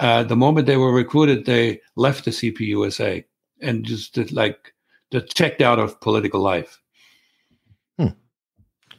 uh, 0.00 0.22
the 0.22 0.36
moment 0.36 0.66
they 0.66 0.76
were 0.76 0.92
recruited, 0.92 1.44
they 1.44 1.80
left 1.96 2.24
the 2.24 2.30
CPUSA 2.30 3.24
and 3.60 3.84
just 3.84 4.14
did, 4.14 4.32
like 4.32 4.72
just 5.10 5.36
checked 5.36 5.60
out 5.60 5.78
of 5.78 6.00
political 6.00 6.40
life. 6.40 6.80
Hmm. 7.98 8.08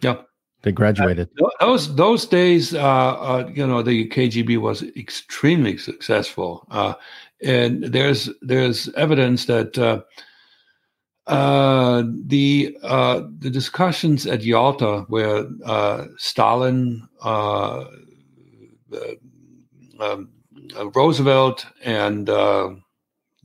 Yep. 0.02 0.28
They 0.62 0.74
graduated. 0.74 1.30
Uh, 1.42 1.48
those 1.62 1.96
those 1.96 2.26
days, 2.26 2.74
uh, 2.74 2.80
uh, 2.80 3.50
you 3.54 3.66
know, 3.66 3.82
the 3.82 4.10
KGB 4.10 4.58
was 4.58 4.84
extremely 4.98 5.78
successful, 5.78 6.68
uh, 6.70 6.96
and 7.42 7.84
there's 7.86 8.30
there's 8.42 8.90
evidence 8.96 9.46
that 9.46 9.78
uh, 9.78 10.02
uh, 11.28 12.04
the 12.26 12.78
the 12.82 13.50
discussions 13.50 14.28
at 14.28 14.44
Yalta, 14.44 15.06
where 15.08 15.46
Stalin, 16.18 17.08
um, 17.22 17.88
uh, 20.02 20.18
Roosevelt 20.94 21.66
and 21.84 22.30
uh, 22.30 22.70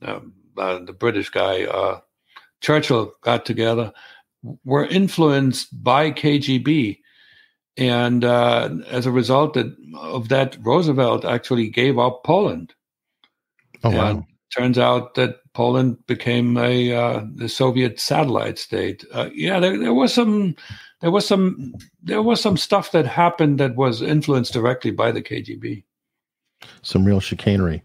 uh, 0.03 0.21
uh 0.57 0.79
the 0.81 0.93
British 0.93 1.31
guy 1.31 1.65
uh, 1.65 2.01
Churchill 2.61 3.13
got 3.23 3.45
together 3.45 3.93
were 4.65 4.87
influenced 4.87 5.83
by 5.83 6.11
KGB, 6.11 6.99
and 7.79 8.25
as 8.25 9.07
a 9.07 9.11
result 9.11 9.57
of 9.97 10.29
that, 10.29 10.57
Roosevelt 10.61 11.25
actually 11.25 11.71
gave 11.71 11.99
up 11.99 12.23
Poland. 12.25 12.75
Oh 13.83 13.91
wow! 13.91 14.11
And 14.11 14.25
turns 14.55 14.79
out 14.79 15.15
that 15.15 15.37
Poland 15.55 16.07
became 16.07 16.57
a 16.59 17.25
the 17.35 17.49
Soviet 17.49 18.01
satellite 18.01 18.59
state. 18.59 19.05
yeah, 19.33 19.61
there, 19.61 19.79
there 19.79 19.95
was 19.95 20.13
some 20.13 20.57
there 21.01 21.11
was 21.11 21.27
some 21.27 21.75
there 22.03 22.23
was 22.23 22.41
some 22.41 22.57
stuff 22.57 22.93
that 22.93 23.07
happened 23.07 23.61
that 23.61 23.77
was 23.77 24.03
influenced 24.03 24.53
directly 24.53 24.91
by 24.91 25.11
the 25.11 25.23
KGB 25.23 25.85
some 26.83 27.05
real 27.05 27.21
chicanery. 27.21 27.83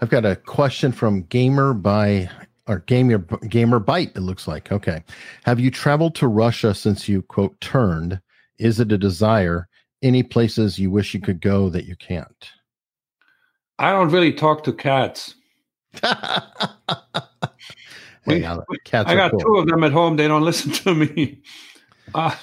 I've 0.00 0.10
got 0.10 0.24
a 0.24 0.36
question 0.36 0.92
from 0.92 1.22
Gamer 1.22 1.74
by 1.74 2.30
or 2.68 2.80
gamer 2.80 3.18
gamer 3.48 3.80
bite. 3.80 4.12
It 4.14 4.20
looks 4.20 4.46
like 4.46 4.70
okay. 4.70 5.02
Have 5.44 5.58
you 5.58 5.70
traveled 5.70 6.14
to 6.16 6.28
Russia 6.28 6.74
since 6.74 7.08
you 7.08 7.22
quote 7.22 7.60
turned? 7.60 8.20
Is 8.58 8.78
it 8.78 8.92
a 8.92 8.98
desire? 8.98 9.68
Any 10.02 10.22
places 10.22 10.78
you 10.78 10.90
wish 10.90 11.14
you 11.14 11.20
could 11.20 11.40
go 11.40 11.68
that 11.70 11.86
you 11.86 11.96
can't? 11.96 12.50
I 13.78 13.90
don't 13.92 14.10
really 14.10 14.32
talk 14.32 14.62
to 14.64 14.72
cats. 14.72 15.34
hey, 16.02 16.10
now, 18.26 18.62
cats 18.84 19.08
I 19.08 19.14
got 19.14 19.30
cool. 19.32 19.40
two 19.40 19.56
of 19.56 19.66
them 19.66 19.82
at 19.82 19.92
home. 19.92 20.16
They 20.16 20.28
don't 20.28 20.42
listen 20.44 20.70
to 20.72 20.94
me. 20.94 21.42
Uh, 22.14 22.34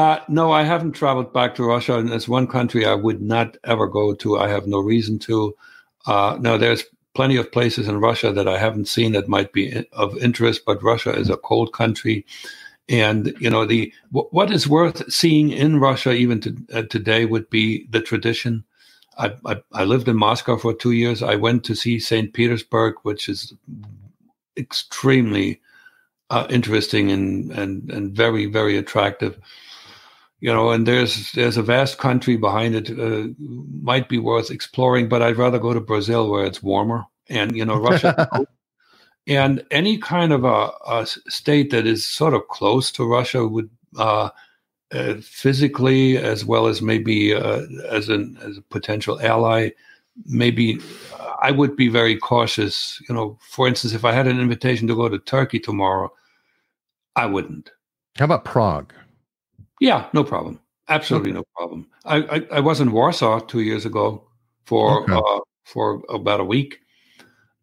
uh, 0.00 0.24
no, 0.28 0.50
I 0.50 0.62
haven't 0.62 0.92
traveled 0.92 1.32
back 1.32 1.54
to 1.54 1.64
Russia, 1.64 1.98
and 1.98 2.10
there's 2.10 2.28
one 2.28 2.46
country 2.46 2.86
I 2.86 2.94
would 2.94 3.20
not 3.20 3.58
ever 3.64 3.86
go 3.86 4.14
to. 4.14 4.38
I 4.38 4.48
have 4.48 4.66
no 4.66 4.80
reason 4.80 5.18
to. 5.20 5.54
Uh, 6.06 6.38
no, 6.40 6.56
there's 6.56 6.84
plenty 7.14 7.36
of 7.36 7.52
places 7.52 7.86
in 7.86 8.00
Russia 8.00 8.32
that 8.32 8.48
I 8.48 8.58
haven't 8.58 8.88
seen 8.88 9.12
that 9.12 9.28
might 9.28 9.52
be 9.52 9.84
of 9.92 10.16
interest, 10.18 10.62
but 10.64 10.82
Russia 10.82 11.12
is 11.12 11.28
a 11.28 11.36
cold 11.36 11.74
country. 11.74 12.24
And 12.88 13.34
you 13.38 13.50
know 13.50 13.66
the 13.66 13.92
what 14.10 14.50
is 14.50 14.66
worth 14.66 15.12
seeing 15.12 15.50
in 15.50 15.78
Russia 15.78 16.12
even 16.12 16.40
to, 16.40 16.56
uh, 16.72 16.82
today 16.82 17.24
would 17.26 17.48
be 17.50 17.86
the 17.90 18.00
tradition. 18.00 18.64
I, 19.18 19.34
I, 19.44 19.62
I 19.72 19.84
lived 19.84 20.08
in 20.08 20.16
Moscow 20.16 20.56
for 20.56 20.72
two 20.72 20.92
years. 20.92 21.22
I 21.22 21.36
went 21.36 21.62
to 21.64 21.74
see 21.74 22.00
Saint 22.00 22.32
Petersburg, 22.32 22.94
which 23.02 23.28
is 23.28 23.52
extremely 24.56 25.60
uh, 26.30 26.46
interesting 26.48 27.12
and, 27.12 27.52
and 27.52 27.90
and 27.90 28.16
very 28.16 28.46
very 28.46 28.76
attractive. 28.78 29.38
You 30.40 30.52
know, 30.52 30.70
and 30.70 30.86
there's 30.86 31.32
there's 31.32 31.58
a 31.58 31.62
vast 31.62 31.98
country 31.98 32.36
behind 32.36 32.74
it. 32.74 32.98
Uh, 32.98 33.28
might 33.82 34.08
be 34.08 34.18
worth 34.18 34.50
exploring, 34.50 35.08
but 35.08 35.22
I'd 35.22 35.36
rather 35.36 35.58
go 35.58 35.74
to 35.74 35.80
Brazil 35.80 36.30
where 36.30 36.44
it's 36.44 36.62
warmer. 36.62 37.04
And 37.28 37.54
you 37.54 37.64
know, 37.64 37.76
Russia 37.76 38.28
and 39.26 39.64
any 39.70 39.98
kind 39.98 40.32
of 40.32 40.44
a, 40.44 40.70
a, 40.86 41.06
state 41.06 41.70
that 41.70 41.86
is 41.86 42.04
sort 42.04 42.34
of 42.34 42.48
close 42.48 42.90
to 42.92 43.04
Russia 43.04 43.46
would 43.46 43.70
uh, 43.96 44.30
uh, 44.92 45.14
physically 45.22 46.16
as 46.16 46.44
well 46.44 46.66
as 46.66 46.82
maybe 46.82 47.34
uh, 47.34 47.62
as 47.88 48.08
an 48.08 48.38
as 48.42 48.58
a 48.58 48.62
potential 48.62 49.20
ally. 49.20 49.70
Maybe 50.26 50.80
uh, 51.18 51.34
I 51.42 51.50
would 51.50 51.76
be 51.76 51.88
very 51.88 52.16
cautious. 52.16 53.00
You 53.08 53.14
know, 53.14 53.38
for 53.40 53.68
instance, 53.68 53.94
if 53.94 54.04
I 54.04 54.12
had 54.12 54.26
an 54.26 54.40
invitation 54.40 54.88
to 54.88 54.96
go 54.96 55.08
to 55.08 55.18
Turkey 55.18 55.60
tomorrow, 55.60 56.12
I 57.14 57.26
wouldn't. 57.26 57.70
How 58.16 58.24
about 58.24 58.44
Prague? 58.44 58.92
Yeah, 59.80 60.06
no 60.12 60.22
problem. 60.22 60.60
Absolutely 60.88 61.30
okay. 61.30 61.38
no 61.38 61.44
problem. 61.56 61.88
I, 62.04 62.16
I, 62.16 62.56
I 62.58 62.60
was 62.60 62.80
in 62.80 62.92
Warsaw 62.92 63.40
two 63.40 63.60
years 63.60 63.86
ago 63.86 64.28
for 64.64 65.02
okay. 65.02 65.12
uh, 65.14 65.40
for 65.64 66.02
about 66.08 66.40
a 66.40 66.44
week. 66.44 66.80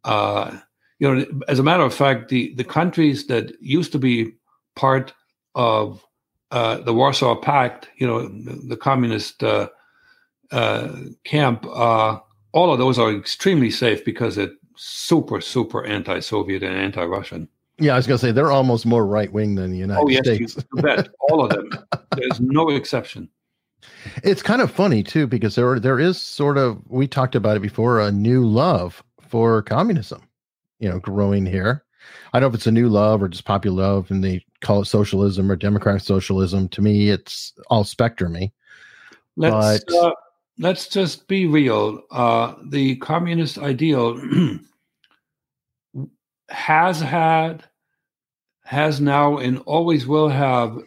Uh, 0.04 0.58
you 1.00 1.14
know, 1.14 1.26
as 1.48 1.60
a 1.60 1.64
matter 1.64 1.84
of 1.84 1.94
fact, 1.94 2.30
the 2.30 2.54
the 2.56 2.64
countries 2.64 3.28
that 3.28 3.54
used 3.62 3.92
to 3.92 4.00
be 4.00 4.34
part 4.76 5.14
of 5.56 6.04
uh, 6.52 6.78
the 6.78 6.94
Warsaw 6.94 7.36
Pact, 7.36 7.90
you 7.98 8.08
know, 8.08 8.28
the, 8.28 8.62
the 8.70 8.78
communist 8.78 9.44
uh, 9.44 9.70
uh, 10.52 10.96
camp, 11.26 11.66
uh, 11.66 12.20
all 12.54 12.72
of 12.72 12.80
those 12.80 12.98
are 12.98 13.14
extremely 13.14 13.70
safe 13.70 14.06
because 14.06 14.36
they're 14.36 14.52
super, 14.78 15.42
super 15.42 15.86
anti-Soviet 15.86 16.64
and 16.64 16.76
anti-Russian. 16.76 17.50
Yeah, 17.80 17.94
I 17.94 17.98
was 17.98 18.08
going 18.08 18.18
to 18.18 18.26
say 18.26 18.32
they're 18.32 18.52
almost 18.52 18.86
more 18.86 19.06
right 19.06 19.32
wing 19.32 19.56
than 19.56 19.72
the 19.72 19.78
United 19.78 20.02
oh, 20.02 20.10
yes, 20.10 20.26
States. 20.26 20.58
You 20.76 20.82
bet, 20.82 21.10
all 21.30 21.46
of 21.46 21.52
them. 21.52 21.70
There's 22.16 22.40
no 22.40 22.70
exception. 22.70 23.30
It's 24.24 24.42
kind 24.42 24.62
of 24.62 24.72
funny 24.72 25.04
too 25.04 25.28
because 25.28 25.56
there 25.56 25.80
there 25.80 26.00
is 26.00 26.20
sort 26.20 26.58
of 26.58 26.82
we 26.88 27.08
talked 27.08 27.36
about 27.36 27.58
it 27.58 27.62
before 27.62 28.02
a 28.02 28.12
new 28.12 28.46
love 28.46 29.04
for 29.22 29.62
communism, 29.62 30.28
you 30.80 30.90
know, 30.90 31.00
growing 31.00 31.46
here. 31.46 31.84
I 32.34 32.40
don't 32.40 32.50
know 32.50 32.54
if 32.54 32.56
it's 32.56 32.68
a 32.68 32.72
new 32.72 32.90
love 32.90 33.22
or 33.22 33.28
just 33.28 33.46
popular 33.46 33.84
love, 33.84 34.12
and 34.12 34.24
they 34.24 34.44
call 34.62 34.82
it 34.82 34.86
socialism 34.86 35.52
or 35.52 35.56
democratic 35.56 36.02
socialism. 36.02 36.70
To 36.70 36.82
me, 36.82 37.10
it's 37.10 37.54
all 37.70 37.84
spectrumy. 37.84 38.52
Let's 39.36 39.84
but, 39.86 39.96
uh, 39.96 40.12
let's 40.58 40.88
just 40.88 41.28
be 41.28 41.46
real. 41.46 42.02
Uh, 42.12 42.56
the 42.66 42.96
communist 42.98 43.58
ideal 43.58 44.20
has 46.50 47.00
had, 47.00 47.64
has 48.64 49.00
now, 49.02 49.38
and 49.38 49.60
always 49.66 50.08
will 50.08 50.30
have 50.30 50.80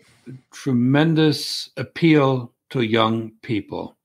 tremendous 0.52 1.70
appeal 1.76 2.52
to 2.70 2.82
young 2.82 3.32
people. 3.42 3.96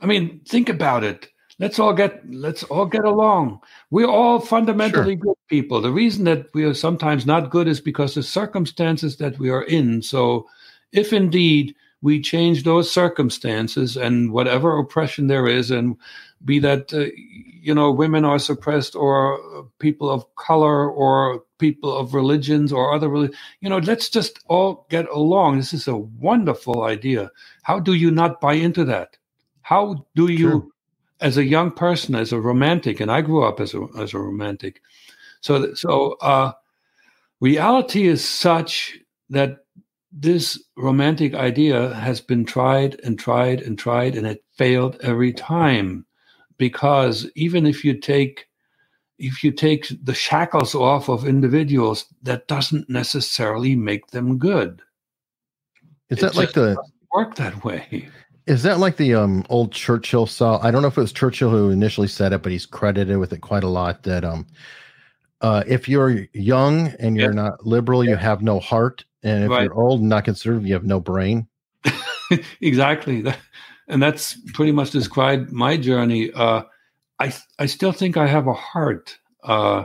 I 0.00 0.06
mean, 0.06 0.40
think 0.46 0.68
about 0.68 1.04
it. 1.04 1.28
Let's 1.60 1.80
all 1.80 1.92
get 1.92 2.22
let's 2.32 2.62
all 2.64 2.86
get 2.86 3.04
along. 3.04 3.60
We're 3.90 4.06
all 4.06 4.38
fundamentally 4.38 5.14
sure. 5.16 5.34
good 5.34 5.36
people. 5.48 5.80
The 5.80 5.90
reason 5.90 6.24
that 6.24 6.46
we 6.54 6.62
are 6.64 6.74
sometimes 6.74 7.26
not 7.26 7.50
good 7.50 7.66
is 7.66 7.80
because 7.80 8.14
the 8.14 8.22
circumstances 8.22 9.16
that 9.16 9.38
we 9.40 9.50
are 9.50 9.64
in. 9.64 10.02
So, 10.02 10.46
if 10.92 11.12
indeed 11.12 11.74
we 12.00 12.20
change 12.20 12.62
those 12.62 12.92
circumstances 12.92 13.96
and 13.96 14.32
whatever 14.32 14.78
oppression 14.78 15.26
there 15.26 15.48
is, 15.48 15.72
and 15.72 15.96
be 16.44 16.58
that 16.60 16.92
uh, 16.92 17.06
you 17.16 17.74
know 17.74 17.90
women 17.90 18.24
are 18.24 18.38
suppressed 18.38 18.94
or 18.94 19.68
people 19.78 20.08
of 20.10 20.24
color 20.36 20.88
or 20.90 21.42
people 21.58 21.94
of 21.96 22.14
religions 22.14 22.72
or 22.72 22.92
other 22.92 23.08
you 23.60 23.68
know 23.68 23.78
let's 23.78 24.08
just 24.08 24.40
all 24.46 24.86
get 24.90 25.08
along. 25.08 25.56
This 25.56 25.72
is 25.72 25.88
a 25.88 25.96
wonderful 25.96 26.84
idea. 26.84 27.30
How 27.62 27.80
do 27.80 27.94
you 27.94 28.10
not 28.10 28.40
buy 28.40 28.54
into 28.54 28.84
that? 28.84 29.16
How 29.62 30.06
do 30.14 30.28
you 30.32 30.50
sure. 30.50 30.66
as 31.20 31.36
a 31.36 31.44
young 31.44 31.70
person 31.70 32.14
as 32.14 32.32
a 32.32 32.40
romantic 32.40 33.00
and 33.00 33.10
i 33.12 33.20
grew 33.20 33.44
up 33.44 33.60
as 33.60 33.74
a 33.74 33.86
as 33.98 34.14
a 34.14 34.18
romantic 34.18 34.80
so 35.42 35.74
so 35.74 36.12
uh 36.22 36.52
reality 37.40 38.06
is 38.06 38.24
such 38.24 38.98
that 39.28 39.58
this 40.10 40.62
romantic 40.76 41.34
idea 41.34 41.92
has 41.94 42.20
been 42.20 42.46
tried 42.46 42.98
and 43.04 43.18
tried 43.18 43.60
and 43.60 43.78
tried 43.78 44.16
and 44.16 44.26
it 44.26 44.42
failed 44.56 44.96
every 45.02 45.32
time 45.34 46.06
because 46.58 47.30
even 47.34 47.66
if 47.66 47.84
you 47.84 47.94
take 47.94 48.48
if 49.18 49.42
you 49.42 49.50
take 49.50 49.88
the 50.04 50.14
shackles 50.14 50.74
off 50.74 51.08
of 51.08 51.26
individuals, 51.26 52.06
that 52.22 52.46
doesn't 52.46 52.88
necessarily 52.88 53.74
make 53.74 54.06
them 54.08 54.38
good. 54.38 54.80
Is 56.08 56.20
that 56.20 56.36
like 56.36 56.52
the 56.52 56.76
work 57.12 57.34
that 57.34 57.64
way? 57.64 58.08
Is 58.46 58.62
that 58.62 58.78
like 58.78 58.96
the 58.96 59.14
um, 59.14 59.44
old 59.50 59.72
Churchill 59.72 60.26
saw? 60.26 60.58
I 60.62 60.70
don't 60.70 60.82
know 60.82 60.88
if 60.88 60.96
it 60.96 61.00
was 61.00 61.12
Churchill 61.12 61.50
who 61.50 61.70
initially 61.70 62.08
said 62.08 62.32
it, 62.32 62.42
but 62.42 62.52
he's 62.52 62.64
credited 62.64 63.18
with 63.18 63.32
it 63.32 63.40
quite 63.40 63.64
a 63.64 63.68
lot. 63.68 64.04
That 64.04 64.24
um, 64.24 64.46
uh, 65.40 65.64
if 65.66 65.88
you're 65.88 66.26
young 66.32 66.88
and 66.98 67.16
you're 67.16 67.26
yep. 67.26 67.34
not 67.34 67.66
liberal, 67.66 68.04
yep. 68.04 68.10
you 68.10 68.16
have 68.16 68.40
no 68.40 68.60
heart, 68.60 69.04
and 69.22 69.44
if 69.44 69.50
right. 69.50 69.64
you're 69.64 69.74
old 69.74 70.00
and 70.00 70.08
not 70.08 70.24
conservative, 70.24 70.66
you 70.66 70.74
have 70.74 70.84
no 70.84 71.00
brain. 71.00 71.46
exactly 72.60 73.20
and 73.88 74.02
that's 74.02 74.38
pretty 74.52 74.72
much 74.72 74.90
described 74.90 75.52
my 75.52 75.76
journey. 75.76 76.30
Uh, 76.32 76.62
I 77.18 77.34
I 77.58 77.66
still 77.66 77.92
think 77.92 78.16
I 78.16 78.26
have 78.26 78.46
a 78.46 78.52
heart, 78.52 79.18
uh, 79.42 79.84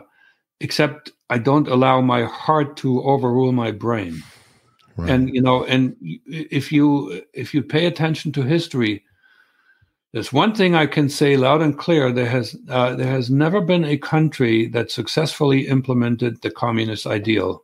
except 0.60 1.12
I 1.30 1.38
don't 1.38 1.68
allow 1.68 2.02
my 2.02 2.24
heart 2.24 2.78
to 2.78 3.02
overrule 3.04 3.52
my 3.52 3.72
brain. 3.72 4.22
Right. 4.96 5.10
And 5.10 5.34
you 5.34 5.42
know, 5.42 5.64
and 5.64 5.96
if 6.28 6.72
you 6.72 7.24
if 7.34 7.54
you 7.54 7.64
pay 7.64 7.86
attention 7.86 8.32
to 8.34 8.44
history, 8.44 9.04
there's 10.12 10.32
one 10.32 10.54
thing 10.54 10.76
I 10.76 10.86
can 10.86 11.10
say 11.10 11.38
loud 11.38 11.62
and 11.62 11.78
clear: 11.78 12.12
there 12.12 12.30
has 12.30 12.56
uh, 12.70 12.96
there 12.96 13.08
has 13.08 13.32
never 13.32 13.62
been 13.62 13.86
a 13.86 13.98
country 13.98 14.68
that 14.68 14.92
successfully 14.92 15.68
implemented 15.68 16.42
the 16.42 16.52
communist 16.52 17.08
ideal. 17.08 17.64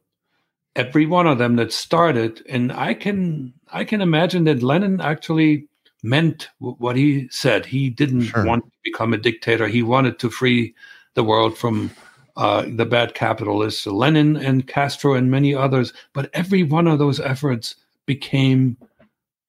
Every 0.76 1.06
one 1.06 1.28
of 1.28 1.38
them 1.38 1.58
that 1.58 1.74
started, 1.74 2.44
and 2.50 2.72
I 2.72 2.96
can 2.96 3.54
I 3.72 3.84
can 3.84 4.02
imagine 4.02 4.46
that 4.46 4.64
Lenin 4.64 5.00
actually 5.02 5.69
meant 6.04 6.50
what 6.60 6.96
he 6.96 7.28
said. 7.30 7.66
He 7.66 7.90
didn't 7.90 8.24
sure. 8.24 8.46
want 8.46 8.66
to 8.66 8.72
become 8.84 9.14
a 9.14 9.18
dictator. 9.18 9.68
He 9.68 9.84
wanted 9.84 10.20
to 10.20 10.30
free 10.30 10.74
the 11.16 11.24
world 11.24 11.58
from 11.58 11.92
uh, 12.38 12.66
the 12.68 12.86
bad 12.86 13.16
capitalists, 13.16 13.86
Lenin 13.86 14.38
and 14.38 14.68
Castro 14.68 15.14
and 15.14 15.30
many 15.30 15.54
others. 15.54 15.92
But 16.14 16.30
every 16.34 16.64
one 16.64 16.88
of 16.88 17.00
those 17.00 17.20
efforts 17.20 17.76
became 18.06 18.78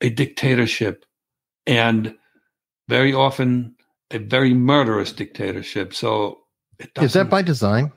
a 0.01 0.11
dictatorship, 0.11 1.05
and 1.67 2.17
very 2.89 3.13
often 3.13 3.77
a 4.11 4.19
very 4.19 4.55
murderous 4.55 5.13
dictatorship. 5.13 5.95
So, 5.95 6.41
is 7.01 7.13
that 7.13 7.31
by 7.31 7.43
design? 7.43 7.93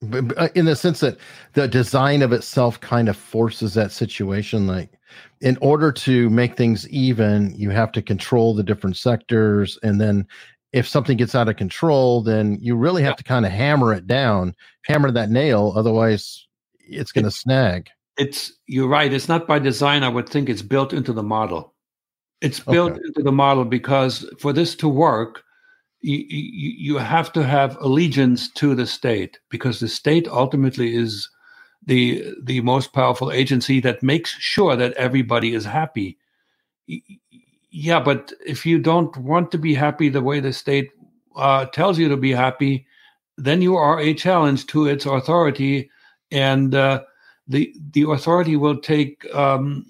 Uh, 0.00 0.48
in 0.54 0.64
the 0.64 0.76
sense 0.76 1.00
that 1.00 1.18
the 1.54 1.66
design 1.66 2.22
of 2.22 2.32
itself 2.32 2.78
kind 2.78 3.08
of 3.08 3.16
forces 3.16 3.74
that 3.74 3.90
situation 3.90 4.64
like 4.64 4.92
in 5.40 5.58
order 5.60 5.90
to 5.90 6.30
make 6.30 6.56
things 6.56 6.88
even 6.90 7.52
you 7.56 7.70
have 7.70 7.90
to 7.90 8.00
control 8.00 8.54
the 8.54 8.62
different 8.62 8.96
sectors 8.96 9.76
and 9.82 10.00
then 10.00 10.24
if 10.72 10.86
something 10.86 11.16
gets 11.16 11.34
out 11.34 11.48
of 11.48 11.56
control 11.56 12.22
then 12.22 12.56
you 12.60 12.76
really 12.76 13.02
have 13.02 13.16
to 13.16 13.24
kind 13.24 13.44
of 13.44 13.50
hammer 13.50 13.92
it 13.92 14.06
down 14.06 14.54
hammer 14.84 15.10
that 15.10 15.30
nail 15.30 15.72
otherwise 15.74 16.46
it's 16.78 17.10
going 17.10 17.24
to 17.24 17.30
snag. 17.32 17.90
it's 18.18 18.52
you're 18.68 18.86
right 18.86 19.12
it's 19.12 19.28
not 19.28 19.48
by 19.48 19.58
design 19.58 20.04
i 20.04 20.08
would 20.08 20.28
think 20.28 20.48
it's 20.48 20.62
built 20.62 20.92
into 20.92 21.12
the 21.12 21.24
model. 21.24 21.74
It's 22.40 22.60
built 22.60 22.92
okay. 22.92 23.00
into 23.04 23.24
the 23.24 23.32
model 23.32 23.64
because 23.64 24.24
for 24.38 24.52
this 24.52 24.76
to 24.76 24.88
work 24.88 25.42
you, 26.00 26.24
you 26.28 26.98
have 26.98 27.32
to 27.32 27.44
have 27.44 27.76
allegiance 27.80 28.50
to 28.52 28.74
the 28.74 28.86
state 28.86 29.38
because 29.48 29.80
the 29.80 29.88
state 29.88 30.28
ultimately 30.28 30.94
is 30.94 31.28
the 31.86 32.34
the 32.42 32.60
most 32.60 32.92
powerful 32.92 33.32
agency 33.32 33.80
that 33.80 34.02
makes 34.02 34.30
sure 34.30 34.76
that 34.76 34.92
everybody 34.94 35.54
is 35.54 35.64
happy. 35.64 36.18
Yeah, 37.70 38.00
but 38.00 38.32
if 38.46 38.64
you 38.64 38.78
don't 38.78 39.16
want 39.16 39.50
to 39.52 39.58
be 39.58 39.74
happy 39.74 40.08
the 40.08 40.22
way 40.22 40.40
the 40.40 40.52
state 40.52 40.90
uh, 41.36 41.66
tells 41.66 41.98
you 41.98 42.08
to 42.08 42.16
be 42.16 42.32
happy, 42.32 42.86
then 43.36 43.62
you 43.62 43.76
are 43.76 44.00
a 44.00 44.14
challenge 44.14 44.66
to 44.66 44.86
its 44.86 45.06
authority, 45.06 45.90
and 46.30 46.74
uh, 46.74 47.02
the 47.46 47.74
the 47.92 48.10
authority 48.10 48.56
will 48.56 48.78
take 48.78 49.26
um, 49.34 49.84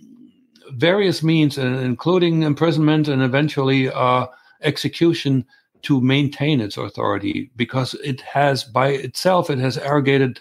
various 0.73 1.23
means, 1.23 1.59
uh, 1.59 1.63
including 1.63 2.43
imprisonment 2.43 3.09
and 3.09 3.23
eventually 3.23 3.91
uh, 3.91 4.27
execution, 4.63 5.45
to 5.83 6.01
maintain 6.01 6.61
its 6.61 6.77
authority 6.77 7.51
because 7.57 7.95
it 7.95 8.21
has 8.21 8.65
by 8.65 8.89
itself 8.89 9.51
it 9.51 9.59
has 9.59 9.79
arrogated 9.79 10.41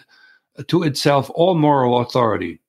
to 0.66 0.82
itself 0.82 1.30
all 1.34 1.54
moral 1.54 2.00
authority. 2.00 2.60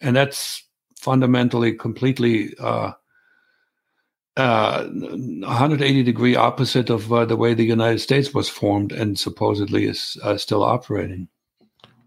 And 0.00 0.16
that's 0.16 0.64
fundamentally 0.98 1.72
completely 1.72 2.54
uh, 2.58 2.92
uh, 4.36 4.84
180 4.86 6.02
degree 6.02 6.36
opposite 6.36 6.90
of 6.90 7.12
uh, 7.12 7.24
the 7.24 7.36
way 7.36 7.54
the 7.54 7.64
united 7.64 7.98
states 7.98 8.32
was 8.32 8.48
formed 8.48 8.90
and 8.92 9.18
supposedly 9.18 9.84
is 9.86 10.16
uh, 10.22 10.36
still 10.36 10.62
operating. 10.62 11.28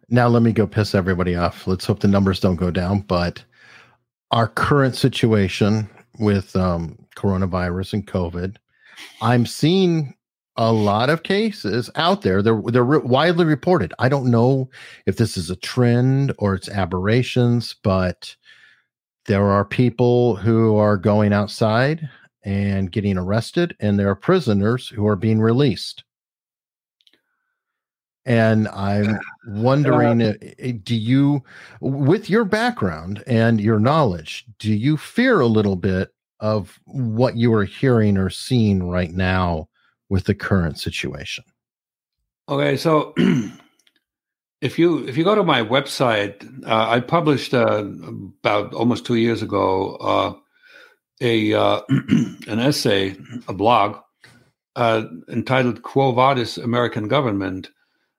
Now 0.10 0.28
let 0.28 0.42
me 0.42 0.52
go 0.52 0.68
piss 0.68 0.96
everybody 0.96 1.36
off. 1.36 1.68
Let's 1.68 1.86
hope 1.86 2.00
the 2.00 2.08
numbers 2.08 2.40
don't 2.40 2.56
go 2.56 2.72
down 2.72 3.02
but 3.02 3.44
our 4.32 4.48
current 4.48 4.96
situation 4.96 5.90
with 6.20 6.56
um, 6.56 6.98
coronavirus 7.16 7.94
and 7.94 8.08
covid 8.08 8.58
I'm 9.22 9.46
seeing 9.46 10.16
a 10.58 10.72
lot 10.72 11.10
of 11.10 11.24
cases 11.24 11.90
out 11.96 12.22
there. 12.22 12.42
They're 12.42 12.62
they're 12.68 12.86
widely 12.86 13.46
reported. 13.46 13.94
I 14.00 14.10
don't 14.10 14.32
know 14.32 14.70
if 15.06 15.18
this 15.18 15.38
is 15.38 15.50
a 15.50 15.56
trend 15.58 16.34
or 16.40 16.56
it's 16.56 16.70
aberrations, 16.70 17.76
but 17.84 18.36
there 19.26 19.46
are 19.46 19.66
people 19.66 20.36
who 20.36 20.78
are 20.78 20.98
going 20.98 21.34
outside 21.34 22.08
and 22.44 22.92
getting 22.92 23.18
arrested, 23.18 23.76
and 23.80 24.00
there 24.00 24.10
are 24.10 24.16
prisoners 24.16 24.88
who 24.88 25.08
are 25.08 25.16
being 25.16 25.40
released. 25.40 26.04
And 28.26 28.68
I'm 28.70 29.20
wondering, 29.48 30.22
uh, 30.22 30.34
do 30.84 30.96
you, 30.96 31.44
with 31.82 32.30
your 32.30 32.46
background 32.46 33.24
and 33.28 33.60
your 33.60 33.80
knowledge, 33.80 34.46
do 34.60 34.72
you 34.72 34.96
fear 34.96 35.40
a 35.40 35.48
little 35.48 35.76
bit 35.76 36.15
of 36.40 36.80
what 36.86 37.36
you 37.36 37.54
are 37.54 37.66
hearing 37.66 38.18
or 38.18 38.30
seeing 38.30 38.88
right 38.88 39.12
now 39.12 39.68
with 40.10 40.26
the 40.26 40.36
current 40.36 40.80
situation? 40.80 41.44
Okay, 42.48 42.78
so 42.78 43.14
if 44.62 44.78
you 44.78 45.08
if 45.08 45.18
you 45.18 45.24
go 45.24 45.36
to 45.36 45.44
my 45.44 45.62
website, 45.62 46.46
uh, 46.68 46.90
I 46.90 47.00
published 47.00 47.54
uh, 47.54 47.86
about 48.40 48.74
almost 48.74 49.06
two 49.06 49.16
years 49.16 49.42
ago 49.42 49.96
uh, 49.96 50.34
a 51.22 51.54
uh, 51.54 51.82
an 51.90 52.60
essay, 52.60 53.16
a 53.48 53.54
blog 53.54 53.98
uh, 54.76 55.04
entitled 55.30 55.82
"Quo 55.82 56.12
Vadis 56.12 56.58
American 56.58 57.08
Government," 57.08 57.70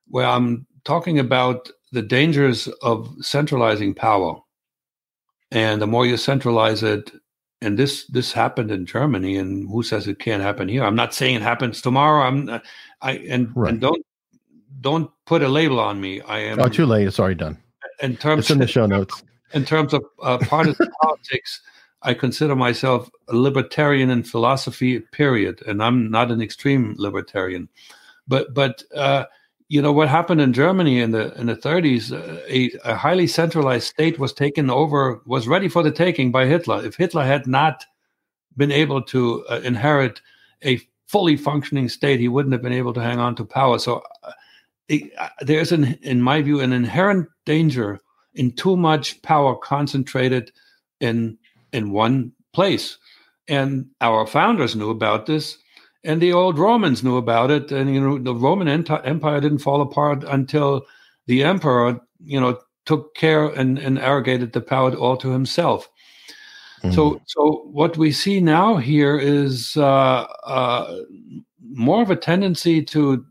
where 0.09 0.27
I'm 0.27 0.67
talking 0.85 1.19
about 1.19 1.71
the 1.93 2.03
dangers 2.03 2.69
of 2.83 3.09
centralizing 3.21 3.95
power, 3.95 4.41
and 5.51 5.81
the 5.81 5.87
more 5.87 6.07
you 6.07 6.17
centralize 6.17 6.83
it, 6.83 7.13
and 7.63 7.79
this 7.79 8.07
this 8.07 8.33
happened 8.33 8.71
in 8.71 8.87
Germany, 8.87 9.37
and 9.37 9.69
who 9.69 9.83
says 9.83 10.07
it 10.07 10.19
can't 10.19 10.43
happen 10.43 10.69
here? 10.69 10.85
I'm 10.85 10.95
not 10.95 11.15
saying 11.15 11.37
it 11.37 11.43
happens 11.43 11.81
tomorrow. 11.81 12.27
I'm 12.27 12.61
I 13.01 13.13
and, 13.13 13.51
right. 13.55 13.71
and 13.71 13.81
don't 13.81 14.05
don't 14.81 15.11
put 15.25 15.43
a 15.43 15.49
label 15.49 15.81
on 15.81 16.01
me. 16.01 16.21
I 16.21 16.39
am. 16.41 16.61
Oh, 16.61 16.69
too 16.69 16.87
late. 16.87 17.07
It's 17.07 17.19
already 17.19 17.37
done. 17.37 17.59
In 18.03 18.17
terms, 18.17 18.41
it's 18.41 18.51
in 18.51 18.59
the 18.59 18.67
show 18.67 18.87
notes. 18.87 19.23
In 19.53 19.65
terms 19.65 19.95
of 19.95 20.05
uh, 20.23 20.39
partisan 20.39 20.89
politics, 21.03 21.63
I 22.03 22.13
consider 22.13 22.55
myself 22.55 23.09
a 23.29 23.37
libertarian 23.37 24.11
in 24.11 24.23
philosophy. 24.23 25.01
Period, 25.01 25.63
and 25.67 25.83
I'm 25.83 26.11
not 26.11 26.31
an 26.31 26.43
extreme 26.43 26.95
libertarian, 26.99 27.69
but 28.29 28.53
but. 28.55 28.83
Uh, 28.95 29.25
you 29.69 29.83
know 29.83 29.93
what 29.93 30.09
happened 30.09 30.41
in 30.41 30.53
Germany 30.53 31.01
in 31.01 31.11
the 31.11 31.39
in 31.39 31.47
the 31.47 31.57
30s? 31.57 32.13
Uh, 32.13 32.41
a, 32.49 32.71
a, 32.85 32.95
highly 32.95 33.27
centralized 33.27 33.89
state 33.89 34.19
was 34.19 34.33
taken 34.33 34.71
over, 34.71 35.21
was 35.27 35.49
ready 35.49 35.69
for 35.69 35.83
the 35.83 35.91
taking 35.91 36.31
by 36.31 36.47
Hitler. 36.47 36.85
If 36.85 36.97
Hitler 36.97 37.25
had 37.25 37.47
not 37.47 37.85
been 38.57 38.71
able 38.71 39.03
to 39.03 39.45
uh, 39.51 39.61
inherit 39.65 40.21
a 40.65 40.81
fully 41.07 41.37
functioning 41.37 41.89
state, 41.89 42.21
he 42.21 42.29
wouldn't 42.29 42.53
have 42.53 42.63
been 42.63 42.73
able 42.73 42.93
to 42.95 43.03
hang 43.03 43.19
on 43.19 43.35
to 43.37 43.45
power. 43.45 43.79
So 43.79 44.03
uh, 44.23 44.33
it, 44.89 45.11
uh, 45.19 45.29
there's 45.41 45.73
an, 45.73 45.99
in 46.03 46.23
my 46.23 46.43
view, 46.43 46.61
an 46.61 46.73
inherent 46.73 47.29
danger 47.45 48.01
in 48.35 48.53
too 48.53 48.77
much 48.77 49.21
power 49.23 49.57
concentrated 49.57 50.53
in 51.01 51.39
in 51.73 51.91
one 51.91 52.33
place. 52.53 52.99
And 53.49 53.87
our 54.01 54.27
founders 54.27 54.77
knew 54.77 54.91
about 54.91 55.27
this 55.27 55.59
and 56.07 56.23
the 56.23 56.33
old 56.33 56.59
Romans 56.59 57.03
knew 57.03 57.17
about 57.17 57.51
it. 57.51 57.71
And 57.73 57.93
you 57.93 58.01
know, 58.01 58.19
the 58.19 58.35
Roman 58.35 58.69
Empire 58.69 59.41
didn't 59.41 59.59
fall 59.59 59.83
apart 59.83 60.25
until 60.25 60.87
the 61.27 61.43
emperor, 61.43 62.01
you 62.25 62.41
know, 62.41 62.59
took 62.85 63.15
care 63.15 63.49
and, 63.49 63.79
and 63.79 63.99
arrogated 63.99 64.53
the 64.53 64.61
power 64.61 64.95
all 64.95 65.17
to 65.19 65.31
himself. 65.31 65.91
Mm. 66.83 66.95
So, 66.95 67.21
so 67.27 67.69
what 67.73 67.97
we 67.99 68.13
see 68.13 68.41
now 68.41 68.77
here 68.77 69.19
is 69.19 69.77
uh, 69.77 70.27
uh, 70.45 71.01
more 71.61 72.03
of 72.03 72.11
a 72.11 72.17
tendency 72.17 72.83
to 72.85 73.27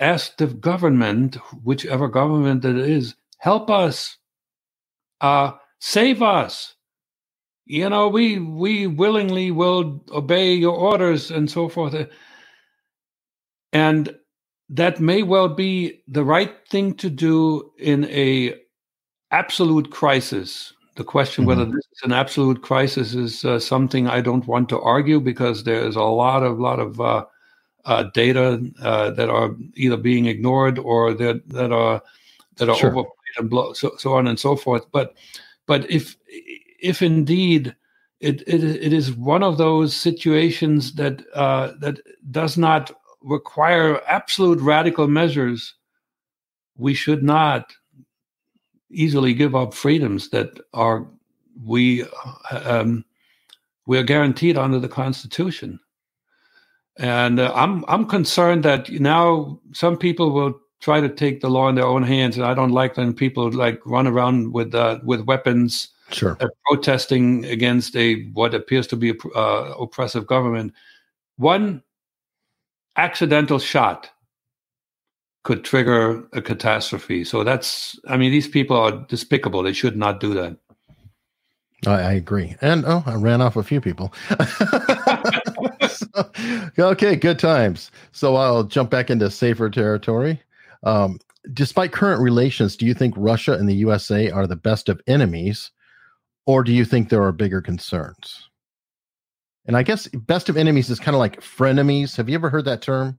ask 0.00 0.36
the 0.38 0.46
government, 0.46 1.36
whichever 1.62 2.08
government 2.08 2.64
it 2.64 2.76
is, 2.76 3.14
help 3.38 3.70
us, 3.70 4.16
uh, 5.20 5.52
save 5.80 6.22
us 6.22 6.73
you 7.66 7.88
know 7.88 8.08
we 8.08 8.38
we 8.38 8.86
willingly 8.86 9.50
will 9.50 10.00
obey 10.12 10.52
your 10.52 10.76
orders 10.76 11.30
and 11.30 11.50
so 11.50 11.68
forth 11.68 11.94
and 13.72 14.14
that 14.68 15.00
may 15.00 15.22
well 15.22 15.48
be 15.48 16.02
the 16.08 16.24
right 16.24 16.54
thing 16.68 16.94
to 16.94 17.10
do 17.10 17.70
in 17.78 18.04
a 18.06 18.54
absolute 19.30 19.90
crisis 19.90 20.72
the 20.96 21.04
question 21.04 21.42
mm-hmm. 21.42 21.48
whether 21.48 21.64
this 21.64 21.86
is 21.92 22.02
an 22.02 22.12
absolute 22.12 22.62
crisis 22.62 23.14
is 23.14 23.44
uh, 23.44 23.58
something 23.58 24.08
i 24.08 24.20
don't 24.20 24.46
want 24.46 24.68
to 24.68 24.80
argue 24.80 25.18
because 25.18 25.64
there's 25.64 25.96
a 25.96 26.02
lot 26.02 26.42
of 26.42 26.58
lot 26.58 26.78
of 26.78 27.00
uh, 27.00 27.24
uh, 27.86 28.04
data 28.14 28.60
uh, 28.82 29.10
that 29.10 29.28
are 29.28 29.54
either 29.74 29.96
being 29.96 30.26
ignored 30.26 30.78
or 30.78 31.12
that 31.14 31.46
that 31.48 31.72
are 31.72 32.02
that 32.56 32.68
are 32.68 32.76
sure. 32.76 32.90
overplayed 32.90 33.10
and 33.36 33.50
blow, 33.50 33.72
so, 33.72 33.92
so 33.98 34.14
on 34.14 34.26
and 34.26 34.38
so 34.38 34.54
forth 34.54 34.86
but 34.92 35.14
but 35.66 35.90
if 35.90 36.16
if 36.84 37.00
indeed 37.00 37.74
it, 38.20 38.42
it, 38.46 38.62
it 38.62 38.92
is 38.92 39.12
one 39.12 39.42
of 39.42 39.58
those 39.58 39.96
situations 39.96 40.94
that 40.94 41.24
uh, 41.34 41.72
that 41.80 42.00
does 42.30 42.56
not 42.56 42.92
require 43.22 44.02
absolute 44.06 44.60
radical 44.60 45.08
measures, 45.08 45.74
we 46.76 46.94
should 46.94 47.22
not 47.22 47.72
easily 48.90 49.34
give 49.34 49.54
up 49.56 49.74
freedoms 49.74 50.28
that 50.30 50.60
are 50.74 51.06
we 51.64 52.04
um, 52.50 53.04
we 53.86 53.98
are 53.98 54.02
guaranteed 54.02 54.58
under 54.58 54.78
the 54.78 54.88
Constitution. 54.88 55.80
And 56.98 57.40
uh, 57.40 57.52
I'm 57.54 57.84
I'm 57.88 58.06
concerned 58.06 58.62
that 58.64 58.90
now 58.90 59.58
some 59.72 59.96
people 59.96 60.32
will 60.32 60.60
try 60.80 61.00
to 61.00 61.08
take 61.08 61.40
the 61.40 61.48
law 61.48 61.68
in 61.68 61.76
their 61.76 61.86
own 61.86 62.02
hands, 62.02 62.36
and 62.36 62.44
I 62.44 62.52
don't 62.52 62.72
like 62.72 62.96
when 62.96 63.14
people 63.14 63.50
like 63.50 63.80
run 63.86 64.06
around 64.06 64.52
with 64.52 64.74
uh, 64.74 65.00
with 65.02 65.22
weapons 65.22 65.88
sure. 66.10 66.36
Uh, 66.40 66.48
protesting 66.66 67.44
against 67.46 67.96
a 67.96 68.24
what 68.32 68.54
appears 68.54 68.86
to 68.88 68.96
be 68.96 69.10
a 69.10 69.28
uh, 69.36 69.74
oppressive 69.78 70.26
government. 70.26 70.72
One 71.36 71.82
accidental 72.96 73.58
shot 73.58 74.10
could 75.44 75.62
trigger 75.62 76.26
a 76.32 76.40
catastrophe. 76.40 77.22
So 77.22 77.44
that's, 77.44 77.98
I 78.08 78.16
mean, 78.16 78.32
these 78.32 78.48
people 78.48 78.76
are 78.76 78.92
despicable. 79.08 79.62
They 79.62 79.74
should 79.74 79.96
not 79.96 80.18
do 80.18 80.32
that. 80.34 80.56
I, 81.86 82.00
I 82.00 82.12
agree. 82.12 82.56
And 82.62 82.84
oh, 82.86 83.02
I 83.06 83.14
ran 83.14 83.42
off 83.42 83.56
a 83.56 83.62
few 83.62 83.80
people. 83.80 84.12
so, 85.88 86.30
okay, 86.78 87.14
good 87.14 87.38
times. 87.38 87.90
So 88.12 88.36
I'll 88.36 88.64
jump 88.64 88.90
back 88.90 89.10
into 89.10 89.30
safer 89.30 89.68
territory. 89.68 90.40
Um, 90.82 91.18
despite 91.52 91.92
current 91.92 92.22
relations, 92.22 92.74
do 92.74 92.86
you 92.86 92.94
think 92.94 93.14
Russia 93.16 93.52
and 93.52 93.68
the 93.68 93.74
USA 93.74 94.30
are 94.30 94.46
the 94.46 94.56
best 94.56 94.88
of 94.88 95.02
enemies? 95.06 95.70
Or 96.46 96.62
do 96.64 96.72
you 96.72 96.84
think 96.84 97.08
there 97.08 97.22
are 97.22 97.32
bigger 97.32 97.60
concerns? 97.60 98.48
And 99.66 99.76
I 99.76 99.82
guess 99.82 100.08
best 100.08 100.48
of 100.48 100.56
enemies 100.56 100.90
is 100.90 101.00
kind 101.00 101.14
of 101.14 101.18
like 101.18 101.40
frenemies. 101.40 102.16
Have 102.16 102.28
you 102.28 102.34
ever 102.34 102.50
heard 102.50 102.66
that 102.66 102.82
term? 102.82 103.18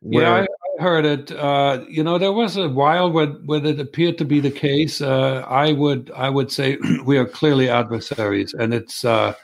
Where... 0.00 0.22
Yeah, 0.22 0.34
I, 0.42 0.46
heard 0.80 1.04
it. 1.04 1.30
Uh, 1.30 1.84
you 1.88 2.02
know, 2.02 2.18
there 2.18 2.32
was 2.32 2.56
a 2.56 2.68
while 2.68 3.10
when 3.10 3.30
where 3.46 3.64
it 3.64 3.78
appeared 3.78 4.18
to 4.18 4.24
be 4.24 4.40
the 4.40 4.50
case. 4.50 5.00
Uh, 5.00 5.44
I 5.48 5.72
would 5.72 6.10
I 6.16 6.30
would 6.30 6.50
say 6.50 6.78
we 7.04 7.16
are 7.16 7.26
clearly 7.26 7.68
adversaries, 7.68 8.54
and 8.54 8.74
it's 8.74 9.04
uh, 9.04 9.34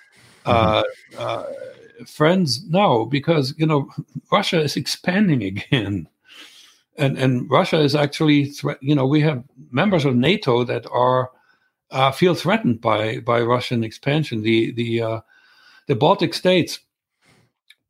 mm-hmm. 0.44 0.50
Uh, 0.50 0.82
uh, 1.18 1.46
friends? 2.06 2.64
No, 2.68 3.06
because 3.06 3.54
you 3.56 3.66
know 3.66 3.88
Russia 4.32 4.60
is 4.60 4.76
expanding 4.76 5.42
again, 5.52 6.08
and 6.96 7.18
and 7.18 7.50
Russia 7.50 7.80
is 7.80 7.94
actually 7.94 8.46
thre- 8.46 8.80
you 8.80 8.94
know 8.94 9.06
we 9.06 9.20
have 9.20 9.44
members 9.70 10.04
of 10.04 10.16
NATO 10.16 10.64
that 10.64 10.86
are 10.90 11.30
uh, 11.90 12.12
feel 12.12 12.34
threatened 12.34 12.80
by 12.80 13.20
by 13.20 13.40
Russian 13.40 13.84
expansion. 13.84 14.42
The 14.42 14.72
the 14.72 15.02
uh, 15.02 15.20
the 15.86 15.96
Baltic 15.96 16.34
states 16.34 16.80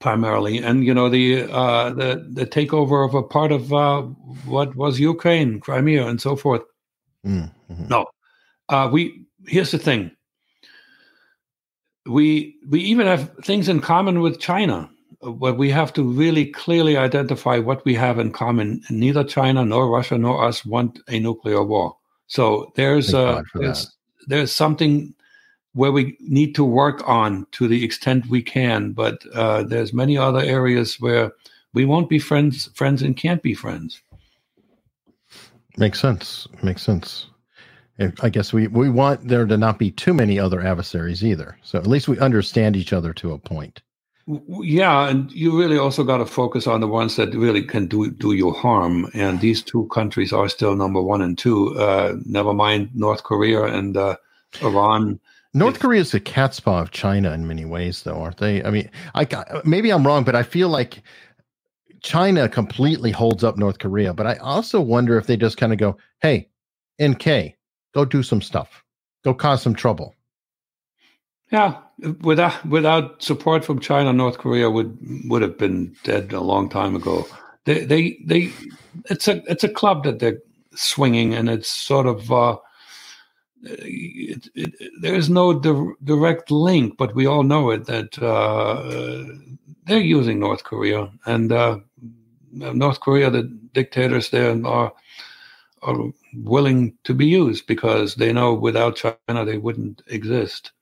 primarily, 0.00 0.58
and 0.58 0.84
you 0.84 0.94
know 0.94 1.08
the 1.08 1.42
uh, 1.50 1.90
the 1.90 2.26
the 2.28 2.46
takeover 2.46 3.06
of 3.06 3.14
a 3.14 3.22
part 3.22 3.52
of 3.52 3.72
uh, 3.72 4.02
what 4.44 4.74
was 4.74 4.98
Ukraine, 4.98 5.60
Crimea, 5.60 6.06
and 6.06 6.20
so 6.20 6.36
forth. 6.36 6.62
Mm-hmm. 7.26 7.88
No, 7.88 8.06
uh, 8.68 8.88
we 8.92 9.26
here's 9.46 9.70
the 9.70 9.78
thing. 9.78 10.10
We 12.06 12.56
we 12.68 12.80
even 12.80 13.06
have 13.06 13.30
things 13.44 13.68
in 13.68 13.80
common 13.80 14.20
with 14.20 14.40
China, 14.40 14.90
but 15.20 15.58
we 15.58 15.70
have 15.70 15.92
to 15.92 16.02
really 16.02 16.46
clearly 16.46 16.96
identify 16.96 17.58
what 17.58 17.84
we 17.84 17.94
have 17.94 18.18
in 18.18 18.32
common. 18.32 18.80
Neither 18.90 19.22
China 19.22 19.64
nor 19.64 19.90
Russia 19.90 20.16
nor 20.16 20.44
us 20.44 20.64
want 20.64 20.98
a 21.08 21.20
nuclear 21.20 21.62
war. 21.62 21.96
So 22.30 22.72
there's 22.76 23.12
uh, 23.12 23.42
there's, 23.54 23.90
there's 24.28 24.52
something 24.52 25.12
where 25.72 25.90
we 25.90 26.16
need 26.20 26.54
to 26.54 26.64
work 26.64 27.02
on 27.08 27.44
to 27.50 27.66
the 27.66 27.84
extent 27.84 28.28
we 28.28 28.40
can. 28.40 28.92
But 28.92 29.24
uh, 29.34 29.64
there's 29.64 29.92
many 29.92 30.16
other 30.16 30.38
areas 30.38 31.00
where 31.00 31.32
we 31.74 31.84
won't 31.84 32.08
be 32.08 32.20
friends, 32.20 32.70
friends, 32.74 33.02
and 33.02 33.16
can't 33.16 33.42
be 33.42 33.52
friends. 33.52 34.00
Makes 35.76 35.98
sense. 35.98 36.46
Makes 36.62 36.82
sense. 36.82 37.26
I 38.22 38.28
guess 38.28 38.52
we, 38.52 38.68
we 38.68 38.88
want 38.90 39.26
there 39.26 39.44
to 39.44 39.56
not 39.56 39.80
be 39.80 39.90
too 39.90 40.14
many 40.14 40.38
other 40.38 40.60
adversaries 40.60 41.24
either. 41.24 41.58
So 41.62 41.78
at 41.80 41.86
least 41.88 42.06
we 42.06 42.18
understand 42.20 42.76
each 42.76 42.92
other 42.92 43.12
to 43.14 43.32
a 43.32 43.38
point. 43.38 43.82
Yeah, 44.62 45.08
and 45.08 45.30
you 45.32 45.58
really 45.58 45.78
also 45.78 46.04
got 46.04 46.18
to 46.18 46.26
focus 46.26 46.66
on 46.66 46.80
the 46.80 46.86
ones 46.86 47.16
that 47.16 47.34
really 47.34 47.62
can 47.62 47.86
do 47.86 48.10
do 48.10 48.32
you 48.32 48.52
harm. 48.52 49.10
And 49.14 49.40
these 49.40 49.62
two 49.62 49.86
countries 49.86 50.32
are 50.32 50.48
still 50.48 50.76
number 50.76 51.02
one 51.02 51.22
and 51.22 51.36
two. 51.36 51.78
Uh, 51.78 52.16
never 52.26 52.52
mind 52.52 52.90
North 52.94 53.22
Korea 53.24 53.64
and 53.64 53.96
uh, 53.96 54.16
Iran 54.62 55.20
North 55.52 55.80
Korea 55.80 56.00
is 56.00 56.12
the 56.12 56.20
cat's 56.20 56.60
paw 56.60 56.80
of 56.80 56.92
China 56.92 57.32
in 57.32 57.46
many 57.46 57.64
ways, 57.64 58.02
though, 58.02 58.22
aren't 58.22 58.36
they? 58.36 58.62
I 58.62 58.70
mean, 58.70 58.88
I 59.14 59.26
maybe 59.64 59.90
I'm 59.90 60.06
wrong, 60.06 60.22
but 60.22 60.36
I 60.36 60.44
feel 60.44 60.68
like 60.68 61.02
China 62.02 62.48
completely 62.48 63.10
holds 63.10 63.42
up 63.42 63.58
North 63.58 63.80
Korea. 63.80 64.14
But 64.14 64.26
I 64.26 64.36
also 64.36 64.80
wonder 64.80 65.18
if 65.18 65.26
they 65.26 65.36
just 65.36 65.56
kind 65.56 65.72
of 65.72 65.78
go, 65.78 65.96
"Hey, 66.22 66.48
NK, 67.02 67.56
go 67.94 68.04
do 68.04 68.22
some 68.22 68.40
stuff, 68.40 68.84
go 69.24 69.34
cause 69.34 69.60
some 69.60 69.74
trouble." 69.74 70.14
Yeah, 71.50 71.78
without 72.22 72.64
without 72.66 73.22
support 73.22 73.64
from 73.64 73.80
China, 73.80 74.12
North 74.12 74.38
Korea 74.38 74.70
would 74.70 74.98
would 75.28 75.42
have 75.42 75.58
been 75.58 75.94
dead 76.04 76.32
a 76.32 76.40
long 76.40 76.68
time 76.68 76.96
ago. 76.96 77.26
They 77.64 77.84
they 77.84 78.18
they, 78.24 78.52
it's 79.06 79.28
a 79.28 79.42
it's 79.50 79.64
a 79.64 79.68
club 79.68 80.04
that 80.04 80.18
they're 80.18 80.38
swinging, 80.74 81.34
and 81.34 81.48
it's 81.48 81.70
sort 81.70 82.06
of. 82.06 82.30
Uh, 82.30 82.56
it, 83.62 84.48
it, 84.54 84.74
there 85.02 85.14
is 85.14 85.28
no 85.28 85.52
di- 85.52 85.92
direct 86.04 86.50
link, 86.50 86.96
but 86.96 87.14
we 87.14 87.26
all 87.26 87.42
know 87.42 87.70
it 87.70 87.84
that 87.84 88.18
uh, 88.22 88.82
they're 89.84 89.98
using 89.98 90.40
North 90.40 90.64
Korea, 90.64 91.10
and 91.26 91.52
uh, 91.52 91.78
North 92.52 93.00
Korea, 93.00 93.30
the 93.30 93.42
dictators 93.74 94.30
there 94.30 94.66
are 94.66 94.92
are 95.82 95.96
willing 96.34 96.96
to 97.04 97.14
be 97.14 97.26
used 97.26 97.66
because 97.66 98.14
they 98.14 98.32
know 98.32 98.54
without 98.54 98.96
China 98.96 99.44
they 99.44 99.58
wouldn't 99.58 100.02
exist. 100.08 100.72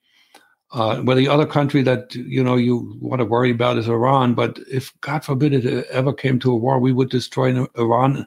Uh, 0.70 1.00
well, 1.02 1.16
the 1.16 1.28
other 1.28 1.46
country 1.46 1.82
that 1.82 2.14
you 2.14 2.44
know 2.44 2.56
you 2.56 2.96
want 3.00 3.20
to 3.20 3.24
worry 3.24 3.50
about 3.50 3.78
is 3.78 3.88
Iran, 3.88 4.34
but 4.34 4.58
if 4.70 4.92
God 5.00 5.24
forbid 5.24 5.54
it 5.54 5.86
ever 5.86 6.12
came 6.12 6.38
to 6.40 6.52
a 6.52 6.56
war, 6.56 6.78
we 6.78 6.92
would 6.92 7.08
destroy 7.08 7.64
Iran 7.76 8.26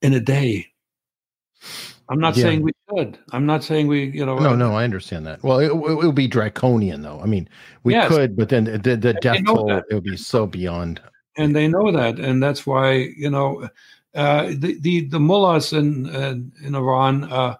in 0.00 0.14
a 0.14 0.20
day. 0.20 0.68
I'm 2.08 2.20
not 2.20 2.36
yeah. 2.36 2.44
saying 2.44 2.62
we 2.62 2.72
should. 2.88 3.18
I'm 3.32 3.46
not 3.46 3.64
saying 3.64 3.88
we, 3.88 4.04
you 4.04 4.24
know. 4.24 4.38
No, 4.38 4.54
no, 4.54 4.74
I 4.74 4.84
understand 4.84 5.26
that. 5.26 5.42
Well, 5.42 5.58
it, 5.58 5.66
it 5.66 5.96
would 6.06 6.14
be 6.14 6.28
draconian, 6.28 7.02
though. 7.02 7.20
I 7.20 7.26
mean, 7.26 7.48
we 7.82 7.94
yes. 7.94 8.08
could, 8.08 8.36
but 8.36 8.48
then 8.48 8.64
the, 8.64 8.96
the 8.96 9.14
death 9.14 9.44
toll 9.44 9.66
that. 9.68 9.84
it 9.90 9.94
would 9.94 10.04
be 10.04 10.16
so 10.16 10.46
beyond. 10.46 11.00
And 11.36 11.54
they 11.54 11.68
know 11.68 11.90
that, 11.92 12.18
and 12.18 12.42
that's 12.42 12.66
why 12.66 12.92
you 13.16 13.28
know 13.28 13.68
uh, 14.14 14.46
the 14.56 14.78
the 14.80 15.06
the 15.08 15.20
mullahs 15.20 15.72
in 15.72 16.06
uh, 16.14 16.36
in 16.64 16.74
Iran 16.74 17.24
uh, 17.24 17.56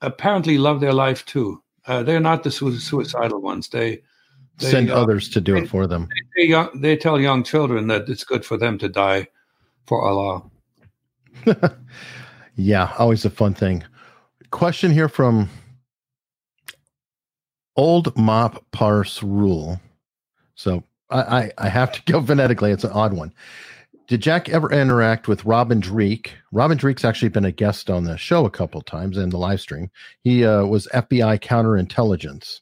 apparently 0.00 0.58
love 0.58 0.80
their 0.80 0.92
life 0.92 1.24
too. 1.26 1.62
Uh, 1.86 2.02
they're 2.02 2.20
not 2.20 2.42
the 2.42 2.50
suicidal 2.50 3.40
ones. 3.40 3.68
They, 3.68 4.02
they 4.58 4.70
send 4.70 4.90
uh, 4.90 5.00
others 5.00 5.28
to 5.30 5.40
do 5.40 5.54
they, 5.54 5.62
it 5.62 5.68
for 5.68 5.86
them. 5.86 6.08
They, 6.36 6.46
they, 6.48 6.66
they 6.74 6.96
tell 6.96 7.20
young 7.20 7.42
children 7.44 7.88
that 7.88 8.08
it's 8.08 8.24
good 8.24 8.44
for 8.44 8.56
them 8.56 8.78
to 8.78 8.88
die 8.88 9.28
for 9.86 10.02
Allah. 10.02 10.42
Yeah, 12.56 12.92
always 12.98 13.24
a 13.24 13.30
fun 13.30 13.54
thing. 13.54 13.84
Question 14.50 14.92
here 14.92 15.08
from 15.08 15.50
Old 17.76 18.16
Mop 18.16 18.64
Parse 18.70 19.22
Rule. 19.22 19.80
So 20.54 20.84
I, 21.10 21.20
I, 21.20 21.52
I 21.58 21.68
have 21.68 21.92
to 21.92 22.02
go 22.12 22.22
phonetically. 22.22 22.70
It's 22.70 22.84
an 22.84 22.92
odd 22.92 23.12
one. 23.12 23.32
Did 24.06 24.20
Jack 24.20 24.50
ever 24.50 24.70
interact 24.70 25.28
with 25.28 25.46
Robin 25.46 25.80
Dreeke? 25.80 26.34
Robin 26.52 26.76
Dreeke's 26.76 27.06
actually 27.06 27.30
been 27.30 27.46
a 27.46 27.52
guest 27.52 27.88
on 27.88 28.04
the 28.04 28.18
show 28.18 28.44
a 28.44 28.50
couple 28.50 28.82
times 28.82 29.16
in 29.16 29.30
the 29.30 29.38
live 29.38 29.62
stream. 29.62 29.90
He 30.22 30.44
uh, 30.44 30.66
was 30.66 30.86
FBI 30.92 31.40
counterintelligence, 31.40 32.60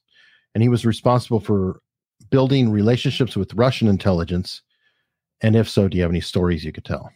and 0.55 0.63
he 0.63 0.69
was 0.69 0.87
responsible 0.87 1.41
for 1.41 1.81
building 2.31 2.71
relationships 2.71 3.37
with 3.37 3.55
Russian 3.55 3.89
intelligence. 3.89 4.63
And 5.41 5.57
if 5.57 5.69
so, 5.69 5.89
do 5.89 5.97
you 5.97 6.03
have 6.05 6.13
any 6.13 6.21
stories 6.21 6.65
you 6.65 6.73
could 6.73 6.85
tell? 6.85 7.11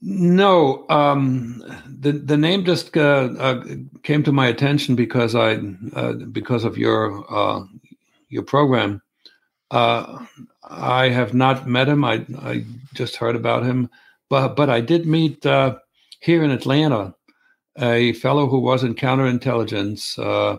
No, 0.00 0.86
um, 0.88 1.62
the 1.86 2.12
the 2.12 2.36
name 2.36 2.64
just 2.64 2.96
uh, 2.96 3.28
uh, 3.38 3.64
came 4.02 4.22
to 4.24 4.32
my 4.32 4.48
attention 4.48 4.96
because 4.96 5.34
I 5.34 5.60
uh, 5.94 6.14
because 6.14 6.64
of 6.64 6.78
your 6.78 7.24
uh, 7.32 7.62
your 8.28 8.42
program. 8.42 9.02
Uh, 9.70 10.24
I 10.72 11.08
have 11.10 11.34
not 11.34 11.66
met 11.66 11.88
him. 11.88 12.04
I 12.04 12.24
I 12.40 12.64
just 12.94 13.16
heard 13.16 13.36
about 13.36 13.64
him, 13.64 13.88
but 14.28 14.56
but 14.56 14.70
I 14.70 14.80
did 14.80 15.06
meet 15.06 15.44
uh, 15.46 15.78
here 16.20 16.42
in 16.42 16.50
Atlanta 16.50 17.14
a 17.78 18.12
fellow 18.14 18.46
who 18.48 18.60
was 18.60 18.84
in 18.84 18.94
counterintelligence, 18.94 20.58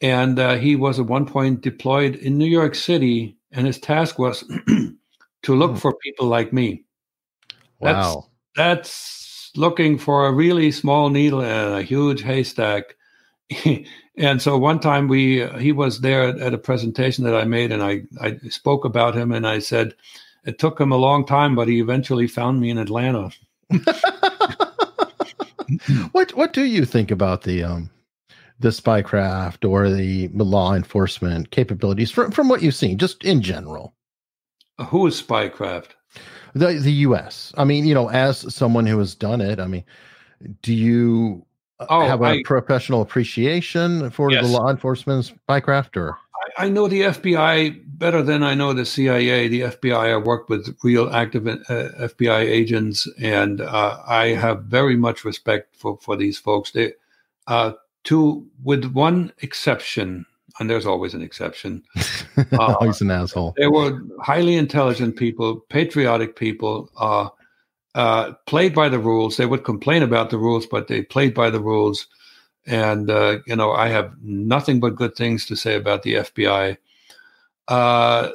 and 0.00 0.60
he 0.60 0.76
was 0.76 0.98
at 0.98 1.06
one 1.06 1.26
point 1.26 1.60
deployed 1.60 2.16
in 2.16 2.38
New 2.38 2.46
York 2.46 2.74
City, 2.74 3.36
and 3.52 3.66
his 3.66 3.78
task 3.78 4.18
was 4.18 4.42
to 5.42 5.54
look 5.54 5.72
hmm. 5.72 5.76
for 5.76 5.94
people 6.02 6.26
like 6.26 6.52
me. 6.52 6.84
Wow 7.78 8.30
that's 8.56 9.50
looking 9.56 9.98
for 9.98 10.26
a 10.26 10.32
really 10.32 10.70
small 10.70 11.10
needle 11.10 11.40
in 11.40 11.72
a 11.72 11.82
huge 11.82 12.22
haystack. 12.22 12.96
and 14.16 14.40
so 14.40 14.56
one 14.58 14.80
time 14.80 15.08
we 15.08 15.46
he 15.58 15.72
was 15.72 16.00
there 16.00 16.28
at 16.28 16.54
a 16.54 16.58
presentation 16.58 17.24
that 17.24 17.34
I 17.34 17.44
made, 17.44 17.72
and 17.72 17.82
I 17.82 18.02
I 18.20 18.38
spoke 18.48 18.84
about 18.84 19.16
him, 19.16 19.32
and 19.32 19.46
I 19.46 19.58
said 19.58 19.94
it 20.44 20.58
took 20.58 20.80
him 20.80 20.92
a 20.92 20.96
long 20.96 21.26
time, 21.26 21.54
but 21.54 21.68
he 21.68 21.80
eventually 21.80 22.26
found 22.26 22.60
me 22.60 22.70
in 22.70 22.78
Atlanta. 22.78 23.30
what 26.12 26.34
what 26.34 26.52
do 26.52 26.64
you 26.64 26.84
think 26.84 27.10
about 27.10 27.42
the 27.42 27.62
um 27.64 27.90
the 28.58 28.68
spycraft 28.68 29.68
or 29.68 29.88
the 29.88 30.28
law 30.34 30.74
enforcement 30.74 31.50
capabilities 31.50 32.10
from 32.10 32.30
from 32.30 32.48
what 32.48 32.62
you've 32.62 32.74
seen, 32.74 32.98
just 32.98 33.24
in 33.24 33.42
general? 33.42 33.94
Who 34.88 35.06
is 35.06 35.20
spycraft? 35.20 35.90
the 36.54 36.74
the 36.74 36.92
U.S. 36.92 37.52
I 37.56 37.64
mean, 37.64 37.86
you 37.86 37.94
know, 37.94 38.08
as 38.10 38.52
someone 38.54 38.86
who 38.86 38.98
has 38.98 39.14
done 39.14 39.40
it, 39.40 39.60
I 39.60 39.66
mean, 39.66 39.84
do 40.62 40.74
you 40.74 41.44
uh, 41.44 41.49
oh, 41.88 42.06
have 42.06 42.22
a 42.22 42.24
I, 42.24 42.42
professional 42.44 43.02
appreciation 43.02 44.10
for 44.10 44.30
yes. 44.30 44.44
the 44.44 44.52
law 44.52 44.70
enforcement 44.70 45.32
spycraft, 45.48 45.96
or 45.96 46.18
I, 46.56 46.66
I, 46.66 46.68
know 46.68 46.88
the 46.88 47.02
FBI 47.02 47.82
better 47.98 48.22
than 48.22 48.42
I 48.42 48.54
know 48.54 48.72
the 48.72 48.84
CIA. 48.84 49.48
The 49.48 49.62
FBI, 49.62 50.12
I 50.12 50.16
worked 50.16 50.50
with 50.50 50.76
real 50.82 51.10
active 51.10 51.46
uh, 51.46 51.58
FBI 51.68 52.40
agents, 52.40 53.08
and 53.20 53.60
uh, 53.60 53.98
I 54.06 54.28
have 54.28 54.64
very 54.64 54.96
much 54.96 55.24
respect 55.24 55.74
for 55.76 55.98
for 55.98 56.16
these 56.16 56.38
folks. 56.38 56.72
They, 56.72 56.94
uh, 57.46 57.72
to 58.04 58.46
with 58.62 58.92
one 58.92 59.32
exception, 59.38 60.26
and 60.58 60.68
there's 60.68 60.86
always 60.86 61.14
an 61.14 61.22
exception. 61.22 61.82
Uh, 62.52 62.74
always 62.80 63.02
an 63.02 63.10
asshole. 63.10 63.52
They 63.58 63.66
were 63.66 64.00
highly 64.22 64.56
intelligent 64.56 65.16
people, 65.16 65.60
patriotic 65.68 66.36
people, 66.36 66.90
uh, 67.94 68.32
played 68.46 68.74
by 68.74 68.88
the 68.88 68.98
rules. 68.98 69.36
They 69.36 69.46
would 69.46 69.64
complain 69.64 70.02
about 70.02 70.30
the 70.30 70.38
rules, 70.38 70.66
but 70.66 70.88
they 70.88 71.02
played 71.02 71.34
by 71.34 71.50
the 71.50 71.60
rules. 71.60 72.06
And 72.66 73.10
uh, 73.10 73.38
you 73.46 73.56
know, 73.56 73.72
I 73.72 73.88
have 73.88 74.12
nothing 74.22 74.80
but 74.80 74.96
good 74.96 75.16
things 75.16 75.46
to 75.46 75.56
say 75.56 75.76
about 75.76 76.02
the 76.02 76.14
FBI. 76.14 76.76
Uh, 77.68 78.30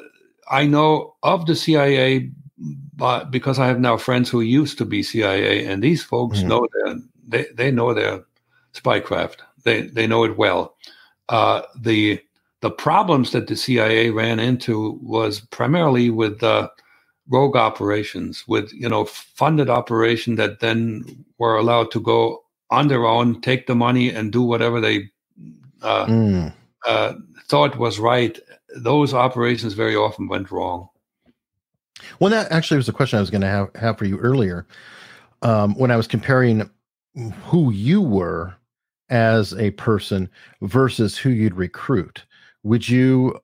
I 0.50 0.66
know 0.66 1.16
of 1.24 1.46
the 1.46 1.56
CIA, 1.56 2.32
but 2.96 3.32
because 3.32 3.60
I 3.60 3.68
have 3.68 3.80
now 3.80 3.98
friends 3.98 4.30
who 4.30 4.42
used 4.42 4.78
to 4.78 4.86
be 4.86 5.04
CIA, 5.04 5.66
and 5.66 5.84
these 5.84 6.04
folks 6.04 6.40
mm-hmm. 6.40 6.48
know 6.50 6.68
their 6.74 6.96
they 7.28 7.46
they 7.54 7.72
know 7.72 7.94
their 7.94 8.24
spycraft. 8.74 9.38
They 9.64 9.82
they 9.82 10.08
know 10.08 10.24
it 10.24 10.38
well 10.38 10.76
uh, 11.30 11.62
the 11.80 12.22
the 12.62 12.72
problems 12.72 13.32
that 13.32 13.48
the 13.48 13.56
CIA 13.56 14.10
ran 14.10 14.40
into 14.40 15.00
was 15.02 15.40
primarily 15.40 16.10
with 16.10 16.42
uh, 16.44 16.70
rogue 17.30 17.56
operations, 17.56 18.48
with 18.48 18.72
you 18.74 18.90
know 18.90 19.06
funded 19.06 19.70
operation 19.70 20.36
that 20.36 20.60
then 20.60 21.26
were 21.38 21.58
allowed 21.58 21.92
to 21.92 22.00
go 22.00 22.44
on 22.72 22.88
their 22.88 23.06
own, 23.06 23.42
take 23.42 23.68
the 23.68 23.76
money, 23.76 24.10
and 24.10 24.32
do 24.32 24.42
whatever 24.42 24.82
they 24.82 25.10
uh, 25.82 26.06
mm. 26.06 26.54
uh, 26.86 27.14
thought 27.48 27.78
was 27.78 28.00
right. 28.00 28.40
Those 28.76 29.14
operations 29.14 29.74
very 29.74 29.96
often 29.96 30.28
went 30.28 30.52
wrong. 30.52 30.90
Well, 32.20 32.30
that 32.32 32.52
actually 32.52 32.78
was 32.78 32.90
a 32.90 32.94
question 32.94 33.18
I 33.18 33.22
was 33.22 33.30
going 33.30 33.42
to 33.42 33.48
have, 33.48 33.70
have 33.76 33.98
for 33.98 34.06
you 34.06 34.18
earlier. 34.20 34.66
Um, 35.42 35.76
when 35.76 35.92
I 35.92 35.96
was 35.96 36.08
comparing 36.08 36.70
who 37.44 37.72
you 37.72 38.02
were 38.02 38.56
as 39.10 39.54
a 39.54 39.72
person 39.72 40.30
versus 40.62 41.18
who 41.18 41.30
you'd 41.30 41.56
recruit, 41.56 42.26
would 42.64 42.88
you 42.90 43.40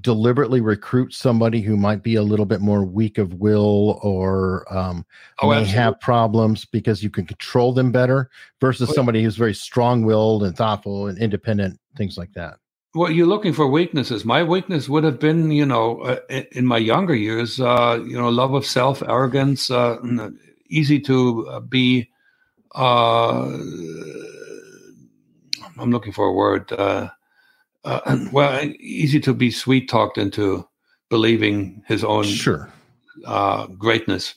deliberately 0.00 0.60
recruit 0.60 1.14
somebody 1.14 1.60
who 1.60 1.76
might 1.76 2.02
be 2.02 2.16
a 2.16 2.22
little 2.22 2.44
bit 2.44 2.60
more 2.60 2.84
weak 2.84 3.18
of 3.18 3.34
will 3.34 3.98
or 4.02 4.66
um, 4.70 5.06
oh, 5.40 5.48
may 5.48 5.56
absolutely. 5.56 5.82
have 5.82 6.00
problems 6.00 6.64
because 6.64 7.02
you 7.02 7.10
can 7.10 7.26
control 7.26 7.72
them 7.72 7.90
better 7.90 8.30
versus 8.60 8.94
somebody 8.94 9.22
who's 9.22 9.36
very 9.36 9.54
strong-willed 9.54 10.42
and 10.42 10.56
thoughtful 10.56 11.06
and 11.06 11.18
independent, 11.18 11.80
things 11.96 12.18
like 12.18 12.32
that? 12.34 12.58
Well, 12.94 13.10
you're 13.10 13.26
looking 13.26 13.52
for 13.52 13.66
weaknesses. 13.66 14.24
My 14.24 14.42
weakness 14.42 14.88
would 14.88 15.04
have 15.04 15.20
been, 15.20 15.50
you 15.50 15.66
know, 15.66 16.00
uh, 16.00 16.20
in 16.52 16.64
my 16.66 16.78
younger 16.78 17.14
years, 17.14 17.60
uh, 17.60 18.02
you 18.06 18.16
know, 18.16 18.28
love 18.28 18.54
of 18.54 18.64
self, 18.64 19.02
arrogance, 19.02 19.70
uh, 19.70 19.98
easy 20.68 21.00
to 21.00 21.46
uh, 21.48 21.60
be. 21.60 22.10
Uh, 22.74 23.48
I'm 25.78 25.90
looking 25.90 26.12
for 26.12 26.26
a 26.26 26.32
word. 26.32 26.70
Uh, 27.86 28.26
well, 28.32 28.62
easy 28.80 29.20
to 29.20 29.32
be 29.32 29.50
sweet 29.50 29.88
talked 29.88 30.18
into 30.18 30.66
believing 31.08 31.82
his 31.86 32.02
own 32.04 32.24
sure 32.24 32.70
greatness. 33.78 34.34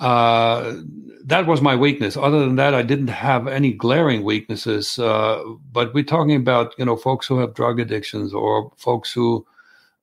Uh, 0.00 0.76
that 1.24 1.46
was 1.46 1.60
my 1.60 1.74
weakness. 1.74 2.16
Other 2.16 2.40
than 2.40 2.56
that, 2.56 2.74
I 2.74 2.82
didn't 2.82 3.08
have 3.08 3.48
any 3.48 3.72
glaring 3.72 4.22
weaknesses. 4.22 4.98
Uh, 4.98 5.42
but 5.72 5.92
we're 5.92 6.04
talking 6.04 6.36
about 6.36 6.74
you 6.78 6.84
know 6.84 6.96
folks 6.96 7.26
who 7.26 7.38
have 7.38 7.54
drug 7.54 7.80
addictions 7.80 8.32
or 8.32 8.72
folks 8.76 9.12
who 9.12 9.46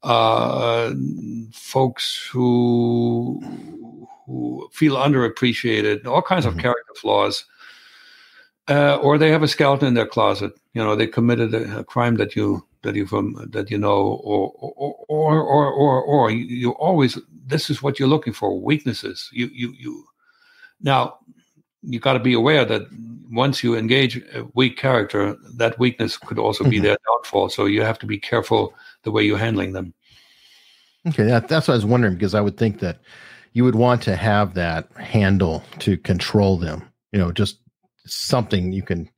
uh, 0.04 0.94
folks 1.52 2.28
who 2.32 3.42
who 4.26 4.68
feel 4.72 4.96
underappreciated, 4.96 6.06
all 6.06 6.22
kinds 6.22 6.46
mm-hmm. 6.46 6.58
of 6.58 6.62
character 6.62 6.94
flaws. 6.96 7.46
Uh, 8.68 8.96
or 8.98 9.18
they 9.18 9.30
have 9.30 9.44
a 9.44 9.48
skeleton 9.48 9.90
in 9.90 9.94
their 9.94 10.08
closet. 10.08 10.52
You 10.74 10.84
know, 10.84 10.96
they 10.96 11.06
committed 11.06 11.54
a, 11.54 11.80
a 11.80 11.84
crime 11.84 12.16
that 12.16 12.36
you 12.36 12.66
that 12.82 12.96
you 12.96 13.06
from 13.06 13.48
that 13.52 13.70
you 13.70 13.78
know, 13.78 14.20
or 14.24 14.52
or 14.58 14.96
or 15.08 15.40
or 15.40 15.72
or, 15.72 16.04
or 16.04 16.32
you, 16.32 16.46
you 16.46 16.72
always 16.72 17.18
this 17.46 17.70
is 17.70 17.84
what 17.84 18.00
you're 18.00 18.08
looking 18.08 18.34
for 18.34 18.60
weaknesses. 18.60 19.30
You 19.32 19.50
you 19.54 19.74
you. 19.78 20.06
Now 20.82 21.20
you 21.84 22.00
got 22.00 22.14
to 22.14 22.20
be 22.20 22.34
aware 22.34 22.66
that 22.66 22.88
once 23.30 23.64
you 23.64 23.76
engage 23.76 24.18
a 24.34 24.48
weak 24.54 24.78
character, 24.78 25.36
that 25.56 25.78
weakness 25.78 26.18
could 26.18 26.40
also 26.40 26.64
be 26.64 26.78
mm-hmm. 26.78 26.86
their 26.86 26.98
downfall. 27.08 27.50
So 27.50 27.66
you 27.66 27.82
have 27.82 28.00
to 28.00 28.06
be 28.06 28.18
careful 28.18 28.74
the 29.04 29.12
way 29.12 29.24
you're 29.24 29.38
handling 29.38 29.74
them. 29.74 29.94
Okay, 31.08 31.24
that, 31.24 31.48
that's 31.48 31.68
what 31.68 31.76
I 31.76 31.78
was 31.78 31.86
wondering 31.86 32.16
because 32.16 32.34
I 32.34 32.42
would 32.42 32.58
think 32.58 32.80
that 32.80 33.00
you 33.54 33.64
would 33.64 33.76
want 33.76 34.02
to 34.04 34.16
have 34.16 34.54
that 34.56 34.90
handle 34.98 35.64
to 35.80 35.98
control 35.98 36.58
them. 36.58 36.84
You 37.12 37.20
know, 37.20 37.32
just 37.32 37.60
something 38.06 38.72
you 38.72 38.84
can, 38.84 39.10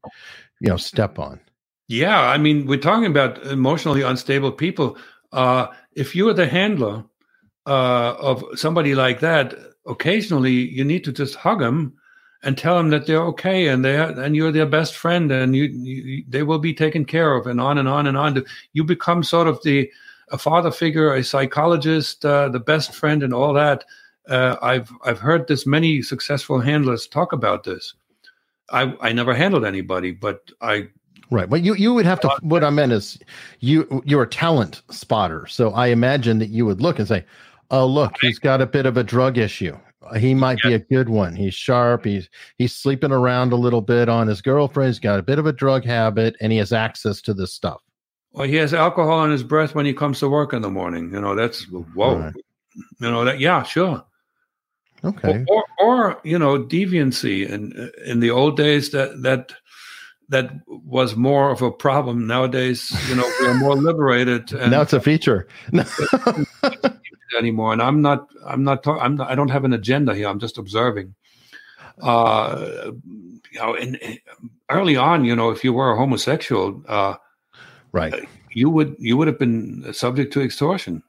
you 0.59 0.69
know, 0.69 0.77
step 0.77 1.19
on. 1.19 1.39
Yeah, 1.88 2.19
I 2.19 2.38
mean, 2.38 2.67
we're 2.67 2.79
talking 2.79 3.05
about 3.05 3.41
emotionally 3.43 4.01
unstable 4.01 4.51
people. 4.51 4.97
Uh, 5.31 5.67
if 5.93 6.15
you're 6.15 6.33
the 6.33 6.47
handler 6.47 7.03
uh, 7.65 8.15
of 8.19 8.43
somebody 8.55 8.93
like 8.95 9.19
that, 9.21 9.55
occasionally 9.85 10.51
you 10.51 10.83
need 10.83 11.03
to 11.05 11.11
just 11.11 11.35
hug 11.35 11.59
them 11.59 11.93
and 12.43 12.57
tell 12.57 12.77
them 12.77 12.89
that 12.89 13.07
they're 13.07 13.23
okay 13.23 13.67
and 13.67 13.83
they 13.83 13.97
are, 13.97 14.09
and 14.19 14.35
you're 14.35 14.51
their 14.51 14.65
best 14.65 14.95
friend 14.95 15.31
and 15.31 15.55
you, 15.55 15.63
you, 15.63 16.23
they 16.27 16.43
will 16.43 16.59
be 16.59 16.73
taken 16.73 17.05
care 17.05 17.33
of 17.33 17.47
and 17.47 17.59
on 17.59 17.77
and 17.77 17.88
on 17.88 18.05
and 18.05 18.17
on. 18.17 18.43
You 18.73 18.83
become 18.83 19.23
sort 19.23 19.47
of 19.47 19.61
the 19.63 19.89
a 20.29 20.38
father 20.38 20.71
figure, 20.71 21.13
a 21.13 21.23
psychologist, 21.23 22.25
uh, 22.25 22.49
the 22.49 22.59
best 22.59 22.93
friend, 22.93 23.23
and 23.23 23.33
all 23.33 23.53
that. 23.53 23.85
Uh, 24.29 24.57
I've 24.61 24.91
I've 25.05 25.19
heard 25.19 25.47
this 25.47 25.65
many 25.65 26.01
successful 26.01 26.59
handlers 26.59 27.07
talk 27.07 27.31
about 27.31 27.63
this. 27.63 27.93
I 28.72 28.95
I 29.01 29.13
never 29.13 29.34
handled 29.34 29.65
anybody, 29.65 30.11
but 30.11 30.49
I 30.61 30.89
Right. 31.30 31.49
But 31.49 31.61
you 31.61 31.76
you 31.76 31.93
would 31.93 32.05
have 32.05 32.20
to 32.22 32.30
what 32.41 32.63
I 32.63 32.70
meant 32.70 32.93
is 32.93 33.20
you 33.59 34.01
you're 34.05 34.24
a 34.24 34.30
talent 34.30 34.82
spotter. 34.89 35.45
So 35.47 35.72
I 35.72 35.88
imagine 35.88 36.39
that 36.39 36.49
you 36.49 36.65
would 36.65 36.82
look 36.82 36.99
and 36.99 37.07
say, 37.07 37.26
"Oh, 37.70 37.86
look, 37.86 38.15
he's 38.22 38.39
got 38.39 38.61
a 38.61 38.65
bit 38.65 38.86
of 38.86 38.95
a 38.95 39.03
drug 39.03 39.38
issue. 39.38 39.78
He 40.18 40.34
might 40.34 40.59
be 40.63 40.74
a 40.74 40.80
good 40.80 41.09
one. 41.09 41.36
He's 41.36 41.53
sharp. 41.53 42.05
He's 42.05 42.30
he's 42.57 42.74
sleeping 42.74 43.11
around 43.11 43.51
a 43.51 43.57
little 43.57 43.82
bit 43.82 44.07
on 44.07 44.28
his 44.28 44.41
girlfriend. 44.41 44.88
He's 44.88 44.99
got 44.99 45.20
a 45.20 45.24
bit 45.24 45.38
of 45.38 45.45
a 45.45 45.51
drug 45.51 45.84
habit 45.84 46.38
and 46.39 46.51
he 46.51 46.57
has 46.59 46.72
access 46.72 47.22
to 47.24 47.34
this 47.34 47.53
stuff." 47.53 47.82
Well, 48.32 48.47
he 48.47 48.55
has 48.55 48.74
alcohol 48.74 49.26
in 49.26 49.32
his 49.32 49.43
breath 49.43 49.76
when 49.76 49.86
he 49.86 49.93
comes 49.93 50.20
to 50.20 50.30
work 50.30 50.53
in 50.53 50.61
the 50.61 50.70
morning. 50.70 51.11
You 51.13 51.20
know, 51.20 51.36
that's 51.36 51.70
whoa. 51.70 52.20
Right. 52.20 52.34
You 53.01 53.11
know 53.11 53.26
that 53.26 53.39
yeah, 53.41 53.63
sure. 53.63 54.05
Okay. 55.03 55.45
Or, 55.47 55.63
or, 55.79 56.07
or 56.07 56.21
you 56.23 56.39
know, 56.39 56.63
deviancy 56.63 57.51
and 57.51 57.73
in 58.05 58.19
the 58.19 58.31
old 58.31 58.57
days 58.57 58.91
that 58.91 59.21
that 59.21 59.53
that 60.29 60.51
was 60.67 61.15
more 61.15 61.51
of 61.51 61.61
a 61.61 61.71
problem. 61.71 62.27
Nowadays, 62.27 62.91
you 63.07 63.15
know, 63.15 63.29
we 63.39 63.47
are 63.47 63.53
more 63.53 63.75
liberated. 63.75 64.51
And 64.57 64.71
now 64.71 64.81
it's 64.81 64.93
a 64.93 64.99
feature. 64.99 65.47
anymore, 67.37 67.73
and 67.73 67.81
I'm 67.81 68.01
not. 68.01 68.27
I'm 68.45 68.63
not. 68.63 68.83
Talk, 68.83 68.99
I'm. 69.01 69.15
Not, 69.15 69.29
I 69.29 69.35
don't 69.35 69.49
have 69.49 69.65
an 69.65 69.73
agenda 69.73 70.15
here. 70.15 70.27
I'm 70.27 70.39
just 70.39 70.57
observing. 70.57 71.15
Uh, 72.01 72.91
you 73.51 73.59
know, 73.59 73.75
and, 73.75 73.99
early 74.69 74.95
on, 74.95 75.25
you 75.25 75.35
know, 75.35 75.49
if 75.49 75.63
you 75.63 75.73
were 75.73 75.91
a 75.91 75.97
homosexual, 75.97 76.83
uh, 76.87 77.15
right, 77.91 78.27
you 78.51 78.69
would 78.69 78.95
you 78.99 79.17
would 79.17 79.27
have 79.27 79.39
been 79.39 79.93
subject 79.93 80.33
to 80.33 80.41
extortion. 80.41 81.03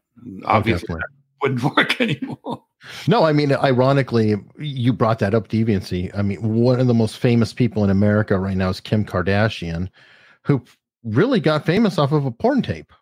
Obviously, 0.45 0.97
oh, 0.97 1.18
wouldn't 1.43 1.62
work 1.76 2.01
anymore. 2.01 2.64
No, 3.07 3.24
I 3.24 3.32
mean, 3.32 3.53
ironically, 3.53 4.36
you 4.59 4.93
brought 4.93 5.18
that 5.18 5.34
up, 5.34 5.49
deviancy. 5.49 6.16
I 6.16 6.22
mean, 6.22 6.41
one 6.43 6.80
of 6.80 6.86
the 6.86 6.95
most 6.95 7.18
famous 7.18 7.53
people 7.53 7.84
in 7.84 7.91
America 7.91 8.39
right 8.39 8.57
now 8.57 8.68
is 8.68 8.80
Kim 8.80 9.05
Kardashian, 9.05 9.89
who 10.43 10.62
really 11.05 11.41
got 11.41 11.66
famous 11.66 11.99
off 11.99 12.12
of 12.12 12.24
a 12.24 12.30
porn 12.30 12.62
tape. 12.62 12.93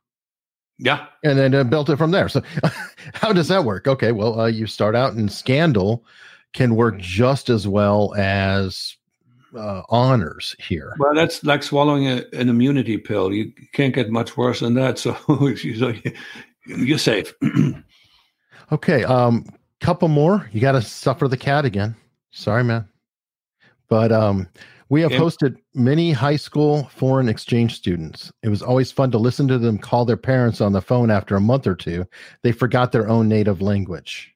Yeah. 0.78 1.06
And 1.24 1.38
then 1.38 1.54
uh, 1.54 1.64
built 1.64 1.88
it 1.88 1.96
from 1.96 2.10
there. 2.10 2.28
So, 2.28 2.42
how 3.14 3.32
does 3.32 3.48
that 3.48 3.64
work? 3.64 3.86
Okay, 3.86 4.12
well, 4.12 4.40
uh, 4.40 4.46
you 4.46 4.66
start 4.66 4.94
out 4.94 5.14
in 5.14 5.28
scandal 5.28 6.04
can 6.52 6.74
work 6.74 6.98
just 6.98 7.50
as 7.50 7.68
well 7.68 8.14
as 8.16 8.96
uh, 9.56 9.82
honors 9.88 10.56
here. 10.58 10.94
Well, 10.98 11.14
that's 11.14 11.44
like 11.44 11.62
swallowing 11.62 12.08
a, 12.08 12.22
an 12.32 12.48
immunity 12.48 12.98
pill. 12.98 13.32
You 13.32 13.52
can't 13.72 13.94
get 13.94 14.10
much 14.10 14.36
worse 14.36 14.60
than 14.60 14.74
that. 14.74 14.98
So, 14.98 15.16
you're 16.66 16.98
safe. 16.98 17.34
okay. 18.72 19.04
Um, 19.04 19.44
couple 19.80 20.08
more. 20.08 20.48
You 20.52 20.60
got 20.60 20.72
to 20.72 20.82
suffer 20.82 21.28
the 21.28 21.36
cat 21.36 21.64
again. 21.64 21.94
Sorry, 22.30 22.64
man. 22.64 22.88
But 23.88 24.12
um, 24.12 24.48
we 24.88 25.00
have 25.02 25.12
hosted 25.12 25.56
many 25.74 26.12
high 26.12 26.36
school 26.36 26.84
foreign 26.92 27.28
exchange 27.28 27.74
students. 27.74 28.32
It 28.42 28.48
was 28.48 28.62
always 28.62 28.92
fun 28.92 29.10
to 29.12 29.18
listen 29.18 29.48
to 29.48 29.58
them 29.58 29.78
call 29.78 30.04
their 30.04 30.16
parents 30.16 30.60
on 30.60 30.72
the 30.72 30.82
phone 30.82 31.10
after 31.10 31.36
a 31.36 31.40
month 31.40 31.66
or 31.66 31.74
two. 31.74 32.04
They 32.42 32.52
forgot 32.52 32.92
their 32.92 33.08
own 33.08 33.28
native 33.28 33.60
language. 33.60 34.34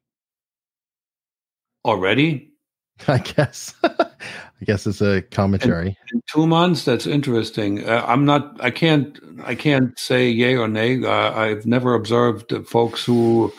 Already? 1.84 2.50
I 3.08 3.18
guess. 3.18 3.74
I 3.82 4.64
guess 4.66 4.86
it's 4.86 5.00
a 5.00 5.22
commentary. 5.22 5.88
In, 5.88 5.96
in 6.16 6.22
two 6.30 6.46
months, 6.46 6.84
that's 6.84 7.06
interesting. 7.06 7.88
Uh, 7.88 8.04
I'm 8.06 8.24
not. 8.26 8.62
I 8.62 8.70
can't. 8.70 9.18
I 9.42 9.54
can't 9.54 9.98
say 9.98 10.28
yay 10.28 10.56
or 10.56 10.68
nay. 10.68 11.02
Uh, 11.02 11.32
I've 11.32 11.64
never 11.64 11.94
observed 11.94 12.52
folks 12.66 13.02
who 13.04 13.52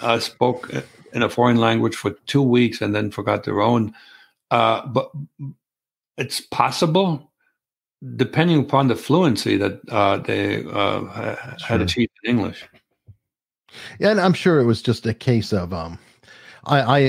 uh, 0.00 0.18
spoke 0.18 0.70
in 1.12 1.22
a 1.22 1.28
foreign 1.28 1.56
language 1.56 1.94
for 1.94 2.12
two 2.26 2.42
weeks 2.42 2.80
and 2.80 2.94
then 2.94 3.10
forgot 3.10 3.44
their 3.44 3.60
own. 3.60 3.94
Uh, 4.50 4.86
but 4.86 5.10
it's 6.16 6.40
possible, 6.40 7.30
depending 8.16 8.60
upon 8.60 8.88
the 8.88 8.96
fluency 8.96 9.56
that 9.56 9.80
uh, 9.88 10.18
they 10.18 10.64
uh, 10.66 11.04
had 11.36 11.60
sure. 11.60 11.80
achieved 11.80 12.12
in 12.24 12.30
English. 12.30 12.64
Yeah, 13.98 14.10
and 14.10 14.20
I'm 14.20 14.32
sure 14.32 14.60
it 14.60 14.64
was 14.64 14.82
just 14.82 15.06
a 15.06 15.14
case 15.14 15.52
of 15.52 15.72
um, 15.72 15.98
I, 16.64 16.80
I 16.80 17.00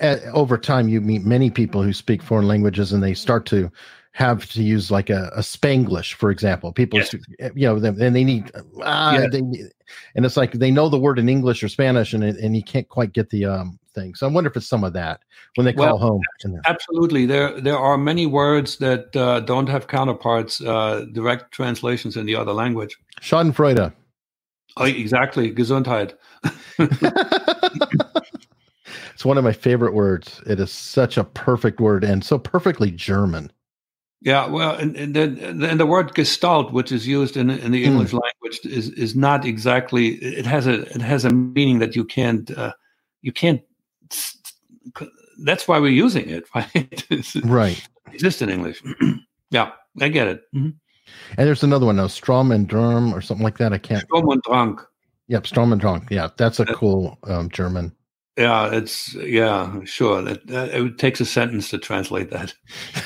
at, 0.00 0.24
over 0.26 0.56
time 0.56 0.88
you 0.88 1.00
meet 1.00 1.24
many 1.24 1.50
people 1.50 1.82
who 1.82 1.92
speak 1.92 2.22
foreign 2.22 2.48
languages 2.48 2.92
and 2.92 3.02
they 3.02 3.14
start 3.14 3.46
to 3.46 3.70
have 4.14 4.48
to 4.48 4.62
use 4.62 4.92
like 4.92 5.10
a, 5.10 5.30
a 5.34 5.40
Spanglish, 5.40 6.14
for 6.14 6.30
example. 6.30 6.72
People, 6.72 7.00
yes. 7.00 7.14
you 7.54 7.66
know, 7.66 7.76
and 7.76 8.14
they 8.14 8.22
need, 8.22 8.50
ah, 8.82 9.14
yeah. 9.14 9.26
they, 9.26 9.40
and 10.14 10.24
it's 10.24 10.36
like 10.36 10.52
they 10.52 10.70
know 10.70 10.88
the 10.88 10.98
word 10.98 11.18
in 11.18 11.28
English 11.28 11.64
or 11.64 11.68
Spanish, 11.68 12.14
and 12.14 12.22
and 12.22 12.56
you 12.56 12.62
can't 12.62 12.88
quite 12.88 13.12
get 13.12 13.30
the 13.30 13.44
um, 13.44 13.78
thing. 13.92 14.14
So 14.14 14.28
I 14.28 14.30
wonder 14.30 14.48
if 14.48 14.56
it's 14.56 14.68
some 14.68 14.84
of 14.84 14.92
that 14.92 15.20
when 15.56 15.64
they 15.64 15.72
call 15.72 15.86
Well, 15.86 15.98
home. 15.98 16.20
Absolutely, 16.64 17.26
there 17.26 17.60
there 17.60 17.76
are 17.76 17.98
many 17.98 18.24
words 18.26 18.76
that 18.76 19.14
uh, 19.16 19.40
don't 19.40 19.68
have 19.68 19.88
counterparts, 19.88 20.60
uh, 20.60 21.06
direct 21.12 21.50
translations 21.52 22.16
in 22.16 22.24
the 22.24 22.36
other 22.36 22.52
language. 22.52 22.96
Schadenfreude. 23.20 23.92
Oh, 24.76 24.84
exactly, 24.84 25.52
Gesundheit. 25.52 26.14
it's 29.12 29.24
one 29.24 29.38
of 29.38 29.44
my 29.44 29.52
favorite 29.52 29.94
words. 29.94 30.40
It 30.46 30.60
is 30.60 30.70
such 30.70 31.16
a 31.16 31.24
perfect 31.24 31.80
word 31.80 32.04
and 32.04 32.24
so 32.24 32.38
perfectly 32.38 32.92
German. 32.92 33.50
Yeah, 34.24 34.46
well, 34.46 34.74
and, 34.74 34.96
and 34.96 35.14
then 35.14 35.38
and 35.62 35.78
the 35.78 35.84
word 35.84 36.14
Gestalt, 36.14 36.72
which 36.72 36.90
is 36.90 37.06
used 37.06 37.36
in 37.36 37.50
in 37.50 37.72
the 37.72 37.84
Hmm. 37.84 37.90
English 37.92 38.12
language, 38.14 38.60
is 38.64 38.88
is 38.90 39.14
not 39.14 39.44
exactly. 39.44 40.14
It 40.16 40.46
has 40.46 40.66
a 40.66 40.80
it 40.94 41.02
has 41.02 41.24
a 41.26 41.30
meaning 41.30 41.78
that 41.80 41.94
you 41.94 42.04
can't 42.06 42.50
uh, 42.56 42.72
you 43.20 43.32
can't. 43.32 43.60
That's 45.44 45.68
why 45.68 45.78
we're 45.78 46.04
using 46.04 46.28
it, 46.30 46.44
right? 46.54 47.04
It 47.10 47.34
Right. 47.44 47.86
exists 48.12 48.40
in 48.40 48.48
English. 48.48 48.82
yeah, 49.50 49.72
I 50.00 50.08
get 50.08 50.28
it. 50.28 50.42
Mhm. 50.54 50.74
And 51.36 51.46
there's 51.46 51.62
another 51.62 51.84
one 51.86 51.96
now, 51.96 52.06
Strom 52.06 52.50
and 52.50 52.66
Durm 52.66 53.12
or 53.12 53.20
something 53.20 53.44
like 53.44 53.58
that. 53.58 53.74
I 53.74 53.78
can't. 53.78 54.04
Sturm 54.08 54.28
und 54.30 54.42
Drang. 54.42 54.78
Yep, 55.28 55.46
Strom 55.46 55.72
and 55.72 55.80
Drunk. 55.80 56.10
Yeah, 56.10 56.28
that's 56.36 56.60
a 56.60 56.64
cool 56.66 57.18
um, 57.24 57.50
German. 57.50 57.92
Yeah, 58.38 58.70
it's 58.72 59.14
yeah, 59.14 59.84
sure. 59.84 60.22
That, 60.22 60.46
that 60.46 60.74
it 60.74 60.98
takes 60.98 61.20
a 61.20 61.24
sentence 61.26 61.68
to 61.70 61.78
translate 61.78 62.30
that. 62.30 62.54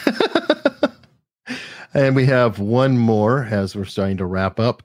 and 1.94 2.14
we 2.14 2.26
have 2.26 2.58
one 2.58 2.98
more 2.98 3.44
as 3.44 3.74
we're 3.74 3.84
starting 3.84 4.16
to 4.18 4.26
wrap 4.26 4.60
up. 4.60 4.82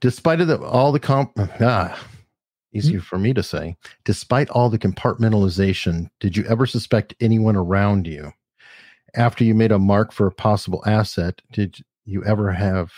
Despite 0.00 0.38
the, 0.38 0.60
all 0.60 0.92
the 0.92 1.00
comp, 1.00 1.32
ah, 1.60 1.98
easier 2.72 3.00
for 3.00 3.18
me 3.18 3.34
to 3.34 3.42
say. 3.42 3.76
Despite 4.04 4.48
all 4.50 4.70
the 4.70 4.78
compartmentalization, 4.78 6.10
did 6.20 6.36
you 6.36 6.44
ever 6.44 6.66
suspect 6.66 7.14
anyone 7.20 7.56
around 7.56 8.06
you? 8.06 8.32
After 9.14 9.42
you 9.42 9.54
made 9.54 9.72
a 9.72 9.78
mark 9.78 10.12
for 10.12 10.26
a 10.26 10.32
possible 10.32 10.82
asset, 10.86 11.40
did 11.52 11.78
you 12.04 12.24
ever 12.24 12.52
have 12.52 12.92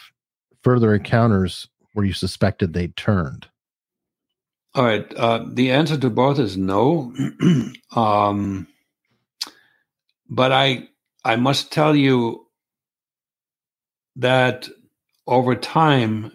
further 0.62 0.94
encounters 0.94 1.68
where 1.94 2.04
you 2.04 2.12
suspected 2.12 2.72
they'd 2.72 2.96
turned? 2.96 3.48
All 4.74 4.84
right. 4.84 5.12
Uh, 5.14 5.44
the 5.48 5.70
answer 5.70 5.96
to 5.96 6.10
both 6.10 6.38
is 6.38 6.56
no. 6.56 7.12
um, 7.96 8.68
but 10.28 10.52
I 10.52 10.88
I 11.24 11.36
must 11.36 11.72
tell 11.72 11.96
you 11.96 12.46
that 14.20 14.68
over 15.26 15.54
time 15.54 16.32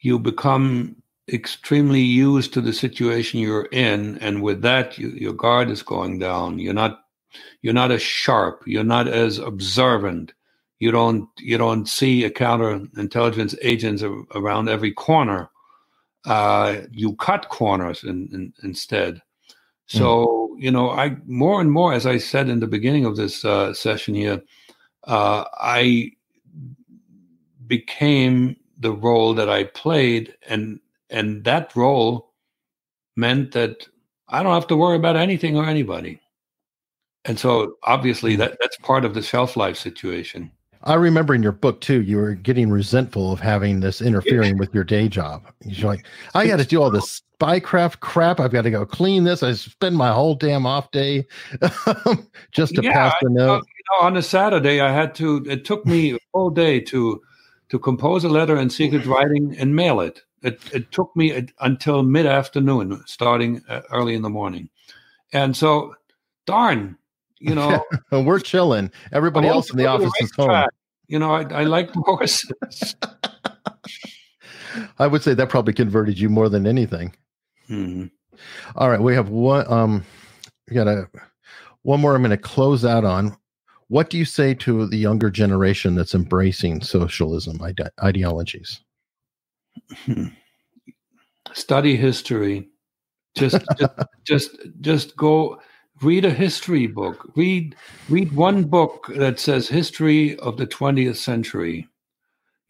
you 0.00 0.18
become 0.18 0.96
extremely 1.32 2.00
used 2.00 2.52
to 2.52 2.60
the 2.60 2.72
situation 2.72 3.40
you're 3.40 3.66
in, 3.66 4.18
and 4.18 4.42
with 4.42 4.62
that 4.62 4.98
you, 4.98 5.08
your 5.10 5.32
guard 5.32 5.70
is 5.70 5.82
going 5.82 6.18
down. 6.18 6.58
You're 6.58 6.74
not 6.74 7.00
you're 7.62 7.72
not 7.72 7.90
as 7.90 8.02
sharp. 8.02 8.62
You're 8.66 8.84
not 8.84 9.08
as 9.08 9.38
observant. 9.38 10.32
You 10.78 10.90
don't 10.90 11.28
you 11.38 11.58
don't 11.58 11.88
see 11.88 12.24
a 12.24 12.30
counterintelligence 12.30 13.54
agents 13.62 14.02
around 14.34 14.68
every 14.68 14.92
corner 14.92 15.48
uh, 16.24 16.82
you 16.90 17.14
cut 17.16 17.48
corners 17.48 18.04
in, 18.04 18.28
in, 18.32 18.52
instead. 18.62 19.20
So 19.86 20.56
you 20.58 20.70
know, 20.70 20.90
I 20.90 21.16
more 21.26 21.60
and 21.60 21.70
more, 21.70 21.92
as 21.92 22.06
I 22.06 22.16
said 22.16 22.48
in 22.48 22.60
the 22.60 22.66
beginning 22.66 23.04
of 23.04 23.16
this 23.16 23.44
uh, 23.44 23.74
session 23.74 24.14
here, 24.14 24.40
uh, 25.04 25.44
I 25.58 26.12
became 27.72 28.54
the 28.78 28.92
role 28.92 29.32
that 29.32 29.48
I 29.48 29.64
played, 29.64 30.34
and 30.46 30.78
and 31.08 31.42
that 31.44 31.74
role 31.74 32.34
meant 33.16 33.52
that 33.52 33.88
I 34.28 34.42
don't 34.42 34.52
have 34.52 34.66
to 34.66 34.76
worry 34.76 34.96
about 34.96 35.16
anything 35.16 35.56
or 35.56 35.64
anybody. 35.64 36.20
And 37.24 37.38
so, 37.38 37.76
obviously, 37.84 38.34
hmm. 38.34 38.40
that 38.40 38.58
that's 38.60 38.76
part 38.76 39.06
of 39.06 39.14
the 39.14 39.22
shelf 39.22 39.56
life 39.56 39.78
situation. 39.78 40.50
I 40.84 40.94
remember 40.94 41.34
in 41.34 41.42
your 41.42 41.52
book 41.52 41.80
too, 41.80 42.02
you 42.02 42.18
were 42.18 42.34
getting 42.34 42.68
resentful 42.68 43.32
of 43.32 43.40
having 43.40 43.80
this 43.80 44.02
interfering 44.02 44.58
with 44.58 44.74
your 44.74 44.84
day 44.84 45.08
job. 45.08 45.44
You're 45.64 45.86
like, 45.86 46.04
I 46.34 46.46
got 46.46 46.58
to 46.58 46.64
do 46.66 46.82
all 46.82 46.90
this 46.90 47.22
spycraft 47.40 48.00
crap. 48.00 48.40
I've 48.40 48.50
got 48.52 48.62
to 48.62 48.70
go 48.70 48.84
clean 48.84 49.22
this. 49.24 49.42
I 49.44 49.52
spend 49.52 49.96
my 49.96 50.10
whole 50.12 50.34
damn 50.34 50.66
off 50.66 50.90
day 50.90 51.24
just 52.52 52.74
to 52.74 52.82
Yeah, 52.82 52.92
pass 52.92 53.14
the 53.22 53.30
note. 53.30 53.62
you 53.64 53.84
know, 53.92 54.06
on 54.06 54.16
a 54.16 54.22
Saturday, 54.22 54.80
I 54.80 54.90
had 54.92 55.14
to. 55.16 55.44
It 55.48 55.64
took 55.64 55.86
me 55.86 56.14
a 56.14 56.18
whole 56.34 56.50
day 56.50 56.80
to 56.80 57.22
to 57.72 57.78
compose 57.78 58.22
a 58.22 58.28
letter 58.28 58.58
in 58.58 58.68
secret 58.68 59.06
writing 59.06 59.56
and 59.58 59.74
mail 59.74 60.00
it. 60.00 60.20
It 60.42 60.60
it 60.74 60.92
took 60.92 61.10
me 61.16 61.30
a- 61.32 61.46
until 61.60 62.02
mid 62.02 62.26
afternoon, 62.26 63.02
starting 63.06 63.62
uh, 63.66 63.80
early 63.90 64.14
in 64.14 64.20
the 64.20 64.28
morning, 64.28 64.68
and 65.32 65.56
so 65.56 65.94
darn, 66.44 66.98
you 67.38 67.54
know, 67.54 67.82
We're 68.12 68.40
chilling. 68.40 68.92
Everybody 69.10 69.48
else 69.48 69.70
in 69.70 69.78
the 69.78 69.84
want 69.86 70.02
to 70.02 70.04
go 70.04 70.10
office 70.10 70.18
to 70.18 70.24
is 70.24 70.30
the 70.32 70.42
home. 70.42 70.68
You 71.06 71.18
know, 71.18 71.32
I, 71.32 71.44
I 71.44 71.64
like 71.64 71.90
horses. 71.94 72.94
I 74.98 75.06
would 75.06 75.22
say 75.22 75.32
that 75.32 75.48
probably 75.48 75.72
converted 75.72 76.18
you 76.18 76.28
more 76.28 76.50
than 76.50 76.66
anything. 76.66 77.14
Hmm. 77.68 78.06
All 78.76 78.90
right, 78.90 79.00
we 79.00 79.14
have 79.14 79.30
one. 79.30 79.70
Um, 79.72 80.04
we 80.68 80.74
got 80.74 80.88
a 80.88 81.08
one 81.84 82.02
more. 82.02 82.14
I'm 82.14 82.20
going 82.20 82.30
to 82.32 82.36
close 82.36 82.84
out 82.84 83.06
on. 83.06 83.34
What 83.92 84.08
do 84.08 84.16
you 84.16 84.24
say 84.24 84.54
to 84.54 84.86
the 84.86 84.96
younger 84.96 85.28
generation 85.28 85.96
that's 85.96 86.14
embracing 86.14 86.80
socialism 86.80 87.60
ide- 87.60 87.90
ideologies? 88.02 88.80
Hmm. 90.06 90.28
Study 91.52 91.96
history. 91.96 92.70
Just, 93.36 93.58
just, 93.78 93.92
just, 94.24 94.50
just 94.80 95.16
go 95.18 95.60
read 96.00 96.24
a 96.24 96.30
history 96.30 96.86
book. 96.86 97.30
Read, 97.36 97.76
read 98.08 98.32
one 98.32 98.64
book 98.64 99.10
that 99.14 99.38
says 99.38 99.68
history 99.68 100.38
of 100.38 100.56
the 100.56 100.66
20th 100.66 101.16
century. 101.16 101.86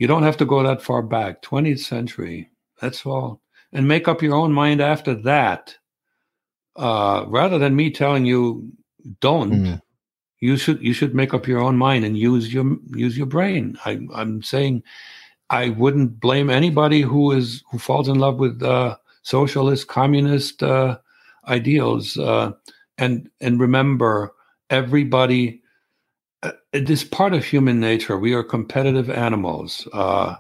You 0.01 0.09
don't 0.09 0.25
have 0.25 0.39
to 0.39 0.45
go 0.45 0.61
that 0.65 0.83
far 0.83 1.03
back. 1.03 1.41
20th 1.43 1.79
century. 1.79 2.51
That's 2.81 3.07
all. 3.07 3.41
And 3.73 3.87
make 3.87 4.09
up 4.09 4.23
your 4.23 4.35
own 4.35 4.53
mind 4.53 4.81
after 4.81 5.15
that. 5.23 5.77
Uh, 6.75 7.27
rather 7.29 7.61
than 7.61 7.77
me 7.77 7.93
telling 7.93 8.27
you 8.27 8.73
don't, 9.21 9.53
Mm. 9.53 9.83
You 10.43 10.57
should 10.57 10.83
you 10.83 10.93
should 10.93 11.15
make 11.15 11.33
up 11.33 11.47
your 11.47 11.61
own 11.61 11.79
mind 11.79 12.05
and 12.05 12.19
use 12.19 12.53
your 12.53 12.77
use 12.97 13.17
your 13.17 13.27
brain. 13.27 13.79
I, 13.85 14.01
I'm 14.13 14.43
saying 14.43 14.83
I 15.51 15.69
wouldn't 15.69 16.19
blame 16.19 16.51
anybody 16.51 17.01
who 17.01 17.31
is 17.31 17.63
who 17.71 17.79
falls 17.79 18.09
in 18.09 18.19
love 18.19 18.41
with 18.41 18.61
uh, 18.61 18.97
socialist, 19.23 19.87
communist 19.87 20.61
uh, 20.65 20.99
ideals. 21.47 22.19
Uh, 22.19 22.53
and 22.99 23.31
and 23.41 23.61
remember, 23.61 24.35
everybody. 24.69 25.61
Uh, 26.43 26.51
it 26.73 26.91
is 26.91 27.05
part 27.05 27.35
of 27.35 27.45
human 27.45 27.79
nature. 27.79 28.19
We 28.19 28.35
are 28.35 28.43
competitive 28.43 29.09
animals, 29.09 29.87
uh, 29.93 30.35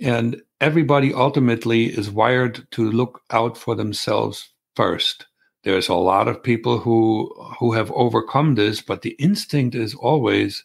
and 0.00 0.40
everybody 0.62 1.12
ultimately 1.12 1.84
is 1.84 2.10
wired 2.10 2.66
to 2.70 2.90
look 2.90 3.20
out 3.30 3.58
for 3.58 3.74
themselves 3.74 4.48
first. 4.74 5.26
There's 5.64 5.88
a 5.88 5.94
lot 5.94 6.28
of 6.28 6.42
people 6.42 6.78
who 6.78 7.32
who 7.58 7.72
have 7.72 7.90
overcome 7.92 8.54
this, 8.54 8.82
but 8.82 9.02
the 9.02 9.16
instinct 9.18 9.74
is 9.74 9.94
always 9.94 10.62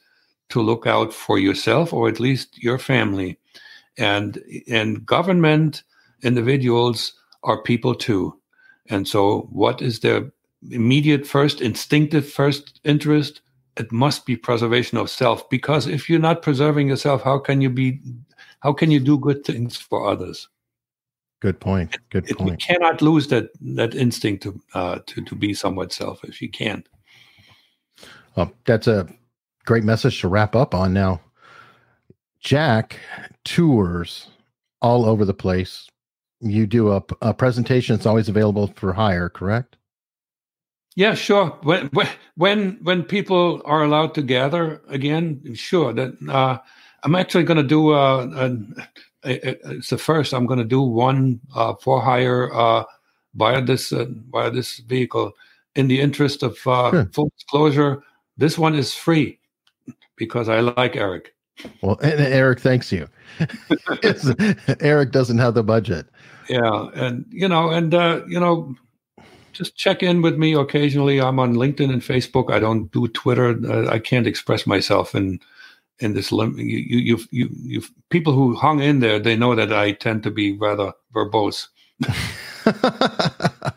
to 0.50 0.62
look 0.62 0.86
out 0.86 1.14
for 1.14 1.40
yourself 1.40 1.94
or 1.94 2.10
at 2.10 2.20
least 2.20 2.62
your 2.62 2.78
family. 2.78 3.40
And 3.98 4.44
and 4.68 5.06
government 5.06 5.84
individuals 6.22 7.14
are 7.44 7.64
people 7.64 7.96
too. 7.96 8.40
And 8.90 9.08
so 9.08 9.48
what 9.52 9.82
is 9.82 10.02
their 10.02 10.32
immediate 10.70 11.26
first 11.26 11.62
instinctive 11.62 12.30
first 12.30 12.82
interest? 12.84 13.42
It 13.78 13.94
must 13.94 14.26
be 14.26 14.36
preservation 14.36 14.98
of 14.98 15.10
self 15.10 15.50
because 15.50 15.88
if 15.88 16.10
you're 16.10 16.20
not 16.20 16.42
preserving 16.42 16.90
yourself 16.90 17.24
how 17.24 17.40
can 17.40 17.62
you 17.62 17.70
be 17.70 18.02
how 18.60 18.74
can 18.74 18.92
you 18.92 19.00
do 19.00 19.18
good 19.18 19.46
things 19.46 19.78
for 19.78 20.10
others 20.10 20.50
Good 21.42 21.60
point. 21.60 21.98
Good 22.12 22.30
it, 22.30 22.38
point. 22.38 22.62
cannot 22.62 23.02
lose 23.02 23.28
that 23.30 23.50
that 23.62 23.96
instinct 23.96 24.44
to 24.44 24.62
uh, 24.74 25.00
to 25.08 25.24
to 25.24 25.36
be 25.36 25.54
somewhat 25.54 25.94
selfish 25.94 26.42
you 26.42 26.50
can't 26.50 26.88
Well, 28.36 28.54
that's 28.66 28.88
a 28.88 29.08
great 29.66 29.84
message 29.86 30.22
to 30.22 30.28
wrap 30.30 30.56
up 30.56 30.76
on 30.76 30.94
now. 30.94 31.22
Jack 32.42 33.00
tours 33.46 34.30
all 34.82 35.06
over 35.06 35.26
the 35.26 35.34
place. 35.34 35.88
You 36.42 36.68
do 36.68 36.92
a, 36.94 37.04
a 37.22 37.34
presentation. 37.34 37.96
It's 37.96 38.06
always 38.08 38.30
available 38.30 38.68
for 38.76 38.94
hire, 38.94 39.30
correct? 39.30 39.78
Yeah, 40.96 41.16
sure. 41.16 41.58
When 41.64 41.90
when 42.36 42.80
when 42.84 43.04
people 43.04 43.62
are 43.66 43.84
allowed 43.84 44.16
to 44.16 44.24
gather 44.24 44.82
again, 44.90 45.56
sure. 45.56 45.94
That 45.94 46.14
uh, 46.30 46.60
I'm 47.04 47.16
actually 47.16 47.46
going 47.46 47.58
to 47.58 47.64
do. 47.64 47.92
Uh, 47.94 48.30
a- 48.36 48.82
a- 48.82 48.88
it's 49.24 49.90
the 49.90 49.98
first. 49.98 50.34
I'm 50.34 50.46
going 50.46 50.60
to 50.60 50.66
do 50.66 50.82
one 50.82 51.40
uh, 51.56 51.74
for 51.76 52.02
hire 52.02 52.54
uh, 52.54 52.84
via 53.36 53.62
this 53.62 53.92
uh, 53.92 54.06
via 54.32 54.52
this 54.52 54.78
vehicle. 54.80 55.34
In 55.76 55.88
the 55.88 56.02
interest 56.02 56.44
of 56.44 56.58
uh, 56.66 56.92
Good. 56.92 57.14
full 57.14 57.32
disclosure, 57.38 58.04
this 58.38 58.58
one 58.58 58.76
is 58.76 58.94
free 58.94 59.40
because 60.16 60.50
I 60.50 60.60
like 60.62 60.96
Eric. 60.96 61.34
Well, 61.82 61.98
and 62.02 62.20
Eric 62.20 62.60
thanks 62.60 62.92
you. 62.92 63.08
Eric 64.80 65.12
doesn't 65.12 65.38
have 65.38 65.54
the 65.54 65.64
budget. 65.64 66.08
Yeah, 66.50 66.90
and 66.96 67.26
you 67.30 67.48
know, 67.48 67.70
and 67.70 67.94
uh, 67.94 68.22
you 68.28 68.40
know, 68.40 68.76
just 69.54 69.76
check 69.76 70.02
in 70.02 70.22
with 70.22 70.38
me 70.38 70.54
occasionally. 70.54 71.22
I'm 71.22 71.40
on 71.40 71.54
LinkedIn 71.54 71.92
and 71.92 72.02
Facebook. 72.02 72.52
I 72.52 72.60
don't 72.60 72.92
do 72.92 73.08
Twitter. 73.10 73.60
Uh, 73.70 73.88
I 73.90 74.00
can't 74.00 74.28
express 74.28 74.66
myself 74.66 75.14
in 75.14 75.40
in 76.00 76.14
this 76.14 76.32
lim- 76.32 76.58
you, 76.58 76.78
you 76.78 76.98
you 76.98 77.20
you 77.32 77.50
you, 77.54 77.82
people 78.10 78.34
who 78.34 78.56
hung 78.56 78.82
in 78.82 79.00
there 79.00 79.20
they 79.20 79.36
know 79.36 79.56
that 79.56 79.74
I 79.74 79.92
tend 79.92 80.24
to 80.24 80.32
be 80.32 80.58
rather 80.58 80.94
verbose. 81.14 81.68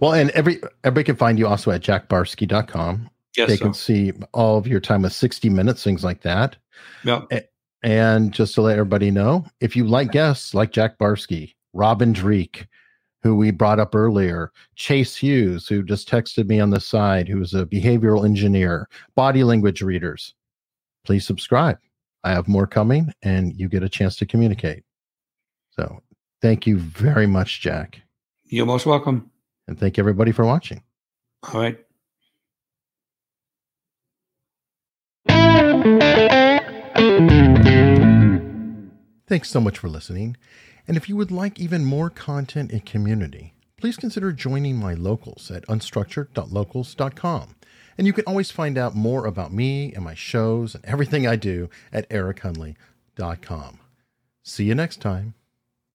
well, 0.00 0.12
and 0.12 0.30
every 0.30 0.60
everybody 0.84 1.04
can 1.04 1.16
find 1.16 1.38
you 1.38 1.46
also 1.46 1.70
at 1.70 1.82
jackbarsky.com. 1.82 3.10
Yes, 3.36 3.48
they 3.48 3.56
sir. 3.56 3.64
can 3.64 3.74
see 3.74 4.12
all 4.32 4.58
of 4.58 4.66
your 4.66 4.80
time 4.80 5.02
with 5.02 5.12
60 5.12 5.48
minutes, 5.48 5.84
things 5.84 6.02
like 6.02 6.22
that. 6.22 6.56
Yeah. 7.04 7.22
And 7.84 8.32
just 8.32 8.54
to 8.54 8.62
let 8.62 8.72
everybody 8.72 9.10
know, 9.10 9.46
if 9.60 9.76
you 9.76 9.84
like 9.84 10.10
guests 10.10 10.54
like 10.54 10.72
Jack 10.72 10.98
Barsky, 10.98 11.54
Robin 11.72 12.12
Dreeke, 12.12 12.66
who 13.22 13.36
we 13.36 13.50
brought 13.50 13.78
up 13.78 13.94
earlier, 13.94 14.52
Chase 14.74 15.16
Hughes, 15.16 15.68
who 15.68 15.82
just 15.82 16.08
texted 16.08 16.48
me 16.48 16.58
on 16.58 16.70
the 16.70 16.80
side, 16.80 17.28
who 17.28 17.40
is 17.40 17.54
a 17.54 17.66
behavioral 17.66 18.24
engineer, 18.24 18.88
body 19.14 19.44
language 19.44 19.82
readers, 19.82 20.34
please 21.04 21.26
subscribe. 21.26 21.78
I 22.24 22.30
have 22.30 22.48
more 22.48 22.66
coming 22.66 23.12
and 23.22 23.58
you 23.58 23.68
get 23.68 23.82
a 23.82 23.88
chance 23.88 24.16
to 24.16 24.26
communicate. 24.26 24.82
So 25.70 26.02
thank 26.42 26.66
you 26.66 26.78
very 26.78 27.26
much, 27.26 27.60
Jack. 27.60 28.02
You're 28.44 28.66
most 28.66 28.86
welcome. 28.86 29.30
And 29.66 29.78
thank 29.78 29.98
everybody 29.98 30.32
for 30.32 30.44
watching. 30.44 30.82
All 31.52 31.60
right. 31.60 31.78
Thanks 39.28 39.50
so 39.50 39.60
much 39.60 39.78
for 39.78 39.88
listening. 39.88 40.36
And 40.86 40.96
if 40.96 41.08
you 41.08 41.16
would 41.16 41.30
like 41.30 41.60
even 41.60 41.84
more 41.84 42.08
content 42.08 42.72
and 42.72 42.84
community, 42.84 43.54
please 43.78 43.96
consider 43.96 44.32
joining 44.32 44.76
my 44.76 44.94
locals 44.94 45.50
at 45.50 45.66
unstructured.locals.com. 45.66 47.54
And 47.96 48.06
you 48.06 48.12
can 48.12 48.24
always 48.26 48.50
find 48.50 48.78
out 48.78 48.94
more 48.94 49.26
about 49.26 49.52
me 49.52 49.92
and 49.94 50.04
my 50.04 50.14
shows 50.14 50.74
and 50.74 50.84
everything 50.84 51.26
I 51.26 51.36
do 51.36 51.68
at 51.92 52.08
erichunley.com. 52.10 53.80
See 54.42 54.64
you 54.64 54.74
next 54.74 55.00
time. 55.00 55.34